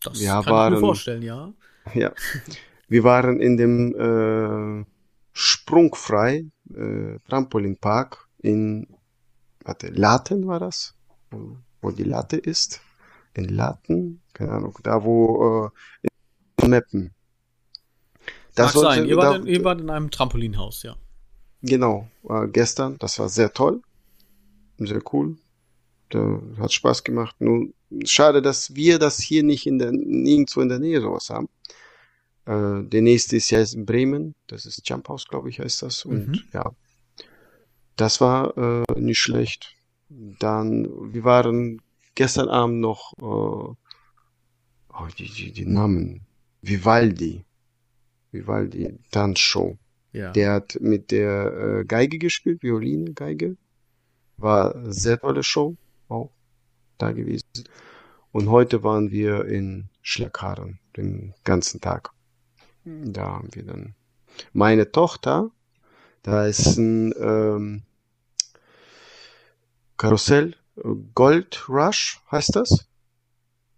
Das 0.02 0.22
Ja, 0.22 0.36
kann 0.36 0.40
ich 0.42 0.46
mir 0.48 0.52
waren- 0.54 0.80
vorstellen, 0.80 1.22
ja. 1.22 1.52
Ja, 1.94 2.14
wir 2.90 3.04
waren 3.04 3.40
in 3.40 3.56
dem 3.56 3.96
äh, 3.96 4.86
Sprungfrei 5.32 6.46
äh, 6.74 7.20
Trampolinpark 7.28 8.28
in, 8.40 8.88
warte, 9.64 9.88
Laten 9.90 10.48
war 10.48 10.60
das, 10.60 10.96
wo, 11.82 11.92
die 11.92 12.04
Latte 12.04 12.38
ist, 12.38 12.82
in 13.36 13.46
Laten, 13.46 14.22
keine 14.34 14.52
Ahnung, 14.52 14.78
da 14.84 15.04
wo 15.04 15.72
äh, 16.04 16.08
in 16.64 16.70
Meppen. 16.70 17.14
Da 18.56 18.66
Mag 18.66 18.74
sein. 18.74 19.06
Ihr 19.06 19.16
wart, 19.18 19.42
in, 19.42 19.48
ihr 19.48 19.64
wart 19.64 19.80
in 19.80 19.90
einem 19.90 20.10
Trampolinhaus, 20.10 20.84
ja. 20.84 20.96
Genau, 21.62 22.10
äh, 22.28 22.48
gestern, 22.48 22.98
das 22.98 23.20
war 23.20 23.30
sehr 23.30 23.54
toll, 23.54 23.82
sehr 24.78 25.02
cool, 25.14 25.38
da 26.10 26.42
hat 26.58 26.74
Spaß 26.74 27.04
gemacht. 27.04 27.36
Nur 27.40 27.68
schade, 28.04 28.42
dass 28.42 28.76
wir 28.76 28.98
das 28.98 29.20
hier 29.20 29.44
nicht 29.44 29.68
in 29.68 29.78
der, 29.78 29.92
nirgendwo 29.92 30.62
in 30.62 30.70
der 30.70 30.80
Nähe 30.80 31.02
sowas 31.02 31.30
haben. 31.30 31.50
Äh, 32.50 32.84
der 32.84 33.02
nächste 33.04 33.36
ist 33.38 33.52
ja 33.52 33.62
in 33.62 33.86
Bremen, 33.86 34.34
das 34.48 34.66
ist 34.66 34.88
Jump 34.90 35.08
House, 35.08 35.28
glaube 35.28 35.50
ich, 35.50 35.60
heißt 35.60 35.84
das. 35.84 36.04
Und 36.04 36.28
Mhm. 36.30 36.42
ja, 36.52 36.72
das 37.96 38.20
war 38.22 38.58
äh, 38.58 39.00
nicht 39.00 39.20
schlecht. 39.20 39.76
Dann, 40.10 41.14
wir 41.14 41.24
waren 41.24 41.80
gestern 42.16 42.50
Abend 42.50 42.80
noch, 42.80 43.14
äh, 43.20 43.24
oh, 43.24 43.78
die, 45.18 45.30
die, 45.30 45.52
die 45.52 45.66
Namen, 45.68 46.22
Vivaldi, 46.64 47.46
Vivaldi 48.32 48.98
Tanzshow. 49.12 49.78
Ja. 50.12 50.32
Der 50.32 50.54
hat 50.54 50.76
mit 50.82 51.12
der 51.12 51.82
äh, 51.82 51.86
Geige 51.86 52.18
gespielt, 52.18 52.64
Violine, 52.64 53.14
Geige. 53.14 53.58
War 54.38 54.92
sehr 54.92 55.20
tolle 55.20 55.44
Show, 55.44 55.76
auch 56.08 56.32
da 56.98 57.12
gewesen. 57.12 57.44
Und 58.32 58.50
heute 58.50 58.82
waren 58.82 59.12
wir 59.12 59.46
in 59.46 59.90
Schlaghaaren 60.02 60.80
den 60.98 61.36
ganzen 61.44 61.80
Tag. 61.80 62.10
Da 62.86 63.26
haben 63.28 63.50
wir 63.54 63.64
dann 63.64 63.96
meine 64.54 64.92
Tochter, 64.92 65.52
da 66.24 66.46
ist 66.46 66.78
ein 66.78 67.14
ähm, 67.20 67.84
Karussell, 69.98 70.56
äh, 70.78 70.82
Gold 71.14 71.68
Rush 71.70 72.22
heißt 72.32 72.56
das. 72.56 72.88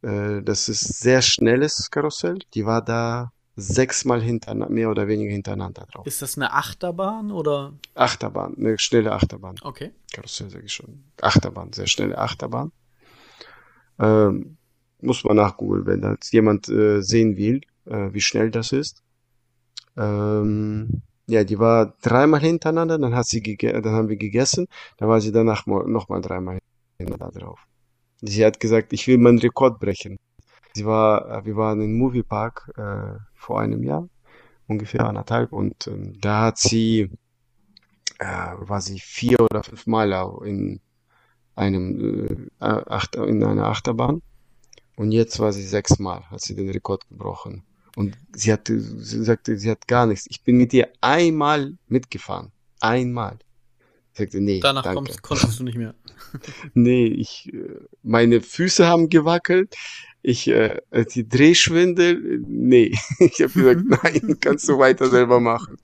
Äh, 0.01 0.41
das 0.41 0.69
ist 0.69 0.99
sehr 0.99 1.21
schnelles 1.21 1.89
Karussell. 1.91 2.39
Die 2.53 2.65
war 2.65 2.83
da 2.83 3.31
sechsmal 3.55 4.21
hintereinander, 4.21 4.73
mehr 4.73 4.89
oder 4.89 5.07
weniger 5.07 5.31
hintereinander 5.31 5.85
drauf. 5.91 6.05
Ist 6.07 6.21
das 6.21 6.37
eine 6.37 6.53
Achterbahn 6.53 7.31
oder? 7.31 7.73
Achterbahn, 7.95 8.55
eine 8.57 8.79
schnelle 8.79 9.11
Achterbahn. 9.11 9.55
Okay. 9.61 9.91
Karussell 10.13 10.49
sage 10.49 10.65
ich 10.65 10.73
schon. 10.73 11.03
Achterbahn, 11.21 11.73
sehr 11.73 11.87
schnelle 11.87 12.17
Achterbahn. 12.17 12.71
Ähm, 13.99 14.57
muss 15.01 15.23
man 15.23 15.35
nachgoogeln, 15.35 15.85
wenn 15.85 16.01
das 16.01 16.31
jemand 16.31 16.69
äh, 16.69 17.01
sehen 17.01 17.35
will, 17.35 17.61
äh, 17.85 18.13
wie 18.13 18.21
schnell 18.21 18.51
das 18.51 18.71
ist. 18.71 19.03
Ähm, 19.97 21.01
ja, 21.27 21.43
die 21.43 21.59
war 21.59 21.95
dreimal 22.01 22.41
hintereinander, 22.41 22.97
dann 22.97 23.15
hat 23.15 23.27
sie 23.27 23.41
dann 23.57 23.85
haben 23.85 24.09
wir 24.09 24.17
gegessen, 24.17 24.67
dann 24.97 25.09
war 25.09 25.21
sie 25.21 25.31
danach 25.31 25.65
nochmal 25.65 26.21
dreimal 26.21 26.59
hintereinander 26.97 27.39
drauf. 27.39 27.59
Sie 28.21 28.45
hat 28.45 28.59
gesagt, 28.59 28.93
ich 28.93 29.07
will 29.07 29.17
meinen 29.17 29.39
Rekord 29.39 29.79
brechen. 29.79 30.17
Sie 30.73 30.85
war, 30.85 31.29
äh, 31.29 31.45
wir 31.45 31.55
waren 31.55 31.81
im 31.81 31.97
Moviepark 31.97 32.71
äh, 32.77 33.19
vor 33.33 33.59
einem 33.61 33.83
Jahr, 33.83 34.07
ungefähr 34.67 35.05
anderthalb, 35.05 35.51
und 35.53 35.87
ähm, 35.87 36.19
da 36.19 36.43
hat 36.43 36.57
sie 36.57 37.09
äh, 38.19 38.53
war 38.57 38.81
sie 38.81 38.99
vier 38.99 39.39
oder 39.41 39.63
fünf 39.63 39.87
Mal 39.87 40.13
in 40.45 40.79
einem 41.55 42.49
äh, 42.59 42.65
Acht, 42.65 43.15
in 43.15 43.43
einer 43.43 43.65
Achterbahn 43.65 44.21
und 44.95 45.11
jetzt 45.11 45.39
war 45.39 45.51
sie 45.51 45.63
sechs 45.63 45.99
Mal, 45.99 46.23
hat 46.29 46.41
sie 46.41 46.55
den 46.55 46.69
Rekord 46.69 47.07
gebrochen. 47.09 47.63
Und 47.95 48.17
sie 48.33 48.51
hatte, 48.53 48.79
sie 48.79 49.23
sagte, 49.23 49.57
sie 49.57 49.69
hat 49.69 49.87
gar 49.87 50.05
nichts. 50.05 50.25
Ich 50.29 50.43
bin 50.43 50.57
mit 50.57 50.73
ihr 50.73 50.89
einmal 51.01 51.77
mitgefahren. 51.87 52.51
Einmal. 52.79 53.39
Ich 54.13 54.19
sagte, 54.19 54.41
nee, 54.41 54.59
Danach 54.59 54.83
danke. 54.83 54.95
kommst, 54.95 55.21
konntest 55.21 55.59
du 55.59 55.63
nicht 55.63 55.77
mehr. 55.77 55.95
Nee, 56.73 57.07
ich, 57.07 57.51
äh, 57.53 57.81
meine 58.03 58.39
Füße 58.41 58.87
haben 58.87 59.09
gewackelt. 59.09 59.75
Ich, 60.21 60.47
äh, 60.47 60.79
die 61.13 61.27
Drehschwindel, 61.27 62.35
äh, 62.35 62.45
nee. 62.47 62.97
Ich 63.19 63.41
habe 63.41 63.51
gesagt, 63.51 63.81
nein, 64.03 64.37
kannst 64.39 64.69
du 64.69 64.77
weiter 64.77 65.09
selber 65.09 65.39
machen. 65.39 65.77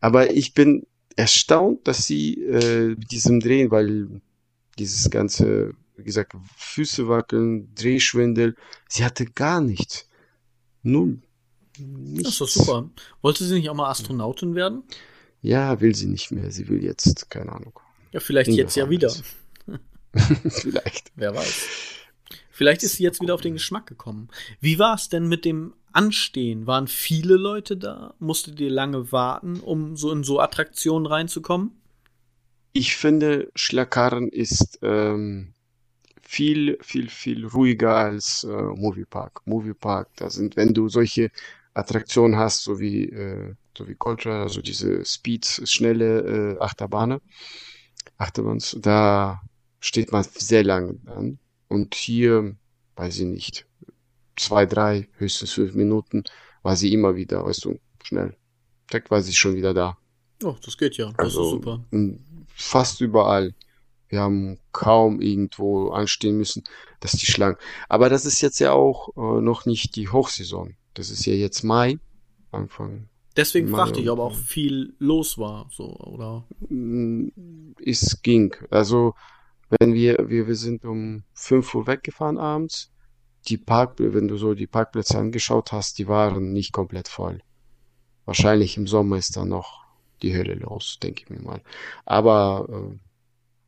Aber 0.00 0.30
ich 0.30 0.54
bin 0.54 0.86
erstaunt, 1.16 1.86
dass 1.86 2.06
sie 2.06 2.42
äh, 2.42 2.94
mit 2.98 3.10
diesem 3.10 3.40
Drehen, 3.40 3.70
weil 3.70 4.22
dieses 4.78 5.10
ganze, 5.10 5.74
wie 5.96 6.04
gesagt, 6.04 6.34
Füße 6.56 7.08
wackeln, 7.08 7.74
Drehschwindel, 7.74 8.56
sie 8.88 9.04
hatte 9.04 9.26
gar 9.26 9.60
nichts. 9.60 10.08
Null. 10.82 11.20
Das 11.72 11.86
Nichts. 11.86 12.28
ist 12.30 12.40
doch 12.40 12.48
super. 12.48 12.90
Wollte 13.22 13.44
sie 13.44 13.54
nicht 13.54 13.70
auch 13.70 13.74
mal 13.74 13.90
Astronautin 13.90 14.54
werden? 14.54 14.82
Ja, 15.42 15.80
will 15.80 15.94
sie 15.94 16.06
nicht 16.06 16.30
mehr. 16.30 16.50
Sie 16.50 16.68
will 16.68 16.82
jetzt, 16.84 17.30
keine 17.30 17.52
Ahnung. 17.52 17.78
Ja, 18.12 18.20
vielleicht 18.20 18.50
jetzt 18.50 18.76
ja 18.76 18.90
wieder. 18.90 19.12
Vielleicht. 20.48 21.12
Wer 21.14 21.34
weiß. 21.34 21.68
Vielleicht 22.50 22.82
ist 22.82 22.96
sie 22.96 23.04
jetzt 23.04 23.22
wieder 23.22 23.34
auf 23.34 23.40
den 23.40 23.54
Geschmack 23.54 23.86
gekommen. 23.86 24.28
Wie 24.60 24.78
war 24.78 24.96
es 24.96 25.08
denn 25.08 25.28
mit 25.28 25.44
dem 25.44 25.72
Anstehen? 25.92 26.66
Waren 26.66 26.88
viele 26.88 27.36
Leute 27.36 27.76
da? 27.76 28.14
Musstet 28.18 28.60
ihr 28.60 28.70
lange 28.70 29.12
warten, 29.12 29.60
um 29.60 29.96
so 29.96 30.10
in 30.10 30.24
so 30.24 30.40
Attraktionen 30.40 31.06
reinzukommen? 31.06 31.70
Ich 32.72 32.96
finde, 32.96 33.50
Schlagkarren 33.54 34.28
ist 34.28 34.78
ähm, 34.82 35.54
viel, 36.30 36.78
viel, 36.80 37.08
viel 37.08 37.46
ruhiger 37.46 37.96
als 37.96 38.44
äh, 38.44 38.48
Moviepark. 38.48 39.42
Moviepark, 39.46 40.08
da 40.16 40.30
sind, 40.30 40.56
wenn 40.56 40.72
du 40.72 40.88
solche 40.88 41.30
Attraktionen 41.74 42.36
hast, 42.38 42.62
so 42.62 42.78
wie, 42.78 43.04
äh, 43.06 43.54
so 43.76 43.88
wie 43.88 43.96
Coltra, 43.96 44.42
also 44.42 44.60
diese 44.62 45.04
Speeds, 45.04 45.68
schnelle 45.68 46.54
äh, 46.56 46.60
Achterbahnen, 46.60 47.20
Achterbahns, 48.18 48.76
da 48.80 49.40
steht 49.80 50.12
man 50.12 50.24
sehr 50.24 50.62
lange 50.62 50.98
an. 51.06 51.38
Und 51.68 51.94
hier, 51.96 52.56
weiß 52.96 53.18
ich 53.20 53.26
nicht, 53.26 53.66
zwei, 54.36 54.66
drei, 54.66 55.08
höchstens 55.18 55.52
fünf 55.52 55.74
Minuten, 55.74 56.24
war 56.62 56.76
sie 56.76 56.92
immer 56.92 57.16
wieder, 57.16 57.44
weißt 57.44 57.64
du, 57.64 57.80
schnell. 58.04 58.36
Direkt 58.90 59.10
war 59.10 59.22
sie 59.22 59.34
schon 59.34 59.56
wieder 59.56 59.74
da. 59.74 59.98
Oh, 60.42 60.56
das 60.62 60.76
geht 60.76 60.96
ja. 60.96 61.12
Das 61.12 61.18
Also 61.18 61.42
ist 61.44 61.50
super. 61.50 61.80
fast 62.54 63.00
überall. 63.00 63.54
Wir 64.10 64.20
haben 64.20 64.58
kaum 64.72 65.20
irgendwo 65.20 65.90
anstehen 65.90 66.36
müssen, 66.36 66.64
dass 67.00 67.12
die 67.12 67.26
Schlangen. 67.26 67.56
Aber 67.88 68.08
das 68.10 68.26
ist 68.26 68.40
jetzt 68.42 68.58
ja 68.58 68.72
auch 68.72 69.16
äh, 69.16 69.40
noch 69.40 69.64
nicht 69.64 69.96
die 69.96 70.08
Hochsaison. 70.08 70.74
Das 70.94 71.10
ist 71.10 71.24
ja 71.24 71.32
jetzt 71.32 71.62
Mai, 71.62 71.98
Anfang. 72.50 73.08
Deswegen 73.36 73.70
Mal- 73.70 73.78
fragte 73.78 74.00
ich, 74.00 74.10
ob 74.10 74.18
auch 74.18 74.34
viel 74.34 74.94
los 74.98 75.38
war, 75.38 75.68
so, 75.72 75.96
oder? 75.96 76.44
Mm, 76.68 77.28
Es 77.84 78.20
ging. 78.22 78.54
Also, 78.70 79.14
wenn 79.78 79.94
wir, 79.94 80.28
wir, 80.28 80.48
wir 80.48 80.56
sind 80.56 80.84
um 80.84 81.22
5 81.34 81.74
Uhr 81.74 81.86
weggefahren 81.86 82.36
abends. 82.38 82.90
Die 83.48 83.56
Park, 83.56 83.94
wenn 83.98 84.28
du 84.28 84.36
so 84.36 84.52
die 84.54 84.66
Parkplätze 84.66 85.16
angeschaut 85.16 85.72
hast, 85.72 85.98
die 85.98 86.08
waren 86.08 86.52
nicht 86.52 86.72
komplett 86.72 87.08
voll. 87.08 87.40
Wahrscheinlich 88.26 88.76
im 88.76 88.86
Sommer 88.86 89.16
ist 89.16 89.36
da 89.36 89.44
noch 89.44 89.84
die 90.22 90.36
Hölle 90.36 90.54
los, 90.54 90.98
denke 91.02 91.22
ich 91.22 91.30
mir 91.30 91.40
mal. 91.40 91.62
Aber 92.04 92.66
äh, 92.68 92.98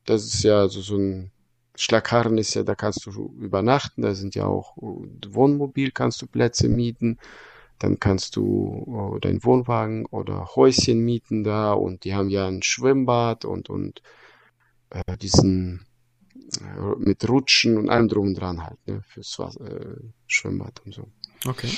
das 0.04 0.24
ist 0.24 0.42
ja 0.42 0.68
so, 0.68 0.80
so 0.80 0.96
ein 0.96 1.30
Schlagkarren 1.74 2.38
ist 2.38 2.54
ja, 2.54 2.62
da 2.62 2.74
kannst 2.74 3.06
du 3.06 3.34
übernachten, 3.38 4.02
da 4.02 4.14
sind 4.14 4.34
ja 4.34 4.46
auch 4.46 4.76
äh, 4.76 5.34
Wohnmobil, 5.34 5.90
kannst 5.90 6.20
du 6.22 6.26
Plätze 6.26 6.68
mieten. 6.68 7.18
Dann 7.78 7.98
kannst 7.98 8.36
du 8.36 9.16
äh, 9.16 9.20
deinen 9.20 9.42
Wohnwagen 9.42 10.06
oder 10.06 10.54
Häuschen 10.54 11.04
mieten 11.04 11.42
da 11.42 11.72
und 11.72 12.04
die 12.04 12.14
haben 12.14 12.28
ja 12.30 12.46
ein 12.46 12.62
Schwimmbad 12.62 13.44
und, 13.44 13.70
und 13.70 14.02
äh, 14.90 15.16
diesen 15.16 15.86
äh, 16.60 16.96
mit 16.98 17.28
Rutschen 17.28 17.78
und 17.78 17.88
allem 17.88 18.08
drum 18.08 18.28
und 18.28 18.34
dran 18.34 18.62
halt, 18.62 18.78
ne, 18.86 19.02
fürs 19.08 19.38
Wasser, 19.38 19.64
äh, 19.66 19.96
Schwimmbad 20.26 20.82
und 20.84 20.94
so. 20.94 21.08
Okay. 21.46 21.70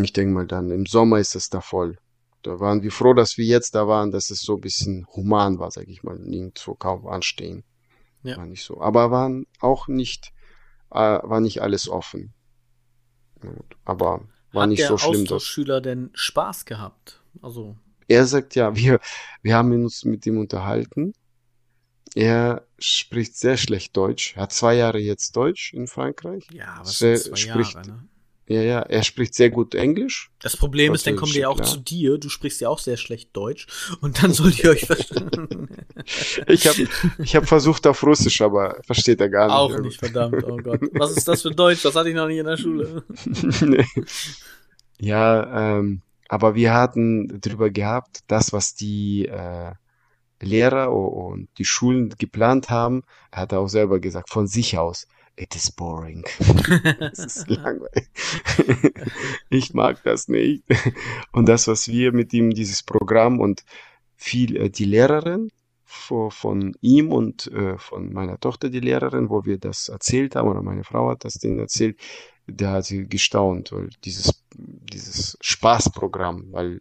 Ich 0.00 0.12
denke 0.12 0.32
mal 0.32 0.46
dann, 0.46 0.70
im 0.70 0.86
Sommer 0.86 1.18
ist 1.18 1.34
es 1.34 1.50
da 1.50 1.60
voll. 1.60 1.98
Da 2.42 2.58
waren 2.60 2.82
wir 2.82 2.90
froh, 2.92 3.12
dass 3.14 3.36
wir 3.36 3.44
jetzt 3.44 3.74
da 3.74 3.86
waren, 3.86 4.10
dass 4.10 4.30
es 4.30 4.40
so 4.40 4.54
ein 4.54 4.60
bisschen 4.60 5.06
human 5.14 5.58
war, 5.58 5.70
sag 5.70 5.88
ich 5.88 6.02
mal, 6.02 6.18
nirgendwo 6.18 6.74
kaum 6.74 7.06
anstehen. 7.06 7.64
Ja. 8.22 8.36
War 8.36 8.46
nicht 8.46 8.64
so. 8.64 8.80
Aber 8.80 9.10
waren 9.10 9.46
auch 9.60 9.88
nicht, 9.88 10.32
äh, 10.90 10.96
war 11.22 11.40
nicht 11.40 11.60
alles 11.62 11.88
offen. 11.88 12.32
Gut. 13.40 13.76
Aber 13.84 14.22
war 14.52 14.62
Hat 14.64 14.68
nicht 14.70 14.80
der 14.80 14.88
so 14.88 14.98
schlimm, 14.98 15.24
dass 15.24 15.32
Austauschschüler 15.32 15.80
denn 15.80 16.10
Spaß 16.14 16.64
gehabt? 16.64 17.22
Also, 17.42 17.76
Er 18.08 18.26
sagt 18.26 18.54
ja, 18.56 18.74
wir, 18.74 19.00
wir 19.42 19.54
haben 19.56 19.72
uns 19.72 20.04
mit 20.04 20.26
ihm 20.26 20.38
unterhalten. 20.38 21.12
Er 22.14 22.66
spricht 22.78 23.36
sehr 23.36 23.56
schlecht 23.56 23.96
Deutsch. 23.96 24.34
Er 24.36 24.42
hat 24.42 24.52
zwei 24.52 24.74
Jahre 24.74 24.98
jetzt 24.98 25.36
Deutsch 25.36 25.72
in 25.72 25.86
Frankreich. 25.86 26.46
ja, 26.52 26.78
was 26.80 26.98
Sehr- 26.98 27.16
sind 27.16 27.36
zwei 27.36 27.50
spricht- 27.52 27.74
Jahre, 27.74 27.86
ne? 27.88 28.08
Ja, 28.50 28.62
ja, 28.62 28.80
er 28.80 29.04
spricht 29.04 29.36
sehr 29.36 29.48
gut 29.48 29.76
Englisch. 29.76 30.32
Das 30.42 30.56
Problem 30.56 30.92
ist, 30.92 31.06
dann 31.06 31.14
kommen 31.14 31.32
die 31.32 31.38
ja 31.38 31.48
auch 31.48 31.58
Französisch, 31.58 31.84
zu 31.84 31.84
dir, 31.84 32.18
du 32.18 32.28
sprichst 32.28 32.60
ja 32.60 32.68
auch 32.68 32.80
sehr 32.80 32.96
schlecht 32.96 33.30
Deutsch 33.32 33.68
und 34.00 34.20
dann 34.20 34.32
sollt 34.32 34.58
ihr 34.64 34.70
euch 34.70 34.86
verstehen. 34.86 35.68
Ich 36.48 36.66
habe 36.66 36.88
ich 37.18 37.36
hab 37.36 37.46
versucht 37.46 37.86
auf 37.86 38.02
Russisch, 38.02 38.40
aber 38.40 38.80
versteht 38.84 39.20
er 39.20 39.28
gar 39.28 39.46
nicht. 39.46 39.54
auch 39.54 39.78
nicht, 39.78 39.98
verdammt, 40.00 40.42
oh 40.44 40.56
Gott. 40.56 40.80
Was 40.94 41.16
ist 41.16 41.28
das 41.28 41.42
für 41.42 41.50
Deutsch? 41.50 41.82
Das 41.82 41.94
hatte 41.94 42.08
ich 42.08 42.14
noch 42.14 42.26
nicht 42.26 42.38
in 42.38 42.46
der 42.46 42.56
Schule. 42.56 43.04
Nee. 43.60 43.84
Ja, 44.98 45.76
ähm, 45.78 46.00
aber 46.28 46.54
wir 46.54 46.72
hatten 46.72 47.40
drüber 47.40 47.70
gehabt, 47.70 48.20
das, 48.26 48.52
was 48.52 48.74
die 48.74 49.26
äh, 49.26 49.72
Lehrer 50.40 50.90
und 50.90 51.48
die 51.58 51.66
Schulen 51.66 52.14
geplant 52.18 52.70
haben, 52.70 53.02
er 53.30 53.42
hat 53.42 53.52
auch 53.52 53.68
selber 53.68 54.00
gesagt, 54.00 54.30
von 54.30 54.46
sich 54.48 54.78
aus, 54.78 55.06
it 55.36 55.54
is 55.56 55.70
boring. 55.72 56.24
Es 57.12 57.18
ist 57.18 57.48
langweilig. 57.48 58.08
Ich 59.50 59.74
mag 59.74 60.02
das 60.04 60.28
nicht. 60.28 60.64
Und 61.32 61.48
das, 61.48 61.66
was 61.68 61.88
wir 61.88 62.12
mit 62.12 62.32
ihm, 62.32 62.50
dieses 62.50 62.82
Programm 62.82 63.40
und 63.40 63.64
viel, 64.16 64.56
äh, 64.56 64.70
die 64.70 64.84
Lehrerin 64.84 65.50
von, 65.84 66.76
ihm 66.80 67.12
und 67.12 67.48
äh, 67.48 67.76
von 67.78 68.12
meiner 68.12 68.38
Tochter, 68.38 68.70
die 68.70 68.80
Lehrerin, 68.80 69.28
wo 69.28 69.44
wir 69.44 69.58
das 69.58 69.88
erzählt 69.88 70.36
haben, 70.36 70.48
oder 70.48 70.62
meine 70.62 70.84
Frau 70.84 71.10
hat 71.10 71.24
das 71.24 71.34
denen 71.34 71.58
erzählt, 71.58 71.98
da 72.46 72.72
hat 72.72 72.84
sie 72.84 73.08
gestaunt, 73.08 73.72
weil 73.72 73.90
dieses, 74.04 74.44
dieses 74.54 75.36
Spaßprogramm, 75.40 76.52
weil, 76.52 76.80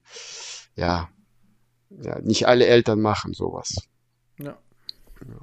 ja, 0.76 1.10
ja, 1.90 2.20
nicht 2.22 2.48
alle 2.48 2.68
Eltern 2.68 3.02
machen 3.02 3.34
sowas. 3.34 3.88
Ja. 4.38 4.58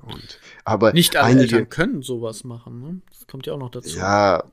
Und, 0.03 0.41
aber 0.65 0.93
Nicht 0.93 1.17
alle 1.17 1.27
einige, 1.27 1.57
Eltern 1.57 1.69
können 1.69 2.03
sowas 2.03 2.45
machen, 2.45 2.81
ne? 2.81 3.01
Das 3.11 3.27
kommt 3.27 3.47
ja 3.47 3.55
auch 3.55 3.59
noch 3.59 3.71
dazu. 3.71 3.99
ja, 3.99 4.45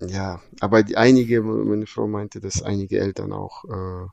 ja, 0.00 0.42
aber 0.60 0.82
die, 0.82 0.96
einige, 0.96 1.42
meine 1.42 1.86
Frau 1.86 2.06
meinte, 2.06 2.40
dass 2.40 2.62
einige 2.62 2.98
Eltern 3.00 3.32
auch 3.32 3.64
äh, 3.64 4.06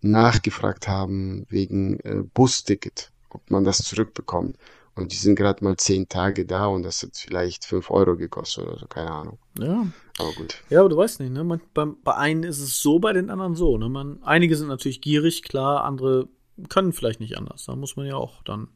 nachgefragt 0.00 0.88
haben 0.88 1.44
wegen 1.48 2.00
äh, 2.00 2.22
Busticket, 2.32 3.12
ob 3.30 3.50
man 3.50 3.64
das 3.64 3.78
zurückbekommt. 3.78 4.56
Und 4.94 5.12
die 5.12 5.16
sind 5.16 5.36
gerade 5.36 5.62
mal 5.62 5.76
zehn 5.76 6.08
Tage 6.08 6.46
da 6.46 6.66
und 6.68 6.82
das 6.82 7.02
hat 7.02 7.10
vielleicht 7.16 7.66
fünf 7.66 7.90
Euro 7.90 8.16
gekostet 8.16 8.66
oder 8.66 8.78
so, 8.78 8.86
keine 8.86 9.10
Ahnung. 9.10 9.38
Ja, 9.58 9.86
Aber 10.18 10.32
gut. 10.32 10.62
ja 10.70 10.80
aber 10.80 10.88
du 10.88 10.96
weißt 10.96 11.20
nicht, 11.20 11.32
ne? 11.32 11.44
Man, 11.44 11.60
beim, 11.74 11.98
bei 12.02 12.14
einen 12.14 12.44
ist 12.44 12.60
es 12.60 12.80
so, 12.80 12.98
bei 12.98 13.12
den 13.12 13.28
anderen 13.28 13.54
so, 13.56 13.76
ne? 13.76 13.90
Man, 13.90 14.22
einige 14.22 14.56
sind 14.56 14.68
natürlich 14.68 15.02
gierig, 15.02 15.42
klar, 15.42 15.84
andere 15.84 16.28
können 16.70 16.94
vielleicht 16.94 17.20
nicht 17.20 17.36
anders. 17.36 17.66
Da 17.66 17.76
muss 17.76 17.96
man 17.96 18.06
ja 18.06 18.16
auch 18.16 18.42
dann 18.44 18.68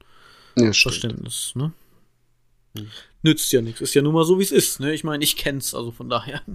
Ja. 0.66 0.72
Verständnis, 0.72 1.52
ne? 1.54 1.72
Hm. 2.76 2.86
Nützt 3.22 3.52
ja 3.52 3.60
nichts. 3.60 3.80
Ist 3.80 3.94
ja 3.94 4.02
nun 4.02 4.14
mal 4.14 4.24
so, 4.24 4.38
wie 4.38 4.42
es 4.44 4.52
ist, 4.52 4.80
ne? 4.80 4.92
Ich 4.94 5.04
meine, 5.04 5.22
ich 5.24 5.36
kenn's, 5.36 5.74
also 5.74 5.90
von 5.92 6.08
daher. 6.08 6.42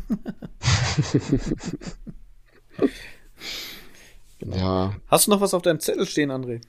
Ja, 4.42 4.96
Hast 5.08 5.28
du 5.28 5.32
noch 5.32 5.42
was 5.42 5.54
auf 5.54 5.62
deinem 5.62 5.80
Zettel 5.80 6.06
stehen, 6.06 6.32
André? 6.32 6.62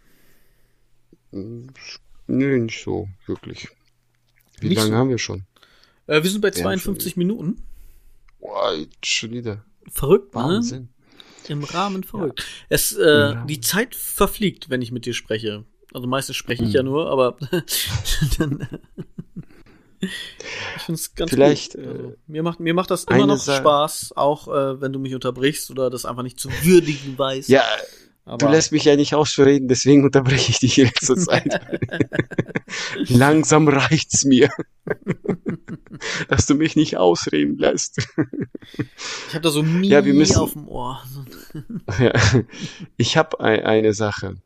mm, 1.33 1.67
nö, 2.29 2.59
nicht 2.59 2.83
so, 2.83 3.09
wirklich. 3.27 3.69
Wie 4.61 4.69
Nicht 4.69 4.79
lange 4.79 4.91
so? 4.91 4.97
haben 4.97 5.11
wir 5.11 5.19
schon? 5.19 5.45
Äh, 6.07 6.23
wir 6.23 6.31
sind 6.31 6.41
bei 6.41 6.49
Ja, 6.49 6.55
52 6.55 7.17
Minuten. 7.17 7.63
Boah, 8.41 8.75
schon 9.05 9.33
wieder. 9.33 9.65
Verrückt, 9.91 10.35
ne? 10.35 10.41
Wahnsinn. 10.43 10.89
Im 11.49 11.65
Rahmen 11.65 12.03
verrückt. 12.05 12.45
Es, 12.69 12.93
äh, 12.93 13.05
Rahmen. 13.09 13.47
die 13.47 13.61
Zeit 13.61 13.95
verfliegt, 13.95 14.71
wenn 14.71 14.81
ich 14.83 14.91
mit 14.93 15.05
dir 15.05 15.15
spreche. 15.15 15.65
Also 15.97 16.07
meistens 16.09 16.37
spreche 16.37 16.63
ich 16.63 16.69
Mhm. 16.69 16.75
ja 16.75 16.83
nur, 16.83 17.11
aber 17.11 17.37
dann, 18.39 18.69
ich 20.01 20.83
finde 20.85 21.01
es 21.01 21.15
ganz 21.15 21.31
Vielleicht, 21.31 21.73
gut. 21.75 21.85
äh, 21.85 21.89
Also, 21.89 22.15
mir 22.27 22.43
macht 22.43 22.61
mir 22.61 22.75
macht 22.75 22.91
das 22.91 23.05
immer 23.05 23.27
noch 23.27 23.39
Sa- 23.39 23.57
Spaß, 23.57 24.13
auch 24.15 24.47
äh, 24.49 24.79
wenn 24.81 24.93
du 24.93 24.99
mich 24.99 25.15
unterbrichst 25.15 25.71
oder 25.71 25.89
das 25.89 26.05
einfach 26.05 26.23
nicht 26.23 26.39
zu 26.39 26.51
würdigen 26.63 27.17
weißt. 27.19 27.49
Ja, 27.49 27.65
aber 28.27 28.37
du 28.47 28.53
lässt 28.53 28.73
mich 28.73 28.85
ja 28.85 28.95
nicht 28.95 29.15
ausreden, 29.15 29.69
deswegen 29.69 30.05
unterbreche 30.05 30.51
ich 30.51 30.59
dich 30.59 30.77
in 30.79 30.85
letzter 30.87 31.17
Zeit. 31.17 31.61
Langsam 33.09 33.69
reicht's 33.69 34.25
mir, 34.25 34.51
dass 36.29 36.45
du 36.45 36.57
mich 36.57 36.77
nicht 36.77 36.99
ausreden 36.99 37.57
lässt. 37.57 38.07
ich 39.29 39.35
habe 39.35 39.41
da 39.43 39.49
so 39.51 39.63
Mie 39.63 39.89
Ja, 39.89 40.05
wir 40.05 40.13
müssen- 40.13 40.37
auf 40.37 40.53
dem 40.53 40.69
Ohr. 40.69 41.03
Ja. 41.99 42.13
Ich 42.99 43.17
habe 43.17 43.41
eine 43.41 43.95
Sache, 43.95 44.37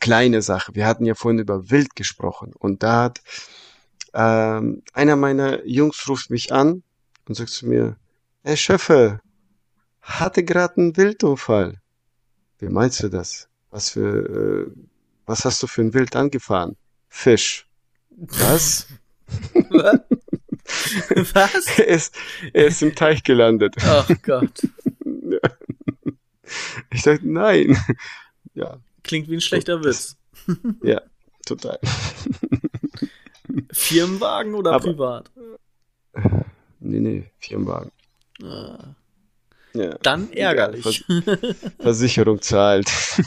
kleine 0.00 0.42
Sache. 0.42 0.74
Wir 0.74 0.86
hatten 0.86 1.04
ja 1.04 1.14
vorhin 1.14 1.40
über 1.40 1.70
Wild 1.70 1.96
gesprochen 1.96 2.52
und 2.58 2.82
da 2.82 3.04
hat 3.04 3.20
ähm, 4.14 4.82
einer 4.92 5.16
meiner 5.16 5.64
Jungs 5.66 6.08
ruft 6.08 6.30
mich 6.30 6.52
an 6.52 6.82
und 7.28 7.34
sagt 7.34 7.50
zu 7.50 7.66
mir, 7.66 7.96
Herr 8.42 8.56
Schöffe, 8.56 9.20
hatte 10.00 10.44
gerade 10.44 10.76
einen 10.76 10.96
Wildunfall. 10.96 11.80
Wie 12.58 12.68
meinst 12.68 13.02
du 13.02 13.08
das? 13.08 13.48
Was 13.70 13.90
für, 13.90 14.70
äh, 14.70 14.72
was 15.26 15.44
hast 15.44 15.62
du 15.62 15.66
für 15.66 15.82
ein 15.82 15.94
Wild 15.94 16.14
angefahren? 16.14 16.76
Fisch. 17.08 17.66
Was? 18.10 18.86
Was? 19.70 20.00
er, 21.78 21.88
ist, 21.88 22.14
er 22.52 22.66
ist 22.66 22.82
im 22.82 22.94
Teich 22.94 23.22
gelandet. 23.22 23.76
Ach 23.82 24.08
Gott. 24.22 24.68
Ich 26.92 27.02
dachte, 27.02 27.26
nein. 27.26 27.76
Ja, 28.52 28.78
Klingt 29.04 29.28
wie 29.28 29.34
ein 29.34 29.40
schlechter 29.40 29.84
Witz. 29.84 30.16
ja, 30.82 31.00
total. 31.46 31.78
Firmenwagen 33.72 34.54
oder 34.54 34.72
Aber- 34.72 34.84
privat? 34.84 35.30
Nee, 36.86 37.00
nee, 37.00 37.30
Firmenwagen. 37.38 37.90
Ah, 38.42 38.94
Ja. 39.72 39.96
Dann 40.02 40.30
ärgerlich. 40.32 41.02
Versicherung 41.78 42.42
zahlt. 42.42 42.90
Oh 43.18 43.22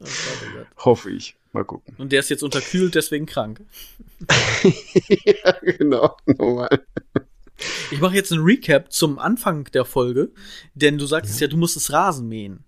Gott, 0.00 0.06
oh 0.06 0.58
Gott. 0.58 0.66
Hoffe 0.84 1.10
ich. 1.12 1.34
Mal 1.52 1.64
gucken. 1.64 1.94
Und 1.96 2.12
der 2.12 2.20
ist 2.20 2.28
jetzt 2.28 2.42
unterkühlt, 2.42 2.94
deswegen 2.94 3.24
krank. 3.24 3.62
ja, 5.24 5.52
genau. 5.62 6.14
Normal. 6.26 6.84
Ich 7.90 8.00
mache 8.00 8.16
jetzt 8.16 8.32
einen 8.32 8.44
Recap 8.44 8.92
zum 8.92 9.18
Anfang 9.18 9.64
der 9.72 9.86
Folge, 9.86 10.30
denn 10.74 10.98
du 10.98 11.06
sagtest 11.06 11.40
ja, 11.40 11.46
du 11.46 11.56
musstest 11.56 11.90
Rasen 11.90 12.28
mähen. 12.28 12.64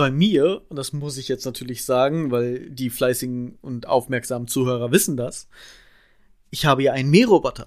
Bei 0.00 0.10
mir, 0.10 0.62
und 0.70 0.76
das 0.76 0.94
muss 0.94 1.18
ich 1.18 1.28
jetzt 1.28 1.44
natürlich 1.44 1.84
sagen, 1.84 2.30
weil 2.30 2.70
die 2.70 2.88
fleißigen 2.88 3.58
und 3.60 3.86
aufmerksamen 3.86 4.48
Zuhörer 4.48 4.92
wissen 4.92 5.18
das, 5.18 5.46
ich 6.48 6.64
habe 6.64 6.82
ja 6.82 6.94
einen 6.94 7.10
Mähroboter. 7.10 7.66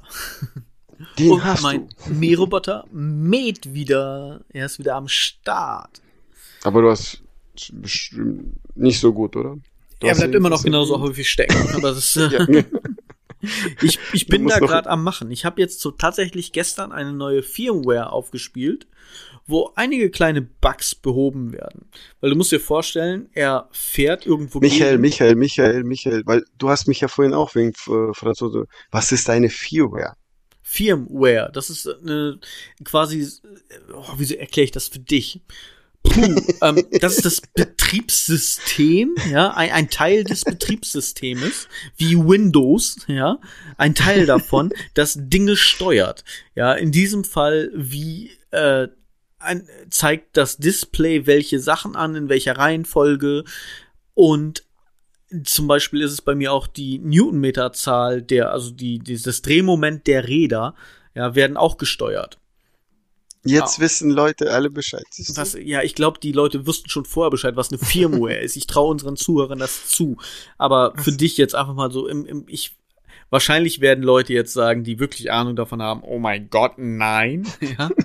Den 1.20 1.34
und 1.34 1.44
hast 1.44 1.62
mein 1.62 1.90
du. 1.90 2.14
Mähroboter 2.14 2.86
mäht 2.92 3.76
wieder. 3.76 4.44
Er 4.50 4.66
ist 4.66 4.80
wieder 4.80 4.96
am 4.96 5.08
Start. 5.08 6.02
Aber 6.64 6.82
du 6.82 6.90
hast 6.90 7.22
bestimmt 7.72 8.56
nicht 8.76 9.00
so 9.00 9.14
gut, 9.14 9.36
oder? 9.36 9.60
Du 10.00 10.08
er 10.08 10.16
bleibt 10.16 10.34
immer 10.34 10.50
noch 10.50 10.64
genauso 10.64 11.00
häufig 11.00 11.30
stecken. 11.30 11.70
Aber 11.76 11.94
das 11.94 12.16
ist, 12.16 12.34
äh, 12.34 12.64
ich, 13.84 14.00
ich 14.12 14.26
bin 14.26 14.48
da 14.48 14.58
gerade 14.58 14.90
am 14.90 15.04
Machen. 15.04 15.30
Ich 15.30 15.46
habe 15.46 15.62
jetzt 15.62 15.82
so 15.82 15.92
tatsächlich 15.92 16.52
gestern 16.52 16.92
eine 16.92 17.14
neue 17.14 17.44
Firmware 17.44 18.12
aufgespielt, 18.12 18.88
wo 19.46 19.72
einige 19.76 20.10
kleine 20.10 20.42
Bugs 20.42 20.96
behoben 20.96 21.52
werden. 21.52 21.90
Weil 22.22 22.30
du 22.30 22.36
musst 22.36 22.52
dir 22.52 22.60
vorstellen, 22.60 23.30
er 23.34 23.68
fährt 23.72 24.26
irgendwo 24.26 24.60
Michael, 24.60 24.92
gegen- 24.92 25.02
Michael, 25.02 25.36
Michael, 25.36 25.84
Michael, 25.84 26.24
weil 26.26 26.46
du 26.58 26.70
hast 26.70 26.88
mich 26.88 27.02
ja 27.02 27.08
vorhin 27.08 27.34
auch 27.34 27.54
wegen 27.56 27.72
äh, 27.72 28.14
Franzose. 28.14 28.68
Was 28.92 29.12
ist 29.12 29.30
eine 29.30 29.50
Firmware? 29.50 30.16
Firmware. 30.62 31.52
Das 31.54 31.70
ist 31.70 31.88
eine 31.88 32.40
quasi, 32.84 33.28
oh, 33.94 34.14
wieso 34.18 34.36
erkläre 34.36 34.66
ich 34.66 34.72
das 34.72 34.88
für 34.88 35.00
dich? 35.00 35.42
Puh, 36.04 36.36
ähm, 36.62 36.84
das 37.00 37.18
ist 37.18 37.26
das 37.26 37.42
Betriebssystem, 37.54 39.16
ja, 39.32 39.52
ein, 39.54 39.72
ein 39.72 39.90
Teil 39.90 40.24
des 40.24 40.44
Betriebssystems, 40.44 41.68
wie 41.98 42.18
Windows, 42.18 42.98
ja, 43.08 43.40
ein 43.78 43.96
Teil 43.96 44.26
davon, 44.26 44.74
das 44.94 45.18
Dinge 45.18 45.56
steuert. 45.56 46.24
Ja, 46.56 46.74
in 46.74 46.92
diesem 46.92 47.24
Fall 47.24 47.72
wie 47.74 48.32
äh, 48.52 48.88
ein, 49.44 49.68
zeigt 49.90 50.38
das 50.38 50.58
Display 50.58 51.26
welche 51.28 51.60
Sachen 51.60 51.96
an, 51.96 52.16
in 52.16 52.30
welcher 52.30 52.58
Reihenfolge 52.58 53.44
und 54.14 54.64
zum 55.44 55.68
Beispiel 55.68 56.02
ist 56.02 56.12
es 56.12 56.22
bei 56.22 56.36
mir 56.36 56.54
auch 56.54 56.68
die 56.68 57.00
Newtonmeterzahl 57.00 58.22
der, 58.22 58.52
also 58.52 58.72
die, 58.72 59.00
dieses 59.00 59.42
Drehmoment 59.42 60.06
der 60.06 60.28
Räder, 60.28 60.76
ja, 61.16 61.36
werden 61.36 61.58
auch 61.58 61.78
gesteuert. 61.78 62.40
Jetzt 63.46 63.80
Ah. 63.80 63.82
wissen 63.82 64.10
Leute 64.10 64.52
alle 64.52 64.70
Bescheid. 64.70 65.04
Was, 65.36 65.58
ja, 65.60 65.82
ich 65.82 65.96
glaube, 65.96 66.20
die 66.20 66.32
Leute 66.32 66.66
wussten 66.66 66.90
schon 66.90 67.06
vorher 67.06 67.30
Bescheid, 67.32 67.56
was 67.56 67.72
eine 67.72 67.80
Firmware 67.80 68.38
ist. 68.42 68.56
Ich 68.56 68.68
traue 68.68 68.92
unseren 68.92 69.18
Zuhörern 69.18 69.60
das 69.60 69.88
zu. 69.88 70.18
Aber 70.58 70.94
für 70.98 71.12
dich 71.12 71.38
jetzt 71.38 71.56
einfach 71.56 71.74
mal 71.74 71.92
so 71.92 72.08
im, 72.08 72.26
im 72.26 72.46
ich 72.48 72.78
wahrscheinlich 73.30 73.82
werden 73.82 74.04
Leute 74.04 74.32
jetzt 74.32 74.54
sagen, 74.54 74.84
die 74.84 75.00
wirklich 75.00 75.32
Ahnung 75.32 75.56
davon 75.56 75.82
haben, 75.82 76.04
oh 76.04 76.20
mein 76.20 76.50
Gott, 76.50 76.74
nein. 76.78 77.48
Ja. 77.78 77.90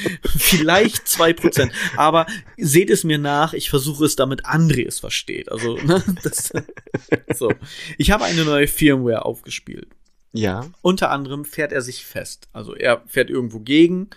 Vielleicht 0.24 1.08
zwei 1.08 1.32
Prozent. 1.32 1.72
Aber 1.96 2.26
seht 2.56 2.90
es 2.90 3.04
mir 3.04 3.18
nach, 3.18 3.52
ich 3.52 3.70
versuche 3.70 4.04
es, 4.04 4.16
damit 4.16 4.46
André 4.46 4.86
es 4.86 5.00
versteht. 5.00 5.50
Also, 5.50 5.76
ne, 5.76 6.02
das, 6.22 6.52
so. 7.34 7.52
Ich 7.98 8.10
habe 8.10 8.24
eine 8.24 8.44
neue 8.44 8.66
Firmware 8.66 9.24
aufgespielt. 9.24 9.88
Ja. 10.32 10.66
Unter 10.80 11.10
anderem 11.10 11.44
fährt 11.44 11.72
er 11.72 11.82
sich 11.82 12.04
fest. 12.04 12.48
Also 12.52 12.74
er 12.74 13.02
fährt 13.06 13.30
irgendwo 13.30 13.60
gegen 13.60 14.10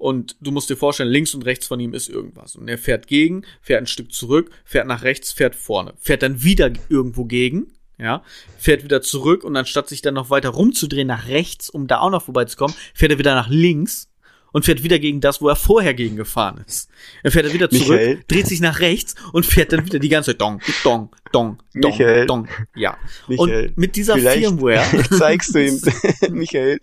und 0.00 0.36
du 0.40 0.50
musst 0.50 0.70
dir 0.70 0.76
vorstellen, 0.76 1.10
links 1.10 1.34
und 1.34 1.44
rechts 1.44 1.66
von 1.66 1.78
ihm 1.78 1.92
ist 1.92 2.08
irgendwas. 2.08 2.56
Und 2.56 2.68
er 2.68 2.78
fährt 2.78 3.06
gegen, 3.06 3.44
fährt 3.60 3.82
ein 3.82 3.86
Stück 3.86 4.12
zurück, 4.12 4.50
fährt 4.64 4.86
nach 4.86 5.02
rechts, 5.02 5.32
fährt 5.32 5.54
vorne, 5.54 5.92
fährt 5.98 6.22
dann 6.22 6.42
wieder 6.42 6.72
irgendwo 6.88 7.26
gegen, 7.26 7.74
ja, 7.98 8.24
fährt 8.56 8.82
wieder 8.82 9.02
zurück 9.02 9.44
und 9.44 9.54
anstatt 9.56 9.90
sich 9.90 10.00
dann 10.00 10.14
noch 10.14 10.30
weiter 10.30 10.48
rumzudrehen 10.48 11.06
nach 11.06 11.28
rechts, 11.28 11.68
um 11.68 11.86
da 11.86 12.00
auch 12.00 12.08
noch 12.08 12.22
vorbeizukommen, 12.22 12.74
fährt 12.94 13.12
er 13.12 13.18
wieder 13.18 13.34
nach 13.34 13.50
links 13.50 14.09
und 14.52 14.64
fährt 14.64 14.82
wieder 14.82 14.98
gegen 14.98 15.20
das, 15.20 15.40
wo 15.40 15.48
er 15.48 15.56
vorher 15.56 15.94
gegen 15.94 16.16
gefahren 16.16 16.64
ist. 16.66 16.88
Er 17.22 17.30
fährt 17.30 17.46
dann 17.46 17.52
wieder 17.52 17.70
zurück, 17.70 17.88
Michael? 17.88 18.24
dreht 18.28 18.46
sich 18.46 18.60
nach 18.60 18.80
rechts 18.80 19.14
und 19.32 19.46
fährt 19.46 19.72
dann 19.72 19.84
wieder 19.86 19.98
die 19.98 20.08
ganze 20.08 20.32
Zeit 20.32 20.40
dong, 20.40 20.60
dong, 20.84 21.10
dong, 21.32 21.58
dong, 21.74 21.90
Michael? 21.92 22.26
dong. 22.26 22.48
Ja. 22.74 22.96
Michael, 23.28 23.66
und 23.68 23.78
mit 23.78 23.96
dieser 23.96 24.14
vielleicht- 24.16 24.40
Firmware 24.40 24.84
zeigst 25.18 25.54
du 25.54 25.64
ihm, 25.64 25.80
Michael, 26.30 26.78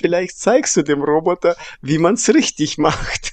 vielleicht 0.00 0.38
zeigst 0.38 0.76
du 0.76 0.82
dem 0.82 1.02
Roboter, 1.02 1.56
wie 1.82 1.98
man's 1.98 2.28
richtig 2.28 2.78
macht. 2.78 3.32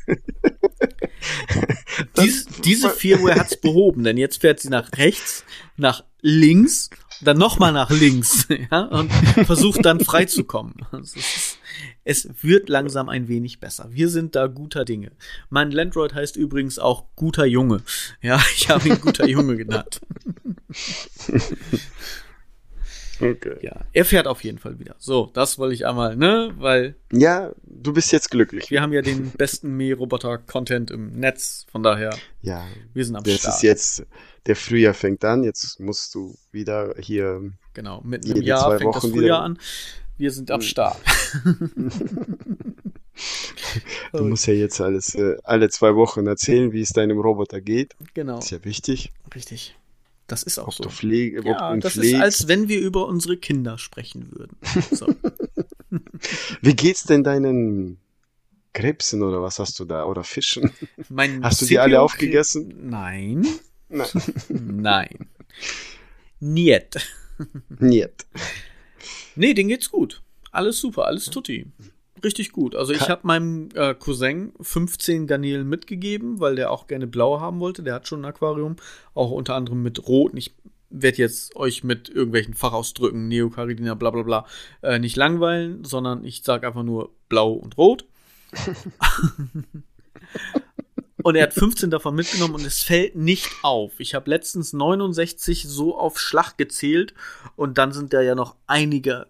Dies, 2.20 2.46
diese 2.64 2.90
Firmware 2.90 3.40
hat's 3.40 3.60
behoben, 3.60 4.04
denn 4.04 4.18
jetzt 4.18 4.42
fährt 4.42 4.60
sie 4.60 4.70
nach 4.70 4.92
rechts, 4.98 5.44
nach 5.78 6.04
links, 6.22 6.90
dann 7.22 7.38
nochmal 7.38 7.72
nach 7.72 7.90
links, 7.90 8.48
ja, 8.72 8.82
und 8.82 9.12
versucht 9.46 9.86
dann 9.86 10.00
freizukommen. 10.00 10.76
Also 10.92 11.20
es, 11.20 11.58
es 12.04 12.30
wird 12.42 12.70
langsam 12.70 13.10
ein 13.10 13.28
wenig 13.28 13.60
besser. 13.60 13.88
Wir 13.92 14.10
sind 14.10 14.36
da 14.36 14.48
guter 14.48 14.86
Dinge. 14.86 15.12
Mein 15.50 15.72
Landroid 15.72 16.14
heißt 16.14 16.36
übrigens 16.36 16.80
auch 16.80 17.06
guter 17.16 17.46
Junge. 17.46 17.82
Ja, 18.22 18.42
ich 18.56 18.70
habe 18.70 18.88
ihn 18.88 19.02
guter 19.02 19.28
Junge 19.28 19.58
genannt. 19.58 20.00
Okay. 23.20 23.56
Ja, 23.62 23.82
er 23.94 24.06
fährt 24.06 24.28
auf 24.28 24.44
jeden 24.44 24.58
Fall 24.60 24.78
wieder. 24.80 24.96
So, 25.00 25.30
das 25.34 25.58
wollte 25.58 25.74
ich 25.74 25.86
einmal, 25.88 26.16
ne, 26.16 26.52
weil 26.58 26.96
Ja, 27.12 27.52
du 27.64 27.94
bist 27.94 28.12
jetzt 28.12 28.30
glücklich. 28.32 28.70
wir 28.70 28.82
haben 28.82 28.94
ja 28.94 29.02
den 29.02 29.32
besten 29.32 29.76
Mähroboter-Content 29.78 30.92
im 30.92 31.12
Netz, 31.20 31.66
von 31.72 31.82
daher, 31.84 32.16
Ja, 32.42 32.66
wir 32.94 33.06
sind 33.06 33.16
am 33.16 33.24
das 33.24 33.36
Start. 33.40 33.56
ist 33.56 33.64
jetzt, 33.64 34.06
der 34.46 34.56
Frühjahr 34.56 34.94
fängt 34.94 35.26
an, 35.26 35.44
jetzt 35.44 35.80
musst 35.80 36.14
du 36.16 36.36
wieder 36.52 36.94
hier, 37.00 37.52
Genau, 37.74 38.02
mitten 38.04 38.28
Jede 38.28 38.40
im 38.40 38.46
Jahr 38.46 38.68
zwei 38.70 38.78
fängt 38.80 38.96
das 38.96 39.04
Wochen 39.04 39.12
Frühjahr 39.14 39.40
wieder. 39.40 39.42
an. 39.42 39.60
Wir 40.18 40.32
sind 40.32 40.50
am 40.52 40.62
Start. 40.62 40.98
du 44.14 44.24
musst 44.26 44.48
ja 44.48 44.54
jetzt 44.54 44.80
alles, 44.82 45.16
äh, 45.16 45.38
alle 45.44 45.70
zwei 45.70 45.96
Wochen 45.96 46.26
erzählen, 46.28 46.72
wie 46.72 46.82
es 46.82 46.90
deinem 46.90 47.20
Roboter 47.20 47.62
geht. 47.62 47.96
Genau, 48.14 48.40
Ist 48.40 48.52
ja 48.52 48.64
wichtig. 48.64 49.12
richtig. 49.36 49.76
Das 50.28 50.44
ist 50.44 50.60
auch 50.60 50.68
Ob 50.68 50.74
so. 50.74 50.84
du 50.84 50.90
pflege, 50.90 51.42
Ja, 51.46 51.76
das 51.78 51.96
ist, 51.96 52.02
pflegst. 52.02 52.22
als 52.22 52.48
wenn 52.48 52.68
wir 52.68 52.80
über 52.80 53.08
unsere 53.08 53.38
Kinder 53.38 53.78
sprechen 53.78 54.30
würden. 54.32 54.58
So. 54.92 55.08
Wie 56.62 56.76
geht's 56.76 57.04
denn 57.04 57.24
deinen 57.24 57.98
Krebsen 58.74 59.24
oder 59.24 59.42
was 59.42 59.58
hast 59.60 59.80
du 59.80 59.86
da? 59.86 60.04
Oder 60.06 60.24
Fischen? 60.24 60.72
Mein 61.10 61.44
Hast 61.44 61.62
du 61.62 61.66
die 61.66 61.80
alle 61.80 62.02
aufgegessen? 62.02 62.90
Nein. 62.90 63.48
Nein. 63.90 64.08
Nein. 64.50 65.30
Niet. 66.40 67.16
Niet. 67.80 68.26
Nee, 69.36 69.54
denen 69.54 69.70
geht's 69.70 69.90
gut. 69.90 70.22
Alles 70.52 70.80
super, 70.80 71.06
alles 71.06 71.26
tutti. 71.26 71.68
Richtig 72.24 72.52
gut. 72.52 72.76
Also 72.76 72.94
ich 72.94 73.10
habe 73.10 73.22
meinem 73.26 73.70
äh, 73.76 73.94
Cousin 73.94 74.52
15 74.60 75.28
Garnelen 75.28 75.68
mitgegeben, 75.68 76.40
weil 76.40 76.56
der 76.56 76.72
auch 76.72 76.88
gerne 76.88 77.08
blaue 77.08 77.40
haben 77.40 77.60
wollte. 77.60 77.84
Der 77.84 77.94
hat 77.94 78.08
schon 78.08 78.22
ein 78.22 78.26
Aquarium, 78.26 78.76
auch 79.14 79.32
unter 79.32 79.56
anderem 79.56 79.84
mit 79.84 80.08
Rot. 80.08 80.32
Ich 80.36 80.56
werde 80.90 81.18
jetzt 81.18 81.56
euch 81.56 81.84
mit 81.84 82.10
irgendwelchen 82.10 82.54
Fachausdrücken, 82.54 83.28
Neocaridina, 83.28 83.94
bla 83.94 84.10
bla 84.12 84.24
bla, 84.24 84.46
äh, 84.82 85.00
nicht 85.00 85.16
langweilen, 85.16 85.84
sondern 85.84 86.24
ich 86.24 86.44
sage 86.44 86.68
einfach 86.68 86.84
nur 86.84 87.12
blau 87.30 87.52
und 87.54 87.78
rot. 87.78 88.06
Und 91.24 91.36
er 91.36 91.44
hat 91.44 91.54
15 91.54 91.90
davon 91.90 92.16
mitgenommen 92.16 92.56
und 92.56 92.66
es 92.66 92.84
fällt 92.84 93.18
nicht 93.18 93.50
auf. 93.62 93.92
Ich 93.98 94.16
habe 94.16 94.30
letztens 94.30 94.72
69 94.72 95.64
so 95.68 95.98
auf 95.98 96.20
Schlag 96.20 96.58
gezählt 96.58 97.14
und 97.58 97.78
dann 97.78 97.92
sind 97.92 98.14
da 98.14 98.22
ja 98.22 98.34
noch 98.34 98.56
einige, 98.66 99.28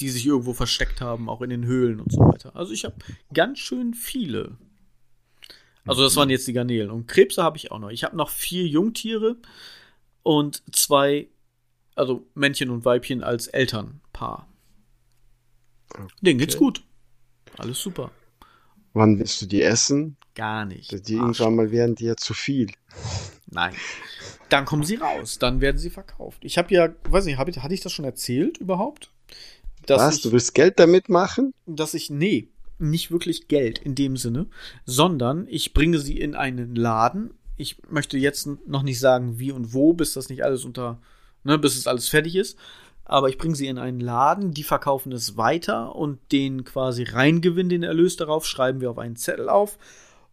die 0.00 0.08
sich 0.10 0.26
irgendwo 0.26 0.52
versteckt 0.52 1.00
haben, 1.00 1.28
auch 1.28 1.42
in 1.42 1.50
den 1.50 1.64
Höhlen 1.64 2.00
und 2.00 2.12
so 2.12 2.20
weiter. 2.20 2.54
Also 2.54 2.72
ich 2.72 2.84
habe 2.84 2.96
ganz 3.32 3.58
schön 3.58 3.94
viele. 3.94 4.56
Also 5.86 6.02
das 6.02 6.16
waren 6.16 6.30
jetzt 6.30 6.46
die 6.48 6.52
Garnelen. 6.52 6.90
Und 6.90 7.06
Krebse 7.06 7.42
habe 7.42 7.56
ich 7.56 7.70
auch 7.70 7.78
noch. 7.78 7.90
Ich 7.90 8.04
habe 8.04 8.16
noch 8.16 8.28
vier 8.28 8.66
Jungtiere 8.66 9.36
und 10.22 10.62
zwei, 10.74 11.28
also 11.94 12.26
Männchen 12.34 12.70
und 12.70 12.84
Weibchen 12.84 13.22
als 13.22 13.46
Elternpaar. 13.46 14.48
Denen 16.20 16.38
geht's 16.38 16.56
Okay. 16.56 16.64
gut. 16.64 16.84
Alles 17.56 17.80
super. 17.80 18.10
Wann 18.92 19.18
willst 19.18 19.40
du 19.42 19.46
die 19.46 19.62
essen? 19.62 20.16
Gar 20.34 20.64
nicht. 20.66 21.08
Die 21.08 21.14
irgendwann 21.14 21.54
mal 21.54 21.70
werden 21.70 21.94
die 21.94 22.04
ja 22.06 22.16
zu 22.16 22.34
viel. 22.34 22.70
Nein. 23.46 23.74
Dann 24.48 24.64
kommen 24.64 24.84
sie 24.84 24.96
raus, 24.96 25.38
dann 25.38 25.60
werden 25.60 25.78
sie 25.78 25.90
verkauft. 25.90 26.44
Ich 26.44 26.58
habe 26.58 26.72
ja, 26.74 26.88
weiß 27.04 27.24
nicht, 27.24 27.38
hab 27.38 27.48
ich, 27.48 27.62
hatte 27.62 27.74
ich 27.74 27.80
das 27.80 27.92
schon 27.92 28.04
erzählt 28.04 28.58
überhaupt? 28.58 29.12
Dass 29.86 30.00
Was? 30.00 30.16
ich, 30.16 30.22
Du 30.22 30.32
willst 30.32 30.54
Geld 30.54 30.78
damit 30.78 31.08
machen? 31.08 31.52
dass 31.66 31.94
ich, 31.94 32.10
nee, 32.10 32.48
nicht 32.78 33.10
wirklich 33.10 33.48
Geld 33.48 33.78
in 33.78 33.94
dem 33.94 34.16
Sinne, 34.16 34.46
sondern 34.84 35.46
ich 35.48 35.72
bringe 35.72 35.98
sie 35.98 36.18
in 36.18 36.34
einen 36.34 36.74
Laden. 36.76 37.32
Ich 37.56 37.78
möchte 37.88 38.18
jetzt 38.18 38.48
noch 38.66 38.82
nicht 38.82 39.00
sagen, 39.00 39.38
wie 39.38 39.52
und 39.52 39.72
wo, 39.72 39.94
bis 39.94 40.12
das 40.12 40.28
nicht 40.28 40.44
alles 40.44 40.64
unter, 40.64 41.00
ne, 41.42 41.58
bis 41.58 41.76
es 41.76 41.86
alles 41.86 42.08
fertig 42.08 42.36
ist. 42.36 42.58
Aber 43.04 43.28
ich 43.28 43.38
bringe 43.38 43.54
sie 43.54 43.68
in 43.68 43.78
einen 43.78 44.00
Laden, 44.00 44.52
die 44.52 44.64
verkaufen 44.64 45.12
es 45.12 45.36
weiter 45.36 45.94
und 45.94 46.18
den 46.32 46.64
quasi 46.64 47.04
Reingewinn, 47.04 47.68
den 47.68 47.84
Erlös 47.84 48.16
darauf, 48.16 48.44
schreiben 48.44 48.80
wir 48.80 48.90
auf 48.90 48.98
einen 48.98 49.16
Zettel 49.16 49.48
auf. 49.48 49.78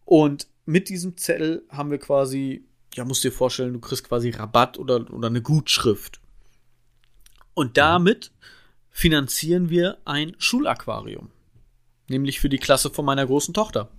Und 0.04 0.48
mit 0.66 0.88
diesem 0.88 1.16
Zettel 1.16 1.62
haben 1.70 1.90
wir 1.90 1.98
quasi, 1.98 2.64
ja, 2.94 3.04
musst 3.04 3.22
dir 3.22 3.32
vorstellen, 3.32 3.74
du 3.74 3.80
kriegst 3.80 4.08
quasi 4.08 4.30
Rabatt 4.30 4.78
oder, 4.78 5.08
oder 5.12 5.28
eine 5.28 5.40
Gutschrift. 5.40 6.20
Und 7.54 7.76
damit 7.78 8.32
finanzieren 8.94 9.70
wir 9.70 9.98
ein 10.04 10.36
Schulaquarium. 10.38 11.30
Nämlich 12.08 12.38
für 12.38 12.48
die 12.48 12.58
Klasse 12.58 12.90
von 12.90 13.04
meiner 13.04 13.26
großen 13.26 13.52
Tochter. 13.52 13.90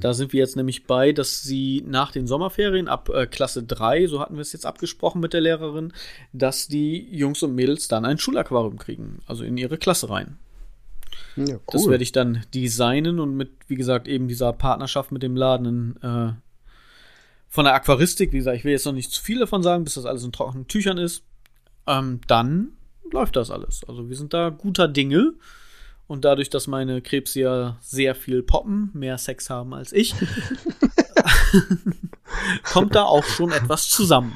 Da 0.00 0.14
sind 0.14 0.32
wir 0.32 0.40
jetzt 0.40 0.56
nämlich 0.56 0.86
bei, 0.86 1.12
dass 1.12 1.42
sie 1.42 1.84
nach 1.86 2.12
den 2.12 2.26
Sommerferien 2.26 2.88
ab 2.88 3.08
äh, 3.08 3.26
Klasse 3.26 3.62
3, 3.62 4.06
so 4.06 4.20
hatten 4.20 4.34
wir 4.34 4.40
es 4.40 4.52
jetzt 4.52 4.66
abgesprochen 4.66 5.20
mit 5.20 5.32
der 5.32 5.42
Lehrerin, 5.42 5.92
dass 6.32 6.66
die 6.66 7.08
Jungs 7.14 7.42
und 7.42 7.54
Mädels 7.54 7.88
dann 7.88 8.04
ein 8.04 8.18
Schulaquarium 8.18 8.78
kriegen, 8.78 9.20
also 9.26 9.44
in 9.44 9.56
ihre 9.56 9.78
Klasse 9.78 10.10
rein. 10.10 10.38
Ja, 11.36 11.54
cool. 11.54 11.60
Das 11.72 11.88
werde 11.88 12.02
ich 12.02 12.12
dann 12.12 12.44
designen 12.54 13.18
und 13.18 13.36
mit, 13.36 13.50
wie 13.68 13.76
gesagt, 13.76 14.08
eben 14.08 14.28
dieser 14.28 14.52
Partnerschaft 14.52 15.12
mit 15.12 15.22
dem 15.22 15.36
Laden 15.36 15.66
in, 15.66 16.02
äh, 16.02 16.32
von 17.48 17.64
der 17.64 17.74
Aquaristik, 17.74 18.32
wie 18.32 18.38
gesagt, 18.38 18.56
ich 18.58 18.64
will 18.64 18.72
jetzt 18.72 18.86
noch 18.86 18.92
nicht 18.92 19.10
zu 19.10 19.22
viel 19.22 19.38
davon 19.38 19.62
sagen, 19.62 19.84
bis 19.84 19.94
das 19.94 20.06
alles 20.06 20.24
in 20.24 20.32
trockenen 20.32 20.68
Tüchern 20.68 20.98
ist, 20.98 21.24
ähm, 21.86 22.20
dann 22.26 22.72
läuft 23.12 23.36
das 23.36 23.50
alles. 23.50 23.82
Also 23.86 24.08
wir 24.08 24.16
sind 24.16 24.34
da 24.34 24.50
guter 24.50 24.88
Dinge. 24.88 25.34
Und 26.06 26.24
dadurch, 26.24 26.50
dass 26.50 26.66
meine 26.66 27.02
Krebse 27.02 27.40
ja 27.40 27.78
sehr 27.80 28.16
viel 28.16 28.42
poppen, 28.42 28.90
mehr 28.94 29.16
Sex 29.16 29.48
haben 29.48 29.72
als 29.72 29.92
ich, 29.92 30.12
kommt 32.64 32.96
da 32.96 33.04
auch 33.04 33.22
schon 33.22 33.52
etwas 33.52 33.88
zusammen. 33.88 34.34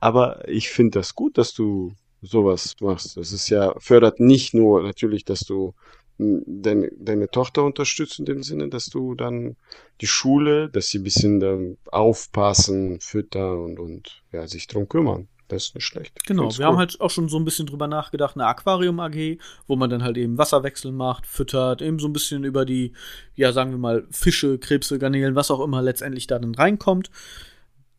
Aber 0.00 0.48
ich 0.48 0.70
finde 0.70 1.00
das 1.00 1.14
gut, 1.14 1.36
dass 1.36 1.52
du 1.52 1.92
sowas 2.22 2.76
machst. 2.80 3.18
Das 3.18 3.32
ist 3.32 3.50
ja, 3.50 3.74
fördert 3.78 4.20
nicht 4.20 4.54
nur 4.54 4.82
natürlich, 4.82 5.26
dass 5.26 5.40
du 5.40 5.74
hm, 6.18 6.44
deine, 6.46 6.90
deine 6.98 7.28
Tochter 7.28 7.64
unterstützt 7.64 8.18
in 8.18 8.24
dem 8.24 8.42
Sinne, 8.42 8.68
dass 8.68 8.86
du 8.86 9.14
dann 9.14 9.56
die 10.00 10.06
Schule, 10.06 10.68
dass 10.70 10.88
sie 10.88 10.98
ein 10.98 11.04
bisschen 11.04 11.40
dann 11.40 11.76
aufpassen, 11.90 13.00
füttern 13.00 13.58
und, 13.58 13.78
und 13.78 14.22
ja, 14.32 14.46
sich 14.46 14.66
drum 14.66 14.88
kümmern. 14.88 15.28
Das 15.50 15.66
ist 15.66 15.74
nicht 15.74 15.84
schlecht. 15.84 16.24
Genau, 16.26 16.42
Find's 16.42 16.58
wir 16.58 16.64
cool. 16.66 16.72
haben 16.72 16.78
halt 16.78 17.00
auch 17.00 17.10
schon 17.10 17.28
so 17.28 17.38
ein 17.38 17.44
bisschen 17.44 17.66
drüber 17.66 17.86
nachgedacht, 17.88 18.36
eine 18.36 18.46
Aquarium 18.46 19.00
AG, 19.00 19.38
wo 19.66 19.76
man 19.76 19.90
dann 19.90 20.02
halt 20.02 20.16
eben 20.16 20.38
Wasserwechsel 20.38 20.92
macht, 20.92 21.26
füttert, 21.26 21.82
eben 21.82 21.98
so 21.98 22.08
ein 22.08 22.12
bisschen 22.12 22.44
über 22.44 22.64
die, 22.64 22.92
ja, 23.34 23.52
sagen 23.52 23.70
wir 23.72 23.78
mal, 23.78 24.06
Fische, 24.10 24.58
Krebse, 24.58 24.98
Garnelen, 24.98 25.34
was 25.34 25.50
auch 25.50 25.60
immer 25.60 25.82
letztendlich 25.82 26.26
da 26.26 26.38
dann 26.38 26.54
reinkommt, 26.54 27.10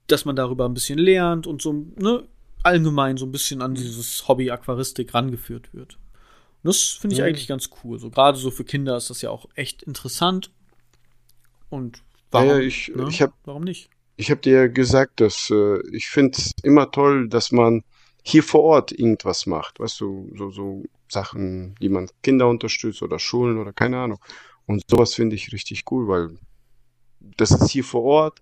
dass 0.08 0.26
man 0.26 0.36
darüber 0.36 0.66
ein 0.68 0.74
bisschen 0.74 1.00
lernt 1.00 1.48
und 1.48 1.62
so, 1.62 1.74
ne, 1.74 2.24
allgemein 2.64 3.18
so 3.18 3.26
ein 3.26 3.32
bisschen 3.32 3.62
an 3.62 3.74
dieses 3.76 4.28
Hobby 4.28 4.52
Aquaristik 4.52 5.14
rangeführt 5.14 5.74
wird. 5.74 5.96
Und 6.64 6.68
das 6.68 6.80
finde 7.00 7.16
ich 7.16 7.20
Ja. 7.20 7.26
eigentlich 7.26 7.48
ganz 7.48 7.70
cool. 7.84 7.98
So 7.98 8.10
gerade 8.10 8.38
so 8.38 8.52
für 8.52 8.64
Kinder 8.64 8.96
ist 8.98 9.10
das 9.10 9.22
ja 9.22 9.30
auch 9.32 9.48
echt 9.56 9.82
interessant. 9.84 10.52
Und 11.70 12.04
warum, 12.30 12.50
ja, 12.50 12.60
ich, 12.60 12.92
ne? 12.96 13.08
ich 13.10 13.22
habe 13.22 13.34
warum 13.46 13.64
nicht? 13.64 13.90
Ich 14.18 14.32
hab 14.32 14.42
dir 14.42 14.70
gesagt, 14.70 15.20
dass 15.20 15.50
äh, 15.50 15.80
ich 15.92 16.08
finde 16.08 16.38
es 16.38 16.52
immer 16.64 16.92
toll, 16.92 17.28
dass 17.30 17.52
man 17.52 17.84
hier 18.24 18.44
vor 18.44 18.62
Ort 18.64 18.92
irgendwas 18.92 19.46
macht. 19.46 19.80
Weißt 19.80 20.00
du, 20.00 20.32
so, 20.38 20.52
so 20.52 20.84
Sachen, 21.10 21.76
die 21.82 21.90
man 21.90 22.10
Kinder 22.22 22.48
unterstützt 22.48 23.02
oder 23.02 23.20
Schulen 23.20 23.58
oder 23.58 23.74
keine 23.74 23.98
Ahnung. 23.98 24.20
Und 24.68 24.84
sowas 24.88 25.16
finde 25.16 25.36
ich 25.36 25.52
richtig 25.52 25.84
cool, 25.92 26.08
weil 26.08 26.38
das 27.20 27.52
ist 27.52 27.70
hier 27.72 27.84
vor 27.84 28.04
Ort. 28.04 28.40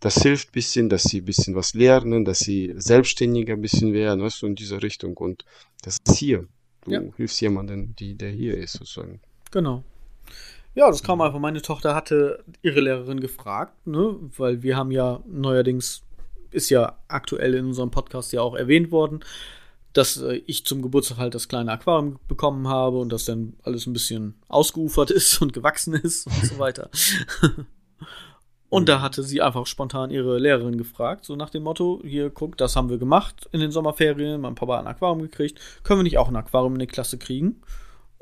Das 0.00 0.22
hilft 0.22 0.52
bisschen, 0.52 0.88
dass 0.88 1.02
sie 1.02 1.20
ein 1.20 1.26
bisschen 1.26 1.54
was 1.54 1.74
lernen, 1.74 2.24
dass 2.24 2.38
sie 2.38 2.72
selbstständiger 2.76 3.52
ein 3.54 3.60
bisschen 3.60 3.92
werden, 3.92 4.22
weißt 4.22 4.42
du, 4.42 4.46
in 4.46 4.54
dieser 4.54 4.82
Richtung. 4.82 5.16
Und 5.16 5.44
das 5.82 5.98
ist 6.06 6.16
hier. 6.16 6.46
Du 6.82 6.92
Ja. 6.92 7.02
hilfst 7.16 7.40
jemandem, 7.42 7.94
die, 7.96 8.14
der 8.14 8.30
hier 8.30 8.56
ist, 8.56 8.72
sozusagen. 8.72 9.20
Genau. 9.50 9.84
Ja, 10.74 10.88
das 10.88 11.02
kam 11.02 11.20
einfach. 11.20 11.38
Meine 11.38 11.62
Tochter 11.62 11.94
hatte 11.94 12.44
ihre 12.62 12.80
Lehrerin 12.80 13.20
gefragt, 13.20 13.86
ne, 13.86 14.16
weil 14.36 14.62
wir 14.62 14.76
haben 14.76 14.90
ja 14.90 15.20
neuerdings, 15.26 16.02
ist 16.50 16.70
ja 16.70 16.98
aktuell 17.08 17.54
in 17.54 17.66
unserem 17.66 17.90
Podcast 17.90 18.32
ja 18.32 18.40
auch 18.40 18.54
erwähnt 18.54 18.90
worden, 18.90 19.20
dass 19.92 20.18
äh, 20.18 20.40
ich 20.46 20.64
zum 20.64 20.82
Geburtstag 20.82 21.18
halt 21.18 21.34
das 21.34 21.48
kleine 21.48 21.72
Aquarium 21.72 22.18
bekommen 22.28 22.68
habe 22.68 22.98
und 22.98 23.10
das 23.10 23.24
dann 23.24 23.54
alles 23.62 23.86
ein 23.86 23.92
bisschen 23.92 24.34
ausgeufert 24.48 25.10
ist 25.10 25.42
und 25.42 25.52
gewachsen 25.52 25.94
ist 25.94 26.26
und 26.26 26.46
so 26.46 26.58
weiter. 26.58 26.90
Und 28.70 28.88
da 28.88 29.00
hatte 29.00 29.24
sie 29.24 29.42
einfach 29.42 29.66
spontan 29.66 30.12
ihre 30.12 30.38
Lehrerin 30.38 30.78
gefragt, 30.78 31.24
so 31.24 31.34
nach 31.34 31.50
dem 31.50 31.64
Motto, 31.64 32.00
hier, 32.04 32.30
guck, 32.30 32.56
das 32.56 32.76
haben 32.76 32.88
wir 32.88 32.98
gemacht 32.98 33.48
in 33.50 33.58
den 33.58 33.72
Sommerferien, 33.72 34.40
mein 34.40 34.54
Papa 34.54 34.74
hat 34.76 34.86
ein 34.86 34.86
Aquarium 34.86 35.22
gekriegt, 35.22 35.60
können 35.82 35.98
wir 35.98 36.04
nicht 36.04 36.18
auch 36.18 36.28
ein 36.28 36.36
Aquarium 36.36 36.74
in 36.74 36.78
die 36.78 36.86
Klasse 36.86 37.18
kriegen? 37.18 37.60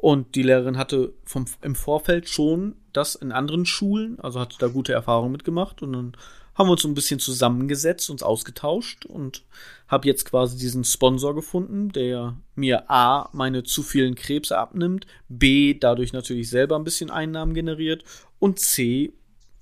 Und 0.01 0.37
die 0.37 0.45
Lehrerin 0.45 0.79
hatte 0.79 1.13
vom, 1.25 1.47
im 1.61 1.75
Vorfeld 1.75 2.29
schon 2.29 2.77
das 2.93 3.17
in 3.17 3.33
anderen 3.33 3.67
Schulen, 3.67 4.21
also 4.21 4.39
hatte 4.39 4.57
da 4.61 4.69
gute 4.69 4.93
Erfahrungen 4.93 5.33
mitgemacht. 5.33 5.83
Und 5.83 5.93
dann 5.93 6.17
haben 6.55 6.69
wir 6.69 6.73
uns 6.73 6.83
so 6.83 6.89
ein 6.89 6.95
bisschen 6.95 7.19
zusammengesetzt, 7.19 8.09
uns 8.09 8.23
ausgetauscht 8.23 9.07
und 9.07 9.43
habe 9.89 10.07
jetzt 10.07 10.25
quasi 10.25 10.57
diesen 10.57 10.85
Sponsor 10.85 11.35
gefunden, 11.35 11.89
der 11.89 12.37
mir 12.55 12.89
A, 12.89 13.29
meine 13.33 13.65
zu 13.65 13.83
vielen 13.83 14.15
Krebse 14.15 14.57
abnimmt, 14.57 15.05
B, 15.29 15.75
dadurch 15.75 16.13
natürlich 16.13 16.49
selber 16.49 16.77
ein 16.77 16.85
bisschen 16.85 17.11
Einnahmen 17.11 17.53
generiert 17.53 18.05
und 18.39 18.61
C, 18.61 19.13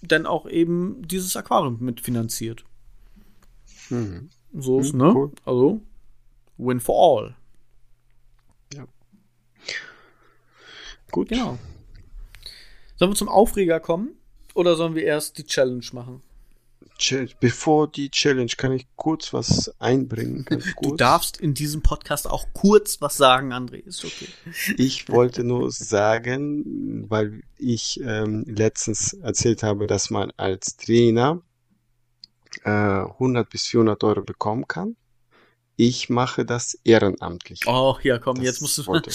dann 0.02 0.26
auch 0.26 0.46
eben 0.46 1.00
dieses 1.08 1.34
Aquarium 1.34 1.78
mitfinanziert. 1.80 2.62
Mhm. 3.88 4.28
So 4.52 4.80
ist, 4.80 4.92
Mhm, 4.92 4.98
ne? 4.98 5.12
cool. 5.14 5.30
Also, 5.46 5.80
win 6.58 6.80
for 6.80 6.96
all. 7.20 7.34
Gut. 11.16 11.30
Genau. 11.30 11.58
Sollen 12.96 13.10
wir 13.10 13.16
zum 13.16 13.30
Aufreger 13.30 13.80
kommen? 13.80 14.10
Oder 14.52 14.76
sollen 14.76 14.94
wir 14.94 15.02
erst 15.02 15.38
die 15.38 15.44
Challenge 15.44 15.86
machen? 15.92 16.22
Bevor 17.40 17.88
die 17.90 18.10
Challenge 18.10 18.50
kann 18.54 18.72
ich 18.72 18.86
kurz 18.96 19.32
was 19.32 19.74
einbringen. 19.80 20.44
Du 20.82 20.94
darfst 20.94 21.38
in 21.38 21.54
diesem 21.54 21.80
Podcast 21.80 22.28
auch 22.28 22.48
kurz 22.52 23.00
was 23.00 23.16
sagen, 23.16 23.54
André. 23.54 23.82
Ist 23.82 24.04
okay. 24.04 24.28
Ich 24.76 25.08
wollte 25.08 25.42
nur 25.42 25.70
sagen, 25.70 27.06
weil 27.08 27.40
ich 27.56 27.98
ähm, 28.04 28.44
letztens 28.46 29.14
erzählt 29.14 29.62
habe, 29.62 29.86
dass 29.86 30.10
man 30.10 30.32
als 30.36 30.76
Trainer 30.76 31.40
äh, 32.62 32.68
100 32.68 33.48
bis 33.48 33.68
400 33.68 34.04
Euro 34.04 34.20
bekommen 34.20 34.68
kann. 34.68 34.96
Ich 35.78 36.08
mache 36.08 36.46
das 36.46 36.78
ehrenamtlich. 36.84 37.60
Oh, 37.66 37.96
ja, 38.02 38.18
komm, 38.18 38.36
Das 38.36 38.44
jetzt 38.44 38.60
musst 38.62 38.78
du. 38.78 38.86
wollte- 38.86 39.10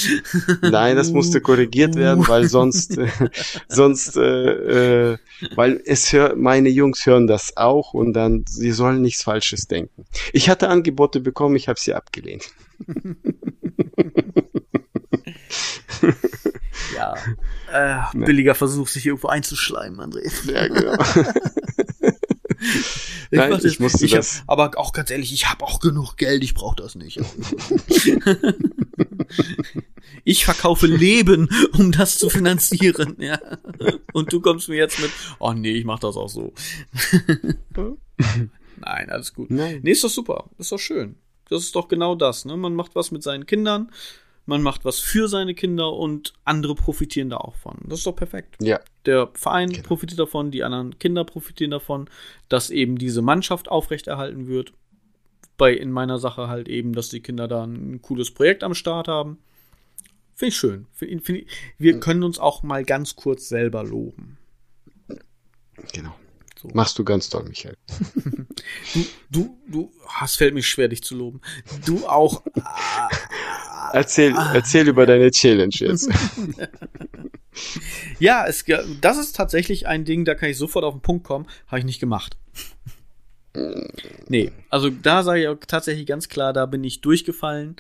Nein, 0.61 0.95
das 0.95 1.09
musste 1.11 1.41
korrigiert 1.41 1.95
werden, 1.95 2.27
weil 2.27 2.47
sonst, 2.47 2.99
äh, 2.99 3.07
sonst, 3.67 4.15
äh, 4.15 5.13
äh, 5.13 5.17
weil 5.55 5.81
es 5.85 6.13
hör, 6.13 6.35
meine 6.35 6.69
Jungs 6.69 7.03
hören 7.07 7.25
das 7.25 7.57
auch 7.57 7.95
und 7.95 8.13
dann, 8.13 8.45
sie 8.47 8.71
sollen 8.71 9.01
nichts 9.01 9.23
Falsches 9.23 9.67
denken. 9.67 10.05
Ich 10.33 10.49
hatte 10.49 10.69
Angebote 10.69 11.19
bekommen, 11.19 11.55
ich 11.55 11.67
habe 11.67 11.79
sie 11.79 11.95
abgelehnt. 11.95 12.51
ja. 16.95 17.15
Äh, 17.71 18.17
billiger 18.25 18.53
Versuch, 18.55 18.87
sich 18.87 19.05
irgendwo 19.05 19.27
einzuschleimen, 19.29 19.99
André. 19.99 20.29
Ja, 20.51 20.67
genau. 20.67 20.95
Ich 23.31 23.37
Nein, 23.37 23.49
das- 23.51 23.63
ich 23.63 23.79
musste 23.79 24.05
ich 24.05 24.11
hab, 24.13 24.19
das- 24.19 24.43
Aber 24.45 24.71
auch 24.77 24.93
ganz 24.93 25.09
ehrlich, 25.09 25.33
ich 25.33 25.49
habe 25.49 25.63
auch 25.65 25.79
genug 25.79 26.15
Geld, 26.17 26.43
ich 26.43 26.53
brauche 26.53 26.75
das 26.75 26.95
nicht. 26.95 27.19
ich 30.23 30.45
verkaufe 30.45 30.87
Leben, 30.87 31.49
um 31.77 31.91
das 31.91 32.17
zu 32.17 32.29
finanzieren, 32.29 33.15
ja. 33.19 33.39
Und 34.13 34.31
du 34.33 34.41
kommst 34.41 34.69
mir 34.69 34.75
jetzt 34.75 34.99
mit, 34.99 35.11
oh 35.39 35.53
nee, 35.53 35.71
ich 35.71 35.85
mach 35.85 35.99
das 35.99 36.15
auch 36.17 36.29
so. 36.29 36.53
Nein, 38.79 39.09
alles 39.09 39.33
gut. 39.33 39.49
Nein. 39.51 39.79
Nee, 39.83 39.91
ist 39.91 40.03
doch 40.03 40.09
super. 40.09 40.49
Ist 40.57 40.71
doch 40.71 40.79
schön. 40.79 41.15
Das 41.49 41.63
ist 41.63 41.75
doch 41.75 41.87
genau 41.87 42.15
das, 42.15 42.45
ne? 42.45 42.55
Man 42.57 42.75
macht 42.75 42.95
was 42.95 43.11
mit 43.11 43.23
seinen 43.23 43.45
Kindern, 43.45 43.91
man 44.45 44.61
macht 44.61 44.83
was 44.85 44.99
für 44.99 45.27
seine 45.27 45.53
Kinder 45.53 45.93
und 45.93 46.33
andere 46.45 46.75
profitieren 46.75 47.29
da 47.29 47.37
auch 47.37 47.55
von. 47.55 47.77
Das 47.85 47.99
ist 47.99 48.07
doch 48.07 48.15
perfekt. 48.15 48.57
Ja, 48.61 48.79
Der 49.05 49.29
Verein 49.33 49.69
Genau. 49.69 49.83
profitiert 49.87 50.19
davon, 50.19 50.51
die 50.51 50.63
anderen 50.63 50.97
Kinder 50.99 51.23
profitieren 51.23 51.71
davon, 51.71 52.09
dass 52.49 52.69
eben 52.69 52.97
diese 52.97 53.21
Mannschaft 53.21 53.69
aufrechterhalten 53.69 54.47
wird. 54.47 54.73
Bei 55.57 55.73
in 55.73 55.91
meiner 55.91 56.17
Sache 56.17 56.47
halt 56.47 56.67
eben, 56.67 56.93
dass 56.93 57.09
die 57.09 57.21
Kinder 57.21 57.47
da 57.47 57.63
ein 57.63 58.01
cooles 58.01 58.31
Projekt 58.31 58.63
am 58.63 58.73
Start 58.73 59.07
haben. 59.07 59.37
Finde 60.35 60.49
ich 60.49 60.57
schön. 60.57 60.87
Find, 60.91 61.23
find 61.23 61.39
ich, 61.39 61.47
wir 61.77 61.99
können 61.99 62.23
uns 62.23 62.39
auch 62.39 62.63
mal 62.63 62.83
ganz 62.83 63.15
kurz 63.15 63.47
selber 63.47 63.83
loben. 63.83 64.37
genau. 65.93 66.15
So. 66.59 66.69
Machst 66.73 66.97
du 66.99 67.03
ganz 67.03 67.29
toll, 67.29 67.45
Michael. 67.47 67.75
Du, 68.93 69.05
du, 69.31 69.57
du, 69.67 69.91
ah, 70.07 70.25
es 70.25 70.35
fällt 70.35 70.53
mir 70.53 70.61
schwer, 70.61 70.87
dich 70.89 71.01
zu 71.03 71.15
loben. 71.15 71.41
Du 71.85 72.05
auch. 72.07 72.43
Erzähl, 73.93 74.33
erzähl 74.53 74.87
über 74.87 75.05
deine 75.05 75.31
Challenge 75.31 75.73
jetzt. 75.73 76.09
Ja, 78.19 78.45
es, 78.47 78.63
das 79.01 79.17
ist 79.17 79.35
tatsächlich 79.35 79.87
ein 79.87 80.05
Ding, 80.05 80.25
da 80.25 80.35
kann 80.35 80.49
ich 80.49 80.57
sofort 80.57 80.85
auf 80.85 80.93
den 80.93 81.01
Punkt 81.01 81.23
kommen. 81.23 81.47
Habe 81.67 81.79
ich 81.79 81.85
nicht 81.85 81.99
gemacht. 81.99 82.37
Nee, 84.29 84.53
also 84.69 84.89
da 84.89 85.23
sage 85.23 85.41
ich 85.41 85.47
auch 85.49 85.57
tatsächlich 85.67 86.05
ganz 86.05 86.29
klar, 86.29 86.53
da 86.53 86.65
bin 86.65 86.85
ich 86.85 87.01
durchgefallen. 87.01 87.75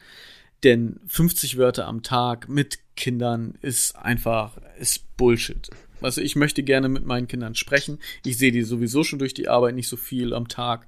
Denn 0.65 0.99
50 1.07 1.57
Wörter 1.57 1.87
am 1.87 2.03
Tag 2.03 2.49
mit 2.49 2.79
Kindern 2.97 3.57
ist 3.61 3.95
einfach, 3.95 4.57
ist 4.77 5.15
Bullshit. 5.15 5.69
Also 6.01 6.19
ich 6.19 6.35
möchte 6.35 6.63
gerne 6.63 6.89
mit 6.89 7.05
meinen 7.05 7.29
Kindern 7.29 7.55
sprechen. 7.55 7.99
Ich 8.25 8.37
sehe 8.37 8.51
die 8.51 8.63
sowieso 8.63 9.05
schon 9.05 9.19
durch 9.19 9.33
die 9.33 9.47
Arbeit 9.47 9.75
nicht 9.75 9.87
so 9.87 9.95
viel 9.95 10.33
am 10.33 10.49
Tag, 10.49 10.87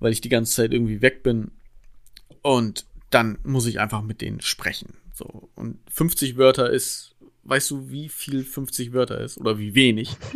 weil 0.00 0.10
ich 0.10 0.22
die 0.22 0.28
ganze 0.28 0.56
Zeit 0.56 0.72
irgendwie 0.72 1.02
weg 1.02 1.22
bin. 1.22 1.52
Und 2.42 2.84
dann 3.16 3.38
muss 3.44 3.66
ich 3.66 3.80
einfach 3.80 4.02
mit 4.02 4.20
denen 4.20 4.40
sprechen. 4.42 4.94
So. 5.14 5.48
Und 5.54 5.78
50 5.90 6.36
Wörter 6.36 6.70
ist, 6.70 7.16
weißt 7.44 7.70
du, 7.70 7.90
wie 7.90 8.08
viel 8.10 8.44
50 8.44 8.92
Wörter 8.92 9.20
ist? 9.20 9.38
Oder 9.38 9.58
wie 9.58 9.74
wenig? 9.74 10.16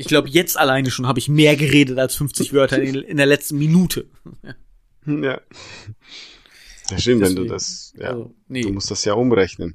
Ich 0.00 0.06
glaube, 0.06 0.28
jetzt 0.28 0.56
alleine 0.56 0.92
schon 0.92 1.08
habe 1.08 1.18
ich 1.18 1.28
mehr 1.28 1.56
geredet 1.56 1.98
als 1.98 2.14
50 2.14 2.52
Wörter 2.52 2.80
in, 2.80 2.94
in 2.94 3.16
der 3.16 3.26
letzten 3.26 3.58
Minute. 3.58 4.06
ja. 5.06 5.40
Ja, 6.88 6.98
stimmt, 6.98 7.22
wenn 7.22 7.34
du 7.34 7.42
Deswegen. 7.42 7.48
das, 7.48 7.94
ja. 7.98 8.06
Also, 8.10 8.34
nee, 8.46 8.60
Du 8.62 8.72
musst 8.72 8.92
das 8.92 9.04
ja 9.04 9.14
umrechnen. 9.14 9.74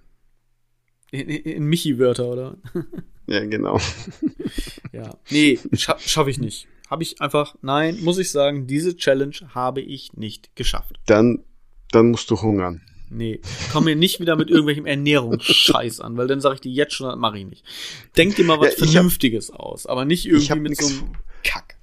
in, 1.11 1.27
in, 1.27 1.43
in 1.43 1.63
Michi-Wörter, 1.65 2.25
oder? 2.29 2.57
Ja, 3.27 3.45
genau. 3.45 3.79
Ja. 4.93 5.17
Nee, 5.29 5.59
scha 5.73 5.97
schaffe 5.99 6.29
ich 6.29 6.37
nicht. 6.37 6.67
Habe 6.89 7.03
ich 7.03 7.19
einfach, 7.19 7.55
nein, 7.61 7.97
muss 8.01 8.17
ich 8.17 8.31
sagen, 8.31 8.65
diese 8.65 8.95
Challenge 8.95 9.35
habe 9.53 9.81
ich 9.81 10.13
nicht 10.13 10.55
geschafft. 10.55 10.99
Dann, 11.05 11.43
dann 11.93 12.11
musst 12.11 12.29
du 12.29 12.41
hungern. 12.41 12.81
Nee, 13.09 13.41
komm 13.71 13.83
mir 13.85 13.95
nicht 13.95 14.19
wieder 14.19 14.35
mit 14.35 14.49
irgendwelchem 14.49 14.85
Ernährungsscheiß 14.87 15.99
an, 15.99 16.17
weil 16.17 16.25
dann 16.27 16.41
sage 16.41 16.55
ich 16.55 16.61
dir 16.61 16.71
jetzt 16.71 16.93
schon, 16.93 17.07
das 17.07 17.17
mache 17.17 17.37
ich 17.37 17.45
nicht. 17.45 17.63
Denk 18.17 18.35
dir 18.35 18.43
mal 18.45 18.59
was 18.59 18.69
Ja, 18.69 18.73
ich 18.73 18.79
hab- 18.81 18.89
Vernünftiges 18.93 19.51
aus, 19.51 19.85
aber 19.85 20.03
nicht 20.05 20.25
irgendwie 20.25 20.55
mit 20.59 20.81
so 20.81 20.87
einem 20.87 21.13
Kack. 21.43 21.77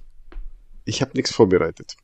Ich 0.83 1.01
habe 1.01 1.11
nichts 1.13 1.31
vorbereitet, 1.33 1.95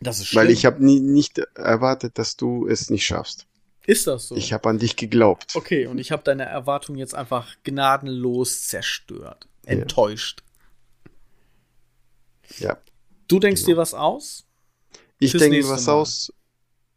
Das 0.00 0.18
ist 0.18 0.26
schlimm. 0.28 0.42
weil 0.44 0.50
ich 0.50 0.64
habe 0.66 0.84
nicht 0.84 1.38
erwartet, 1.54 2.18
dass 2.18 2.36
du 2.36 2.66
es 2.66 2.90
nicht 2.90 3.06
schaffst. 3.06 3.46
Ist 3.86 4.06
das 4.08 4.28
so? 4.28 4.36
Ich 4.36 4.52
habe 4.52 4.68
an 4.68 4.78
dich 4.78 4.96
geglaubt. 4.96 5.52
okay, 5.54 5.86
und 5.86 5.98
ich 5.98 6.10
habe 6.10 6.22
deine 6.24 6.44
Erwartung 6.44 6.96
jetzt 6.96 7.14
einfach 7.14 7.54
gnadenlos 7.64 8.66
zerstört. 8.66 9.46
Enttäuscht. 9.66 10.42
Ja. 12.58 12.78
Du 13.28 13.38
denkst 13.38 13.64
dir 13.64 13.76
was 13.76 13.94
aus? 13.94 14.46
Ich 15.24 15.32
denke 15.32 15.68
was 15.68 15.86
Mal. 15.86 15.92
aus. 15.92 16.32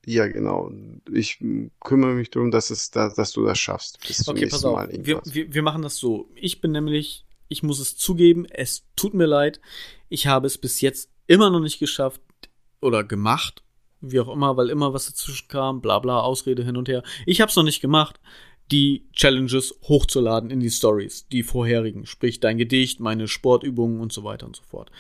Ja, 0.05 0.28
genau. 0.28 0.71
Ich 1.11 1.39
kümmere 1.80 2.13
mich 2.13 2.30
darum, 2.30 2.51
dass 2.51 2.69
es 2.69 2.91
da, 2.91 3.09
dass 3.09 3.32
du 3.32 3.43
das 3.43 3.57
schaffst. 3.57 3.99
Bis 4.07 4.17
zum 4.17 4.34
Okay, 4.34 4.41
nächsten 4.41 4.57
pass 4.57 4.65
auf. 4.65 4.76
Mal 4.76 4.89
Wir, 5.05 5.21
wir, 5.26 5.53
wir 5.53 5.61
machen 5.63 5.82
das 5.82 5.97
so. 5.97 6.30
Ich 6.36 6.61
bin 6.61 6.71
nämlich, 6.71 7.26
ich 7.47 7.63
muss 7.63 7.80
es 7.80 7.97
zugeben, 7.97 8.45
es 8.45 8.84
tut 8.95 9.13
mir 9.15 9.26
leid. 9.26 9.59
Ich 10.09 10.28
habe 10.28 10.45
es 10.47 10.57
bis 10.57 10.82
jetzt 10.82 11.09
immer 11.28 11.49
noch 11.49 11.59
nicht 11.59 11.80
geschafft 11.80 12.21
oder 12.82 13.03
gemacht. 13.03 13.63
Wie 14.01 14.19
auch 14.19 14.32
immer, 14.32 14.55
weil 14.57 14.69
immer 14.69 14.93
was 14.93 15.07
dazwischen 15.07 15.47
kam, 15.47 15.82
bla 15.82 15.97
bla, 15.97 16.19
Ausrede 16.19 16.63
hin 16.63 16.78
und 16.78 16.88
her. 16.88 17.01
Ich 17.26 17.41
habe 17.41 17.49
es 17.49 17.55
noch 17.55 17.63
nicht 17.63 17.82
gemacht, 17.82 18.19
die 18.71 19.07
Challenges 19.13 19.73
hochzuladen 19.84 20.51
in 20.51 20.59
die 20.59 20.69
Stories, 20.69 21.28
die 21.30 21.41
vorherigen. 21.41 22.05
Sprich, 22.05 22.39
dein 22.39 22.57
Gedicht, 22.57 22.99
meine 22.99 23.28
Sportübungen 23.28 23.99
und 23.99 24.13
so 24.13 24.23
weiter 24.23 24.45
und 24.45 24.55
so 24.55 24.63
fort. 24.63 24.91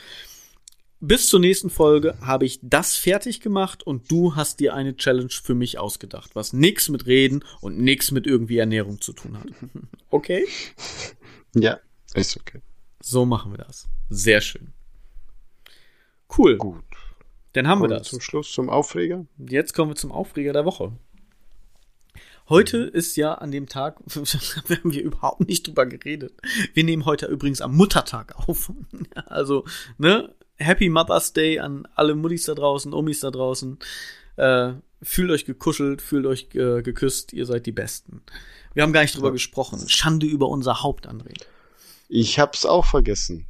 Bis 1.01 1.27
zur 1.27 1.39
nächsten 1.39 1.69
Folge 1.69 2.17
habe 2.21 2.45
ich 2.45 2.59
das 2.61 2.95
fertig 2.95 3.41
gemacht 3.41 3.83
und 3.83 4.09
du 4.09 4.35
hast 4.35 4.59
dir 4.59 4.73
eine 4.73 4.95
Challenge 4.95 5.29
für 5.29 5.53
mich 5.53 5.77
ausgedacht, 5.77 6.31
was 6.35 6.53
nichts 6.53 6.89
mit 6.89 7.05
Reden 7.05 7.43
und 7.61 7.77
nichts 7.77 8.11
mit 8.11 8.25
irgendwie 8.25 8.57
Ernährung 8.57 9.01
zu 9.01 9.13
tun 9.13 9.37
hat. 9.37 9.47
Okay? 10.09 10.47
Ja, 11.53 11.79
ist 12.13 12.37
okay. 12.37 12.61
So 13.01 13.25
machen 13.25 13.51
wir 13.51 13.57
das. 13.57 13.89
Sehr 14.09 14.39
schön. 14.39 14.71
Cool. 16.37 16.57
Gut. 16.57 16.83
Dann 17.51 17.67
haben 17.67 17.79
wir 17.79 17.87
Kommen 17.87 17.91
wir 17.91 17.97
das. 17.99 18.07
zum 18.07 18.21
Schluss 18.21 18.51
zum 18.53 18.69
Aufreger. 18.69 19.25
Jetzt 19.37 19.73
kommen 19.73 19.91
wir 19.91 19.95
zum 19.95 20.13
Aufreger 20.13 20.53
der 20.53 20.63
Woche. 20.63 20.93
Heute 22.47 22.77
ist 22.77 23.17
ja 23.17 23.33
an 23.33 23.51
dem 23.51 23.67
Tag, 23.67 23.99
wir 24.05 24.77
haben 24.77 24.93
wir 24.93 25.01
überhaupt 25.03 25.47
nicht 25.47 25.67
drüber 25.67 25.85
geredet. 25.85 26.33
Wir 26.73 26.83
nehmen 26.83 27.03
heute 27.05 27.25
übrigens 27.25 27.59
am 27.59 27.75
Muttertag 27.75 28.35
auf. 28.47 28.71
Also, 29.25 29.65
ne, 29.97 30.33
Happy 30.57 30.89
Mother's 30.89 31.33
Day 31.33 31.59
an 31.59 31.87
alle 31.95 32.15
Muttis 32.15 32.43
da 32.45 32.53
draußen, 32.55 32.93
Omis 32.93 33.19
da 33.21 33.31
draußen. 33.31 33.77
Äh, 34.37 34.73
fühlt 35.01 35.31
euch 35.31 35.45
gekuschelt, 35.45 36.01
fühlt 36.01 36.25
euch 36.25 36.47
äh, 36.53 36.81
geküsst, 36.81 37.33
ihr 37.33 37.45
seid 37.45 37.65
die 37.65 37.71
Besten. 37.71 38.21
Wir 38.73 38.83
haben 38.83 38.93
gar 38.93 39.01
nicht 39.01 39.15
drüber 39.15 39.27
Ja. 39.27 39.33
gesprochen. 39.33 39.87
Schande 39.87 40.25
über 40.25 40.47
unser 40.49 40.81
Haupt, 40.83 41.07
André. 41.07 41.33
Ich 42.09 42.39
hab's 42.39 42.65
auch 42.65 42.85
vergessen. 42.85 43.47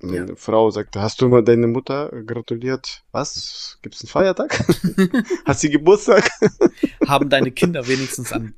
Meine 0.00 0.36
Frau 0.36 0.70
sagte, 0.70 1.00
hast 1.00 1.20
du 1.22 1.28
mal 1.28 1.42
deine 1.42 1.66
Mutter 1.68 2.10
gratuliert? 2.26 3.02
Was? 3.12 3.78
Gibt's 3.82 4.02
einen 4.02 4.08
Feiertag? 4.10 4.58
Hat 5.46 5.58
sie 5.58 5.70
Geburtstag? 5.70 6.28
Haben 7.06 7.30
deine 7.30 7.50
Kinder 7.50 7.86
wenigstens 7.88 8.30
an 8.32 8.54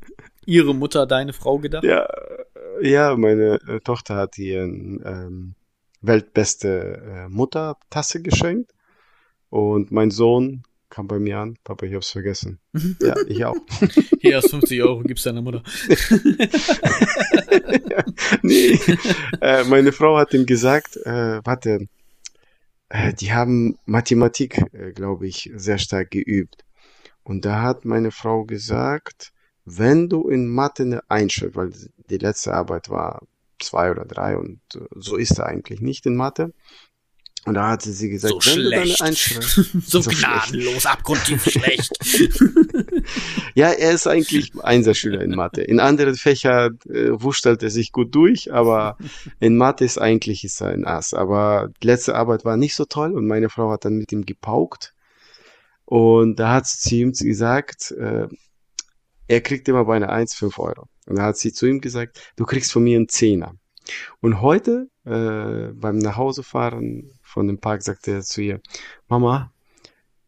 ihre 0.47 0.75
Mutter, 0.75 1.07
deine 1.07 1.33
Frau 1.33 1.59
gedacht? 1.59 1.85
ja, 1.85 2.05
äh, 2.81 2.91
ja, 2.91 3.17
meine 3.17 3.61
äh, 3.69 3.81
Tochter 3.81 4.17
hat 4.17 4.37
ihr 4.39 4.63
ähm, 4.63 5.55
weltbeste 6.01 7.03
äh, 7.05 7.29
Muttertasse 7.29 8.23
geschenkt. 8.23 8.73
Und 9.51 9.91
mein 9.91 10.11
Sohn 10.11 10.63
kam 10.91 11.07
bei 11.07 11.19
mir 11.19 11.39
an, 11.39 11.57
Papa, 11.65 11.87
ich 11.87 11.95
hab's 11.95 12.11
vergessen. 12.11 12.59
ja, 13.01 13.15
ich 13.27 13.45
auch. 13.45 13.57
Hier 14.21 14.37
hast 14.37 14.51
50 14.51 14.83
Euro, 14.83 15.03
gib's 15.03 15.23
deiner 15.23 15.43
Mutter. 15.43 15.63
nee, 18.43 18.79
äh, 19.41 19.65
meine 19.65 19.93
Frau 19.93 20.17
hat 20.17 20.35
ihm 20.35 20.47
gesagt, 20.47 20.97
äh, 21.05 21.41
warte, 21.45 21.89
äh, 22.89 23.13
die 23.13 23.33
haben 23.33 23.79
Mathematik, 23.85 24.59
äh, 24.73 24.93
glaube 24.93 25.27
ich, 25.27 25.51
sehr 25.57 25.79
stark 25.79 26.11
geübt. 26.11 26.65
Und 27.23 27.45
da 27.45 27.63
hat 27.63 27.85
meine 27.85 28.11
Frau 28.11 28.45
gesagt, 28.45 29.33
wenn 29.67 30.09
du 30.09 30.29
in 30.29 30.49
Mathe 30.49 30.85
eine 30.85 31.11
Einschrift, 31.11 31.57
weil 31.57 31.73
die 32.09 32.17
letzte 32.17 32.55
Arbeit 32.55 32.89
war 32.89 33.27
zwei 33.61 33.91
oder 33.91 34.05
drei 34.05 34.37
und 34.37 34.61
äh, 34.75 34.81
so 34.97 35.17
ist 35.17 35.39
er 35.39 35.47
eigentlich 35.47 35.81
nicht 35.81 36.07
in 36.07 36.17
Mathe. 36.17 36.53
Und 37.45 37.55
da 37.55 37.71
hatte 37.71 37.93
sie 37.93 38.11
gesagt, 38.11 38.43
So 38.43 38.51
wenn 38.51 38.65
du 38.65 38.71
deine 38.71 38.87
schlecht. 38.87 39.41
So, 39.87 40.03
So 40.03 40.11
gnadenlos, 40.11 40.87
abgrundtief 40.87 41.45
schlecht. 41.45 41.93
Ja, 43.55 43.71
er 43.71 43.93
ist 43.93 44.07
eigentlich 44.07 44.53
Einserschüler 44.63 45.23
in 45.23 45.31
Mathe. 45.31 45.63
In 45.63 45.81
anderen 45.81 46.15
Fächern 46.15 46.79
äh, 46.89 47.11
wurschtelt 47.13 47.63
er 47.63 47.71
sich 47.71 47.91
gut 47.91 48.15
durch, 48.15 48.53
aber 48.53 48.99
in 49.41 49.57
Mathe 49.57 49.85
ist 49.85 49.99
eigentlich 49.99 50.45
ist 50.45 50.61
er 50.61 50.69
ein 50.69 50.85
Ass. 50.85 51.15
Aber 51.15 51.71
die 51.83 51.87
letzte 51.87 52.15
Arbeit 52.15 52.45
war 52.45 52.57
nicht 52.57 52.77
so 52.77 52.85
toll 52.85 53.15
und 53.15 53.27
meine 53.27 53.49
Frau 53.49 53.71
hat 53.71 53.85
dann 53.85 53.95
mit 53.95 54.13
ihm 54.13 54.27
gepaukt. 54.27 54.95
Und 55.87 56.37
da 56.39 56.53
hat 56.53 56.67
sie 56.67 57.01
ihm 57.01 57.13
gesagt, 57.13 57.93
äh, 57.93 58.29
er 59.27 59.41
kriegt 59.41 59.69
immer 59.69 59.87
bei 59.87 59.97
einer 59.97 60.11
1 60.11 60.35
5 60.35 60.59
Euro. 60.59 60.89
Und 61.09 61.17
da 61.17 61.23
hat 61.25 61.37
sie 61.39 61.53
zu 61.53 61.67
ihm 61.67 61.81
gesagt, 61.81 62.33
du 62.37 62.45
kriegst 62.45 62.71
von 62.73 62.85
mir 62.85 62.97
einen 62.97 63.09
Zehner. 63.09 63.55
Und 64.21 64.43
heute, 64.43 64.89
äh, 65.07 65.73
beim 65.73 65.97
Nachhausefahren 65.99 67.11
von 67.23 67.47
dem 67.47 67.59
Park, 67.59 67.83
sagte 67.83 68.11
er 68.13 68.23
zu 68.23 68.43
ihr, 68.43 68.61
Mama, 69.09 69.51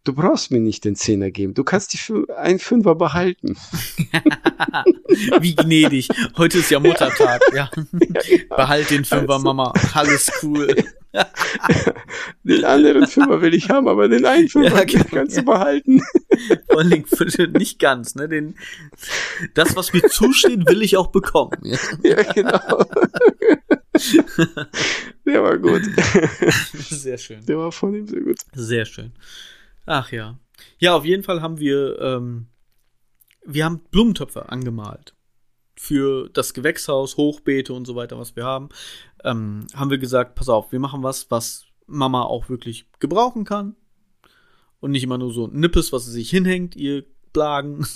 du 0.05 0.15
brauchst 0.15 0.51
mir 0.51 0.61
nicht 0.61 0.87
den 0.87 0.97
Zehner 0.97 1.31
geben, 1.31 1.53
du 1.53 1.63
kannst 1.63 1.93
die 1.93 1.99
Fü- 1.99 2.31
einen 2.33 2.59
Fünfer 2.59 2.95
behalten. 2.95 3.57
Wie 5.41 5.55
gnädig. 5.55 6.09
Heute 6.39 6.59
ist 6.59 6.71
ja 6.71 6.81
Muttertag, 6.81 7.43
ja. 7.55 7.71
Behalt 8.49 8.91
den 8.91 9.05
Fünfer, 9.05 9.39
Mama. 9.39 9.73
Alles 9.93 10.31
cool. 10.43 10.75
Den 12.45 12.65
anderen 12.65 13.07
Fünfer 13.07 13.43
will 13.43 13.55
ich 13.55 13.69
haben, 13.69 13.89
aber 13.89 14.09
den 14.09 14.25
einen 14.25 14.49
Fünfer 14.49 14.79
Ja, 14.79 14.85
genau, 14.85 15.05
kannst 15.11 15.37
ja. 15.37 15.43
du 15.43 15.47
behalten. 15.47 16.01
Vor 16.71 16.85
bitte 16.85 17.49
nicht 17.49 17.79
ganz, 17.79 18.15
ne? 18.15 18.29
Den, 18.29 18.55
das, 19.55 19.77
was 19.77 19.93
mir 19.93 20.03
zusteht, 20.03 20.69
will 20.69 20.83
ich 20.83 20.97
auch 20.97 21.09
bekommen. 21.09 21.59
Ja. 21.63 21.79
Ja, 22.03 22.23
genau. 22.33 22.85
Der 25.27 25.43
war 25.43 25.59
gut. 25.59 25.83
Sehr 26.75 27.19
schön. 27.19 27.45
Der 27.47 27.59
war 27.59 27.73
von 27.73 27.95
ihm 27.95 28.07
sehr 28.07 28.21
gut. 28.21 28.39
Sehr 28.55 28.85
schön. 28.85 29.13
Ach 29.87 30.11
ja. 30.13 30.39
Ja, 30.79 30.95
auf 30.95 31.05
jeden 31.05 31.23
Fall 31.23 31.43
haben 31.43 31.59
wir, 31.59 31.99
ähm, 32.01 32.47
wir 33.45 33.65
haben 33.65 33.81
Blumentöpfe 33.91 34.49
angemalt. 34.51 35.15
Für 35.83 36.29
das 36.29 36.53
Gewächshaus, 36.53 37.17
Hochbeete 37.17 37.73
und 37.73 37.87
so 37.87 37.97
weiter, 37.97 38.19
was 38.19 38.37
wir 38.37 38.45
haben. 38.45 38.69
Ähm, 39.25 39.67
haben 39.75 39.89
wir 39.89 39.97
gesagt, 39.97 40.35
pass 40.35 40.51
auf, 40.51 40.73
wir 40.73 40.79
machen 40.79 41.03
was, 41.03 41.31
was 41.31 41.65
Mama 41.87 42.23
auch 42.23 42.51
wirklich 42.51 42.85
gebrauchen 42.99 43.45
kann. 43.45 43.77
Und 44.81 44.91
nicht 44.91 45.05
immer 45.05 45.17
nur 45.17 45.33
so 45.33 45.47
Nippes, 45.47 45.91
was 45.91 46.05
sie 46.05 46.13
sich 46.13 46.29
hinhängt, 46.29 46.77
ihr 46.77 47.05
Blagen. 47.33 47.87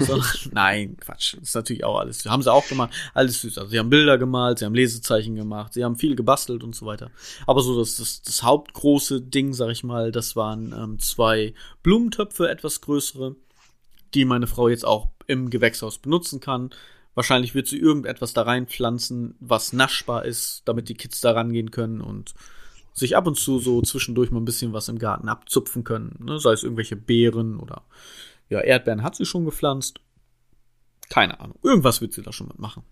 So. 0.00 0.20
Nein, 0.50 0.96
Quatsch. 0.96 1.34
Das 1.34 1.50
ist 1.50 1.54
natürlich 1.54 1.84
auch 1.84 2.00
alles. 2.00 2.26
Haben 2.26 2.42
sie 2.42 2.52
auch 2.52 2.66
gemacht. 2.66 2.92
Alles 3.14 3.40
süß. 3.42 3.58
Also 3.58 3.70
sie 3.70 3.78
haben 3.78 3.90
Bilder 3.90 4.18
gemalt, 4.18 4.58
sie 4.58 4.64
haben 4.64 4.74
Lesezeichen 4.74 5.36
gemacht, 5.36 5.74
sie 5.74 5.84
haben 5.84 5.96
viel 5.96 6.16
gebastelt 6.16 6.64
und 6.64 6.74
so 6.74 6.84
weiter. 6.84 7.12
Aber 7.46 7.62
so 7.62 7.78
das, 7.78 7.94
das, 7.94 8.22
das 8.22 8.42
hauptgroße 8.42 9.20
Ding, 9.20 9.52
sag 9.52 9.70
ich 9.70 9.84
mal, 9.84 10.10
das 10.10 10.34
waren 10.34 10.74
ähm, 10.76 10.98
zwei 10.98 11.54
Blumentöpfe, 11.84 12.48
etwas 12.48 12.80
größere, 12.80 13.36
die 14.14 14.24
meine 14.24 14.48
Frau 14.48 14.68
jetzt 14.68 14.84
auch 14.84 15.10
im 15.32 15.50
Gewächshaus 15.50 15.98
benutzen 15.98 16.40
kann. 16.40 16.70
Wahrscheinlich 17.14 17.54
wird 17.54 17.66
sie 17.66 17.78
irgendetwas 17.78 18.32
da 18.32 18.42
reinpflanzen, 18.42 19.34
was 19.40 19.72
naschbar 19.72 20.24
ist, 20.24 20.62
damit 20.64 20.88
die 20.88 20.94
Kids 20.94 21.20
da 21.20 21.32
rangehen 21.32 21.70
können 21.70 22.00
und 22.00 22.34
sich 22.94 23.16
ab 23.16 23.26
und 23.26 23.38
zu 23.38 23.58
so 23.58 23.82
zwischendurch 23.82 24.30
mal 24.30 24.40
ein 24.40 24.44
bisschen 24.44 24.72
was 24.72 24.88
im 24.88 24.98
Garten 24.98 25.28
abzupfen 25.28 25.84
können. 25.84 26.18
Ne? 26.24 26.38
Sei 26.38 26.52
es 26.52 26.62
irgendwelche 26.62 26.96
Beeren 26.96 27.58
oder 27.58 27.82
ja, 28.48 28.60
Erdbeeren 28.60 29.02
hat 29.02 29.16
sie 29.16 29.24
schon 29.24 29.44
gepflanzt. 29.44 30.00
Keine 31.08 31.40
Ahnung. 31.40 31.58
Irgendwas 31.62 32.00
wird 32.00 32.12
sie 32.12 32.22
da 32.22 32.32
schon 32.32 32.48
mitmachen. 32.48 32.82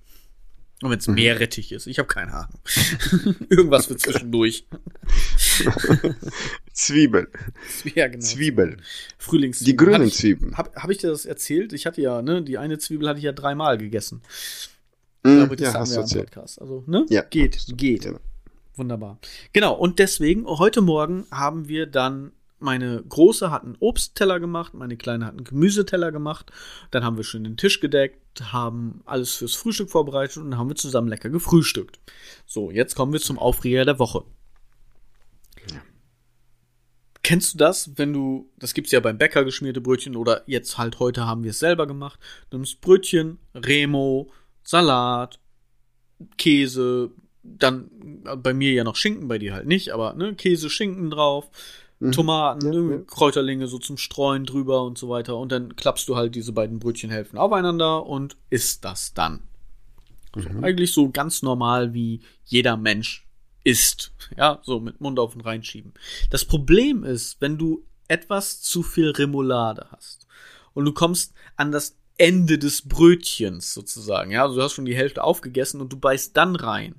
Und 0.82 0.90
wenn 0.90 0.98
es 0.98 1.08
Meerrettich 1.08 1.72
ist, 1.72 1.86
ich 1.86 1.98
habe 1.98 2.08
keine 2.08 2.32
Ahnung. 2.32 2.58
Irgendwas 3.50 3.90
wird 3.90 4.00
zwischendurch. 4.00 4.66
Zwiebel. 6.72 7.28
Ja, 7.94 8.08
genau. 8.08 8.24
Zwiebel. 8.24 8.76
Frühlingszwiebeln. 9.18 9.72
Die 9.72 9.76
grünen 9.76 10.00
Hab 10.02 10.08
ich- 10.08 10.14
Zwiebeln. 10.14 10.56
Habe 10.56 10.70
hab 10.74 10.90
ich 10.90 10.98
dir 10.98 11.10
das 11.10 11.26
erzählt? 11.26 11.72
Ich 11.72 11.86
hatte 11.86 12.00
ja, 12.00 12.22
ne, 12.22 12.42
die 12.42 12.58
eine 12.58 12.78
Zwiebel 12.78 13.08
hatte 13.08 13.18
ich 13.18 13.24
ja 13.24 13.32
dreimal 13.32 13.78
gegessen. 13.78 14.22
Mm, 15.22 15.40
Aber 15.42 15.56
das 15.56 15.64
ja, 15.64 15.68
hatten 15.74 15.80
hast 15.80 15.90
wir 15.90 15.94
du 15.96 16.00
erzählt. 16.02 16.30
Podcast. 16.30 16.60
Also, 16.60 16.84
ne? 16.86 17.06
Ja. 17.10 17.22
Geht, 17.22 17.66
geht. 17.76 18.02
Genau. 18.04 18.20
Wunderbar. 18.76 19.18
Genau, 19.52 19.74
und 19.74 19.98
deswegen, 19.98 20.46
heute 20.46 20.80
Morgen 20.80 21.26
haben 21.30 21.68
wir 21.68 21.86
dann, 21.86 22.32
meine 22.60 23.02
Große 23.08 23.50
hat 23.50 23.64
einen 23.64 23.76
Obstteller 23.80 24.40
gemacht, 24.40 24.74
meine 24.74 24.96
Kleine 24.96 25.26
hat 25.26 25.32
einen 25.32 25.44
Gemüseteller 25.44 26.12
gemacht, 26.12 26.50
dann 26.90 27.04
haben 27.04 27.16
wir 27.16 27.24
schön 27.24 27.44
den 27.44 27.56
Tisch 27.56 27.80
gedeckt, 27.80 28.52
haben 28.52 29.02
alles 29.04 29.34
fürs 29.34 29.54
Frühstück 29.54 29.90
vorbereitet 29.90 30.38
und 30.38 30.50
dann 30.50 30.58
haben 30.58 30.68
wir 30.68 30.76
zusammen 30.76 31.08
lecker 31.08 31.30
gefrühstückt. 31.30 31.98
So, 32.46 32.70
jetzt 32.70 32.94
kommen 32.94 33.12
wir 33.12 33.20
zum 33.20 33.38
Aufreger 33.38 33.84
der 33.84 33.98
Woche. 33.98 34.24
kennst 37.30 37.54
du 37.54 37.58
das, 37.58 37.92
wenn 37.96 38.12
du, 38.12 38.50
das 38.58 38.74
gibt's 38.74 38.90
ja 38.90 38.98
beim 38.98 39.16
Bäcker 39.16 39.44
geschmierte 39.44 39.80
Brötchen 39.80 40.16
oder 40.16 40.42
jetzt 40.46 40.78
halt 40.78 40.98
heute 40.98 41.26
haben 41.26 41.44
wir 41.44 41.50
es 41.50 41.60
selber 41.60 41.86
gemacht. 41.86 42.18
Du 42.50 42.56
nimmst 42.56 42.80
Brötchen, 42.80 43.38
Remo, 43.54 44.32
Salat, 44.64 45.38
Käse, 46.38 47.12
dann 47.42 47.88
äh, 48.24 48.36
bei 48.36 48.52
mir 48.52 48.72
ja 48.72 48.84
noch 48.84 48.96
Schinken, 48.96 49.28
bei 49.28 49.38
dir 49.38 49.54
halt 49.54 49.66
nicht, 49.66 49.90
aber 49.90 50.14
ne, 50.14 50.34
Käse, 50.34 50.70
Schinken 50.70 51.10
drauf, 51.10 51.50
Mhm. 52.00 52.12
Tomaten, 52.12 52.72
Ja, 52.72 52.80
ne, 52.80 52.94
ja. 52.96 53.02
Kräuterlinge 53.06 53.66
so 53.68 53.78
zum 53.78 53.96
Streuen 53.96 54.46
drüber 54.46 54.82
und 54.82 54.98
so 54.98 55.08
weiter. 55.08 55.36
Und 55.36 55.52
dann 55.52 55.76
klappst 55.76 56.08
du 56.08 56.16
halt 56.16 56.34
diese 56.34 56.52
beiden 56.52 56.78
Brötchenhälften 56.78 57.38
aufeinander 57.38 58.06
und 58.06 58.36
isst 58.48 58.84
das 58.84 59.14
dann. 59.14 59.42
Also 60.32 60.48
eigentlich 60.62 60.92
so 60.92 61.10
ganz 61.10 61.42
normal, 61.42 61.92
wie 61.92 62.20
jeder 62.44 62.76
Mensch 62.76 63.26
isst. 63.64 64.12
Ja, 64.36 64.60
so 64.62 64.80
mit 64.80 65.00
Mund 65.00 65.18
auf 65.18 65.34
und 65.34 65.42
reinschieben. 65.42 65.92
Das 66.30 66.44
Problem 66.44 67.04
ist, 67.04 67.40
wenn 67.40 67.58
du 67.58 67.84
etwas 68.08 68.60
zu 68.62 68.82
viel 68.82 69.10
Remoulade 69.10 69.86
hast 69.90 70.26
und 70.72 70.84
du 70.84 70.92
kommst 70.92 71.34
an 71.56 71.70
das 71.70 71.96
Ende 72.16 72.58
des 72.58 72.82
Brötchens 72.82 73.74
sozusagen, 73.74 74.30
ja, 74.30 74.42
also 74.42 74.56
du 74.56 74.62
hast 74.62 74.72
schon 74.72 74.84
die 74.84 74.96
Hälfte 74.96 75.22
aufgegessen 75.22 75.80
und 75.80 75.92
du 75.92 75.98
beißt 75.98 76.36
dann 76.36 76.56
rein. 76.56 76.94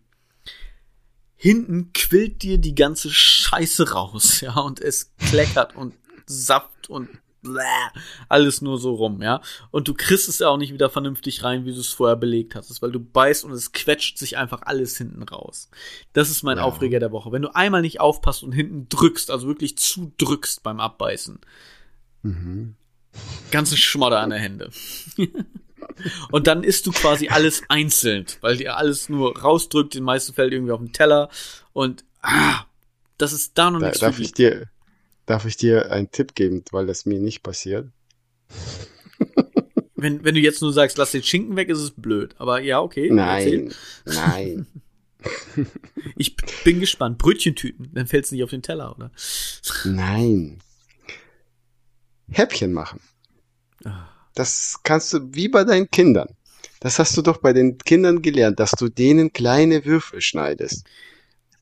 Hinten 1.44 1.92
quillt 1.94 2.44
dir 2.44 2.60
die 2.60 2.76
ganze 2.76 3.10
Scheiße 3.10 3.94
raus, 3.94 4.42
ja, 4.42 4.60
und 4.60 4.80
es 4.80 5.12
kleckert 5.18 5.76
und 5.76 5.96
Saft 6.28 6.88
und 6.88 7.10
bläh, 7.42 7.64
alles 8.30 8.62
nur 8.62 8.78
so 8.78 8.94
rum, 8.94 9.24
ja. 9.24 9.42
Und 9.72 9.88
du 9.88 9.96
kriegst 9.96 10.30
es 10.30 10.38
ja 10.38 10.50
auch 10.50 10.58
nicht 10.58 10.72
wieder 10.72 10.92
vernünftig 10.92 11.44
rein, 11.44 11.66
wie 11.66 11.74
du 11.74 11.80
es 11.80 11.88
vorher 11.92 12.16
belegt 12.16 12.54
hast, 12.54 12.80
weil 12.84 12.92
du 12.92 13.00
beißt 13.00 13.44
und 13.44 13.52
es 13.54 13.72
quetscht 13.72 14.20
sich 14.20 14.38
einfach 14.38 14.62
alles 14.66 14.96
hinten 15.00 15.24
raus. 15.24 15.72
Das 16.14 16.30
ist 16.30 16.44
mein 16.44 16.58
Ja. 16.58 16.64
Aufreger 16.64 17.00
der 17.00 17.12
Woche. 17.12 17.32
Wenn 17.32 17.42
du 17.42 17.56
einmal 17.56 17.82
nicht 17.82 18.00
aufpasst 18.00 18.44
und 18.44 18.52
hinten 18.52 18.88
drückst, 18.90 19.32
also 19.32 19.48
wirklich 19.48 19.80
zudrückst 19.80 20.62
beim 20.62 20.80
Abbeißen, 20.80 21.40
Mhm. 22.22 22.76
ganzen 23.50 23.78
Schmodder 23.78 24.20
an 24.20 24.30
der 24.30 24.38
Hände. 24.40 24.70
und 26.32 26.48
dann 26.48 26.64
isst 26.64 26.88
du 26.88 26.92
quasi 26.92 27.30
alles 27.30 27.64
einzeln, 27.70 28.26
weil 28.42 28.58
dir 28.58 28.78
alles 28.78 29.10
nur 29.10 29.38
rausdrückt, 29.40 29.94
den 29.94 30.04
meisten 30.04 30.34
fällt 30.34 30.54
irgendwie 30.54 30.72
auf 30.72 30.80
den 30.80 30.94
Teller 30.94 31.30
und 31.74 32.04
ah, 32.22 32.66
das 33.18 33.34
ist 33.34 33.58
da 33.58 33.72
noch 33.72 33.80
Da, 33.80 33.88
nichts 33.88 34.00
darf 34.00 34.20
ich 34.20 34.34
dir, 34.34 34.70
darf 35.26 35.46
ich 35.46 35.58
dir 35.58 35.92
einen 35.92 36.12
Tipp 36.12 36.36
geben, 36.36 36.64
weil 36.72 36.88
das 36.88 37.06
mir 37.06 37.20
nicht 37.20 37.44
passiert? 37.44 37.88
Wenn, 39.96 40.24
wenn 40.24 40.34
du 40.34 40.42
jetzt 40.42 40.64
nur 40.64 40.74
sagst, 40.74 40.98
lass 40.98 41.12
den 41.12 41.22
Schinken 41.22 41.56
weg, 41.56 41.70
ist 41.70 41.78
es 41.78 41.92
blöd. 41.92 42.34
Aber 42.40 42.60
ja, 42.60 42.82
okay. 42.82 43.16
erzähl. 43.16 43.72
Nein, 44.06 44.66
nein, 44.66 44.68
Ich 46.16 46.36
bin 46.64 46.80
gespannt. 46.80 47.18
Brötchentüten, 47.18 47.92
dann 47.94 48.08
fällt 48.08 48.26
es 48.26 48.32
nicht 48.32 48.44
auf 48.44 48.50
den 48.50 48.64
Teller, 48.64 48.96
oder? 48.96 49.12
nein. 49.86 50.60
Häppchen 52.30 52.74
machen. 52.74 53.00
Ah. 53.84 54.08
Das 54.34 54.80
kannst 54.84 55.14
du 55.14 55.20
wie 55.34 55.50
bei 55.50 55.64
deinen 55.64 55.90
Kindern. 55.90 56.28
Das 56.80 56.98
hast 56.98 57.16
du 57.16 57.22
doch 57.22 57.38
bei 57.38 57.54
den 57.54 57.78
Kindern 57.78 58.22
gelernt, 58.22 58.60
dass 58.60 58.72
du 58.72 58.90
denen 58.90 59.34
kleine 59.34 59.86
Würfel 59.86 60.22
schneidest. 60.22 60.86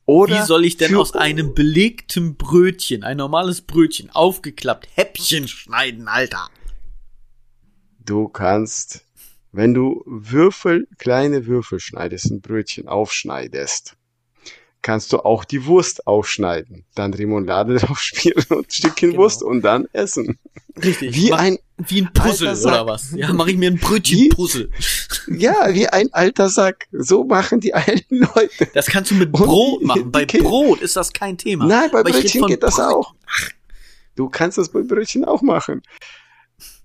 Oder 0.06 0.40
Wie 0.42 0.46
soll 0.46 0.64
ich 0.64 0.76
denn 0.76 0.96
aus 0.96 1.14
einem 1.14 1.54
belegten 1.54 2.36
Brötchen, 2.36 3.04
ein 3.04 3.18
normales 3.18 3.60
Brötchen, 3.60 4.10
aufgeklappt, 4.10 4.88
Häppchen 4.94 5.46
schneiden, 5.46 6.08
Alter? 6.08 6.48
Du 8.04 8.28
kannst, 8.28 9.06
wenn 9.52 9.74
du 9.74 10.02
Würfel, 10.06 10.88
kleine 10.98 11.46
Würfel 11.46 11.78
schneidest, 11.78 12.30
ein 12.30 12.40
Brötchen 12.40 12.88
aufschneidest, 12.88 13.96
kannst 14.82 15.12
du 15.12 15.18
auch 15.18 15.44
die 15.44 15.66
Wurst 15.66 16.06
aufschneiden, 16.06 16.84
dann 16.94 17.12
Remoulade 17.14 17.76
drauf 17.78 18.00
spielen 18.00 18.44
und 18.50 18.66
ein 18.66 18.70
Stückchen 18.70 19.10
Genau. 19.10 19.22
Wurst 19.22 19.42
und 19.42 19.62
dann 19.62 19.86
essen. 19.92 20.38
Richtig. 20.82 21.14
Wie 21.14 21.30
Mach- 21.30 21.38
ein, 21.38 21.58
wie 21.78 22.02
ein 22.02 22.12
Puzzle 22.12 22.56
oder 22.64 22.86
was? 22.86 23.12
Ja, 23.14 23.32
mache 23.32 23.50
ich 23.50 23.56
mir 23.56 23.70
ein 23.70 23.78
Brötchen-Puzzle. 23.78 24.70
ja, 25.28 25.54
wie 25.74 25.86
ein 25.88 26.12
alter 26.12 26.48
Sack. 26.48 26.86
So 26.92 27.24
machen 27.24 27.60
die 27.60 27.74
alten 27.74 28.18
Leute. 28.34 28.68
Das 28.74 28.86
kannst 28.86 29.10
du 29.10 29.14
mit 29.16 29.32
Und 29.34 29.44
Brot 29.44 29.82
machen. 29.82 30.10
Bei 30.10 30.24
Brot 30.24 30.80
ist 30.80 30.96
das 30.96 31.12
kein 31.12 31.36
Thema. 31.36 31.66
Nein, 31.66 31.90
bei 31.92 32.00
Aber 32.00 32.10
Brötchen 32.10 32.46
geht 32.46 32.62
das 32.62 32.76
Brötchen. 32.76 32.94
auch. 32.94 33.14
Du 34.16 34.28
kannst 34.28 34.58
das 34.58 34.68
bei 34.70 34.80
Brötchen 34.82 35.24
auch 35.24 35.42
machen. 35.42 35.82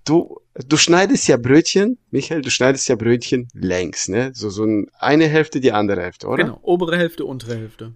Du, 0.04 0.40
du 0.66 0.76
schneidest 0.76 1.28
ja 1.28 1.36
Brötchen, 1.36 1.98
Michael, 2.10 2.42
du 2.42 2.50
schneidest 2.50 2.88
ja 2.88 2.96
Brötchen 2.96 3.48
längs, 3.54 4.08
ne? 4.08 4.30
So, 4.34 4.50
so 4.50 4.64
ein- 4.64 4.86
eine 4.98 5.26
Hälfte, 5.28 5.60
die 5.60 5.72
andere 5.72 6.02
Hälfte, 6.02 6.26
oder? 6.28 6.44
Genau, 6.44 6.58
obere 6.62 6.96
Hälfte, 6.96 7.24
untere 7.24 7.56
Hälfte. 7.56 7.94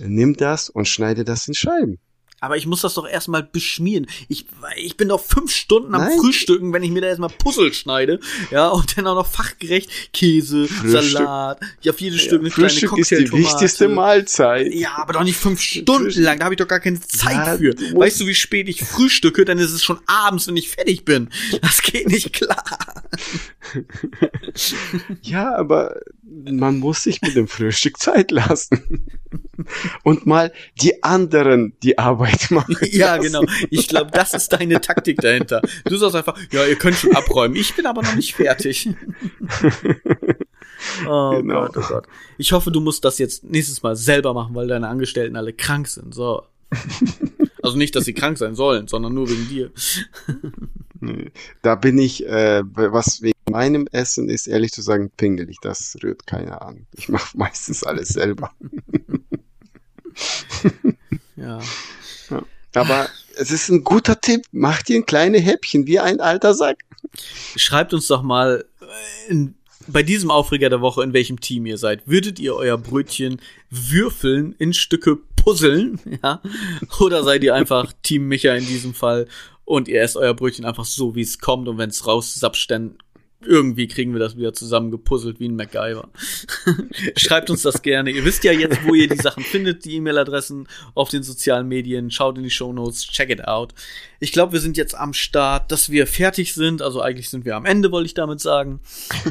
Nimm 0.00 0.36
das 0.36 0.68
und 0.68 0.88
schneide 0.88 1.24
das 1.24 1.46
in 1.48 1.54
Scheiben. 1.54 1.98
Aber 2.46 2.56
ich 2.56 2.66
muss 2.66 2.80
das 2.80 2.94
doch 2.94 3.06
erstmal 3.06 3.42
beschmieren. 3.42 4.06
Ich, 4.28 4.46
ich 4.76 4.96
bin 4.96 5.08
doch 5.08 5.22
fünf 5.22 5.52
Stunden 5.52 5.94
am 5.94 6.02
Nein. 6.02 6.18
Frühstücken, 6.18 6.72
wenn 6.72 6.82
ich 6.82 6.90
mir 6.90 7.00
da 7.00 7.08
erstmal 7.08 7.30
Puzzle 7.30 7.72
schneide. 7.74 8.20
Ja, 8.50 8.68
und 8.68 8.96
dann 8.96 9.06
auch 9.08 9.16
noch 9.16 9.26
fachgerecht 9.26 9.90
Käse, 10.12 10.68
Frühstück. 10.68 11.02
Salat. 11.12 11.60
Ja, 11.82 11.92
jedes 11.96 12.22
Stück 12.22 12.40
eine 12.40 12.50
Frühstück 12.50 12.90
kleine 12.90 13.02
ist 13.02 13.10
die 13.10 13.32
wichtigste 13.32 13.88
Mahlzeit. 13.88 14.72
Ja, 14.72 14.96
aber 14.96 15.14
doch 15.14 15.24
nicht 15.24 15.36
fünf 15.36 15.60
Stunden 15.60 16.22
lang. 16.22 16.38
Da 16.38 16.44
habe 16.44 16.54
ich 16.54 16.58
doch 16.58 16.68
gar 16.68 16.80
keine 16.80 17.00
Zeit 17.00 17.34
Ja, 17.34 17.56
für. 17.56 17.74
du 17.74 17.96
Weißt 17.96 18.20
du, 18.20 18.26
wie 18.26 18.34
spät 18.34 18.68
ich 18.68 18.84
frühstücke? 18.84 19.44
Dann 19.44 19.58
ist 19.58 19.72
es 19.72 19.82
schon 19.82 19.98
abends, 20.06 20.46
wenn 20.46 20.56
ich 20.56 20.70
fertig 20.70 21.04
bin. 21.04 21.30
Das 21.60 21.82
geht 21.82 22.08
nicht 22.08 22.32
klar. 22.32 22.64
Ja, 25.22 25.54
aber 25.56 26.00
man 26.32 26.78
muss 26.78 27.02
sich 27.02 27.20
mit 27.22 27.36
dem 27.36 27.48
Frühstück 27.48 27.98
Zeit 27.98 28.30
lassen. 28.30 29.06
Und 30.02 30.26
mal 30.26 30.52
die 30.80 31.02
anderen 31.02 31.74
die 31.82 31.98
Arbeit 31.98 32.35
machen. 32.50 32.76
Ja, 32.90 33.16
genau. 33.16 33.42
Ich 33.70 33.88
glaube, 33.88 34.10
das 34.10 34.34
ist 34.34 34.52
deine 34.52 34.80
Taktik 34.80 35.20
dahinter. 35.20 35.60
Du 35.84 35.96
sagst 35.96 36.16
einfach, 36.16 36.38
ja, 36.52 36.64
ihr 36.66 36.76
könnt 36.76 36.96
schon 36.96 37.14
abräumen. 37.14 37.56
Ich 37.56 37.74
bin 37.74 37.86
aber 37.86 38.02
noch 38.02 38.14
nicht 38.14 38.34
fertig. 38.34 38.88
Oh 41.08 41.30
Genau. 41.38 41.66
Gott, 41.66 41.76
oh 41.78 41.88
Gott. 41.88 42.06
Ich 42.38 42.52
hoffe, 42.52 42.70
du 42.70 42.80
musst 42.80 43.04
das 43.04 43.18
jetzt 43.18 43.44
nächstes 43.44 43.82
Mal 43.82 43.96
selber 43.96 44.34
machen, 44.34 44.54
weil 44.54 44.68
deine 44.68 44.88
Angestellten 44.88 45.34
alle 45.36 45.52
krank 45.52 45.88
sind. 45.88 46.14
So. 46.14 46.42
Also 47.62 47.78
nicht, 47.78 47.96
dass 47.96 48.04
sie 48.04 48.12
krank 48.14 48.38
sein 48.38 48.54
sollen, 48.54 48.86
sondern 48.86 49.12
nur 49.12 49.28
wegen 49.28 49.48
dir. 49.48 49.72
Da 51.62 51.74
bin 51.74 51.98
ich, 51.98 52.24
äh, 52.24 52.62
was 52.64 53.22
wegen 53.22 53.36
meinem 53.50 53.88
Essen 53.90 54.28
ist, 54.28 54.46
ehrlich 54.46 54.70
zu 54.70 54.82
sagen, 54.82 55.10
pingelig. 55.16 55.56
Das 55.60 55.96
rührt 56.00 56.28
keiner 56.28 56.62
an. 56.62 56.86
Ich 56.92 57.08
mache 57.08 57.36
meistens 57.36 57.82
alles 57.82 58.10
selber. 58.10 58.52
Ja. 61.34 61.58
Aber 62.76 63.08
es 63.36 63.50
ist 63.50 63.68
ein 63.68 63.84
guter 63.84 64.20
Tipp. 64.20 64.42
Mach 64.52 64.82
dir 64.82 64.96
ein 64.96 65.06
kleine 65.06 65.38
Häppchen 65.38 65.86
wie 65.86 65.98
ein 65.98 66.20
alter 66.20 66.54
Sack. 66.54 66.78
Schreibt 67.56 67.94
uns 67.94 68.06
doch 68.06 68.22
mal 68.22 68.64
äh, 68.80 69.30
in, 69.30 69.54
bei 69.86 70.02
diesem 70.02 70.30
Aufreger 70.30 70.68
der 70.68 70.80
Woche, 70.80 71.02
in 71.02 71.12
welchem 71.12 71.40
Team 71.40 71.66
ihr 71.66 71.78
seid. 71.78 72.06
Würdet 72.06 72.38
ihr 72.38 72.54
euer 72.54 72.76
Brötchen 72.76 73.40
würfeln, 73.70 74.54
in 74.58 74.72
Stücke 74.72 75.16
puzzeln, 75.36 76.00
ja? 76.22 76.42
Oder 77.00 77.22
seid 77.24 77.42
ihr 77.44 77.54
einfach 77.54 77.92
Team 78.02 78.28
Micha 78.28 78.54
in 78.54 78.66
diesem 78.66 78.94
Fall 78.94 79.28
und 79.64 79.88
ihr 79.88 80.02
esst 80.02 80.16
euer 80.16 80.34
Brötchen 80.34 80.64
einfach 80.64 80.84
so, 80.84 81.14
wie 81.14 81.22
es 81.22 81.38
kommt 81.38 81.68
und 81.68 81.78
wenn 81.78 81.90
es 81.90 82.06
raussapscht, 82.06 82.70
dann 82.70 82.98
irgendwie 83.40 83.86
kriegen 83.86 84.12
wir 84.12 84.18
das 84.18 84.36
wieder 84.36 84.52
zusammengepuzzelt 84.52 85.40
wie 85.40 85.48
ein 85.48 85.56
MacGyver. 85.56 86.08
Schreibt 87.16 87.50
uns 87.50 87.62
das 87.62 87.82
gerne. 87.82 88.10
Ihr 88.10 88.24
wisst 88.24 88.44
ja 88.44 88.52
jetzt, 88.52 88.84
wo 88.84 88.94
ihr 88.94 89.08
die 89.08 89.16
Sachen 89.16 89.42
findet, 89.42 89.84
die 89.84 89.96
E-Mail-Adressen 89.96 90.66
auf 90.94 91.10
den 91.10 91.22
sozialen 91.22 91.68
Medien. 91.68 92.10
Schaut 92.10 92.38
in 92.38 92.44
die 92.44 92.50
Shownotes, 92.50 93.06
check 93.06 93.30
it 93.30 93.46
out. 93.46 93.74
Ich 94.20 94.32
glaube, 94.32 94.54
wir 94.54 94.60
sind 94.60 94.76
jetzt 94.76 94.94
am 94.94 95.12
Start, 95.12 95.70
dass 95.70 95.90
wir 95.90 96.06
fertig 96.06 96.54
sind. 96.54 96.80
Also 96.80 97.00
eigentlich 97.00 97.28
sind 97.28 97.44
wir 97.44 97.56
am 97.56 97.66
Ende, 97.66 97.92
wollte 97.92 98.06
ich 98.06 98.14
damit 98.14 98.40
sagen. 98.40 98.80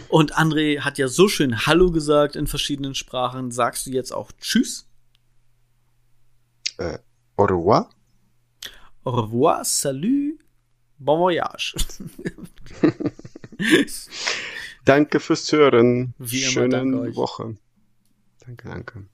Und 0.07 0.37
André 0.37 0.81
hat 0.81 0.97
ja 0.97 1.07
so 1.07 1.27
schön 1.27 1.65
Hallo 1.65 1.91
gesagt 1.91 2.35
in 2.35 2.47
verschiedenen 2.47 2.95
Sprachen. 2.95 3.51
Sagst 3.51 3.87
du 3.87 3.91
jetzt 3.91 4.11
auch 4.11 4.31
Tschüss? 4.39 4.87
Äh, 6.77 6.99
au 7.37 7.45
revoir. 7.45 7.89
Au 9.03 9.11
revoir, 9.11 9.63
salut, 9.63 10.39
bon 10.97 11.19
voyage. 11.19 11.75
danke 14.85 15.19
fürs 15.19 15.51
Hören. 15.51 16.13
Wie 16.17 16.41
immer, 16.41 16.51
Schönen 16.51 16.91
danke 16.91 17.15
Woche. 17.15 17.57
Danke, 18.45 18.67
danke. 18.67 19.05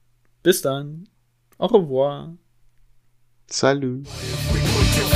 Bis 0.44 0.62
dann. 0.62 1.08
Au 1.58 1.68
revoir. 1.68 2.36
Salut. 3.48 4.06
What 4.06 4.24
if 4.24 4.54
we 4.54 4.60
put 4.60 4.98
your 4.98 5.10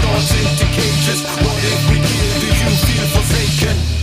thoughts 0.00 0.30
into 0.32 0.64
cages? 0.76 1.24
What 1.40 1.64
if 1.64 1.90
we 1.90 1.96
kill? 1.96 2.32
You 2.62 2.76
feel 2.76 3.06
forsaken? 3.08 4.01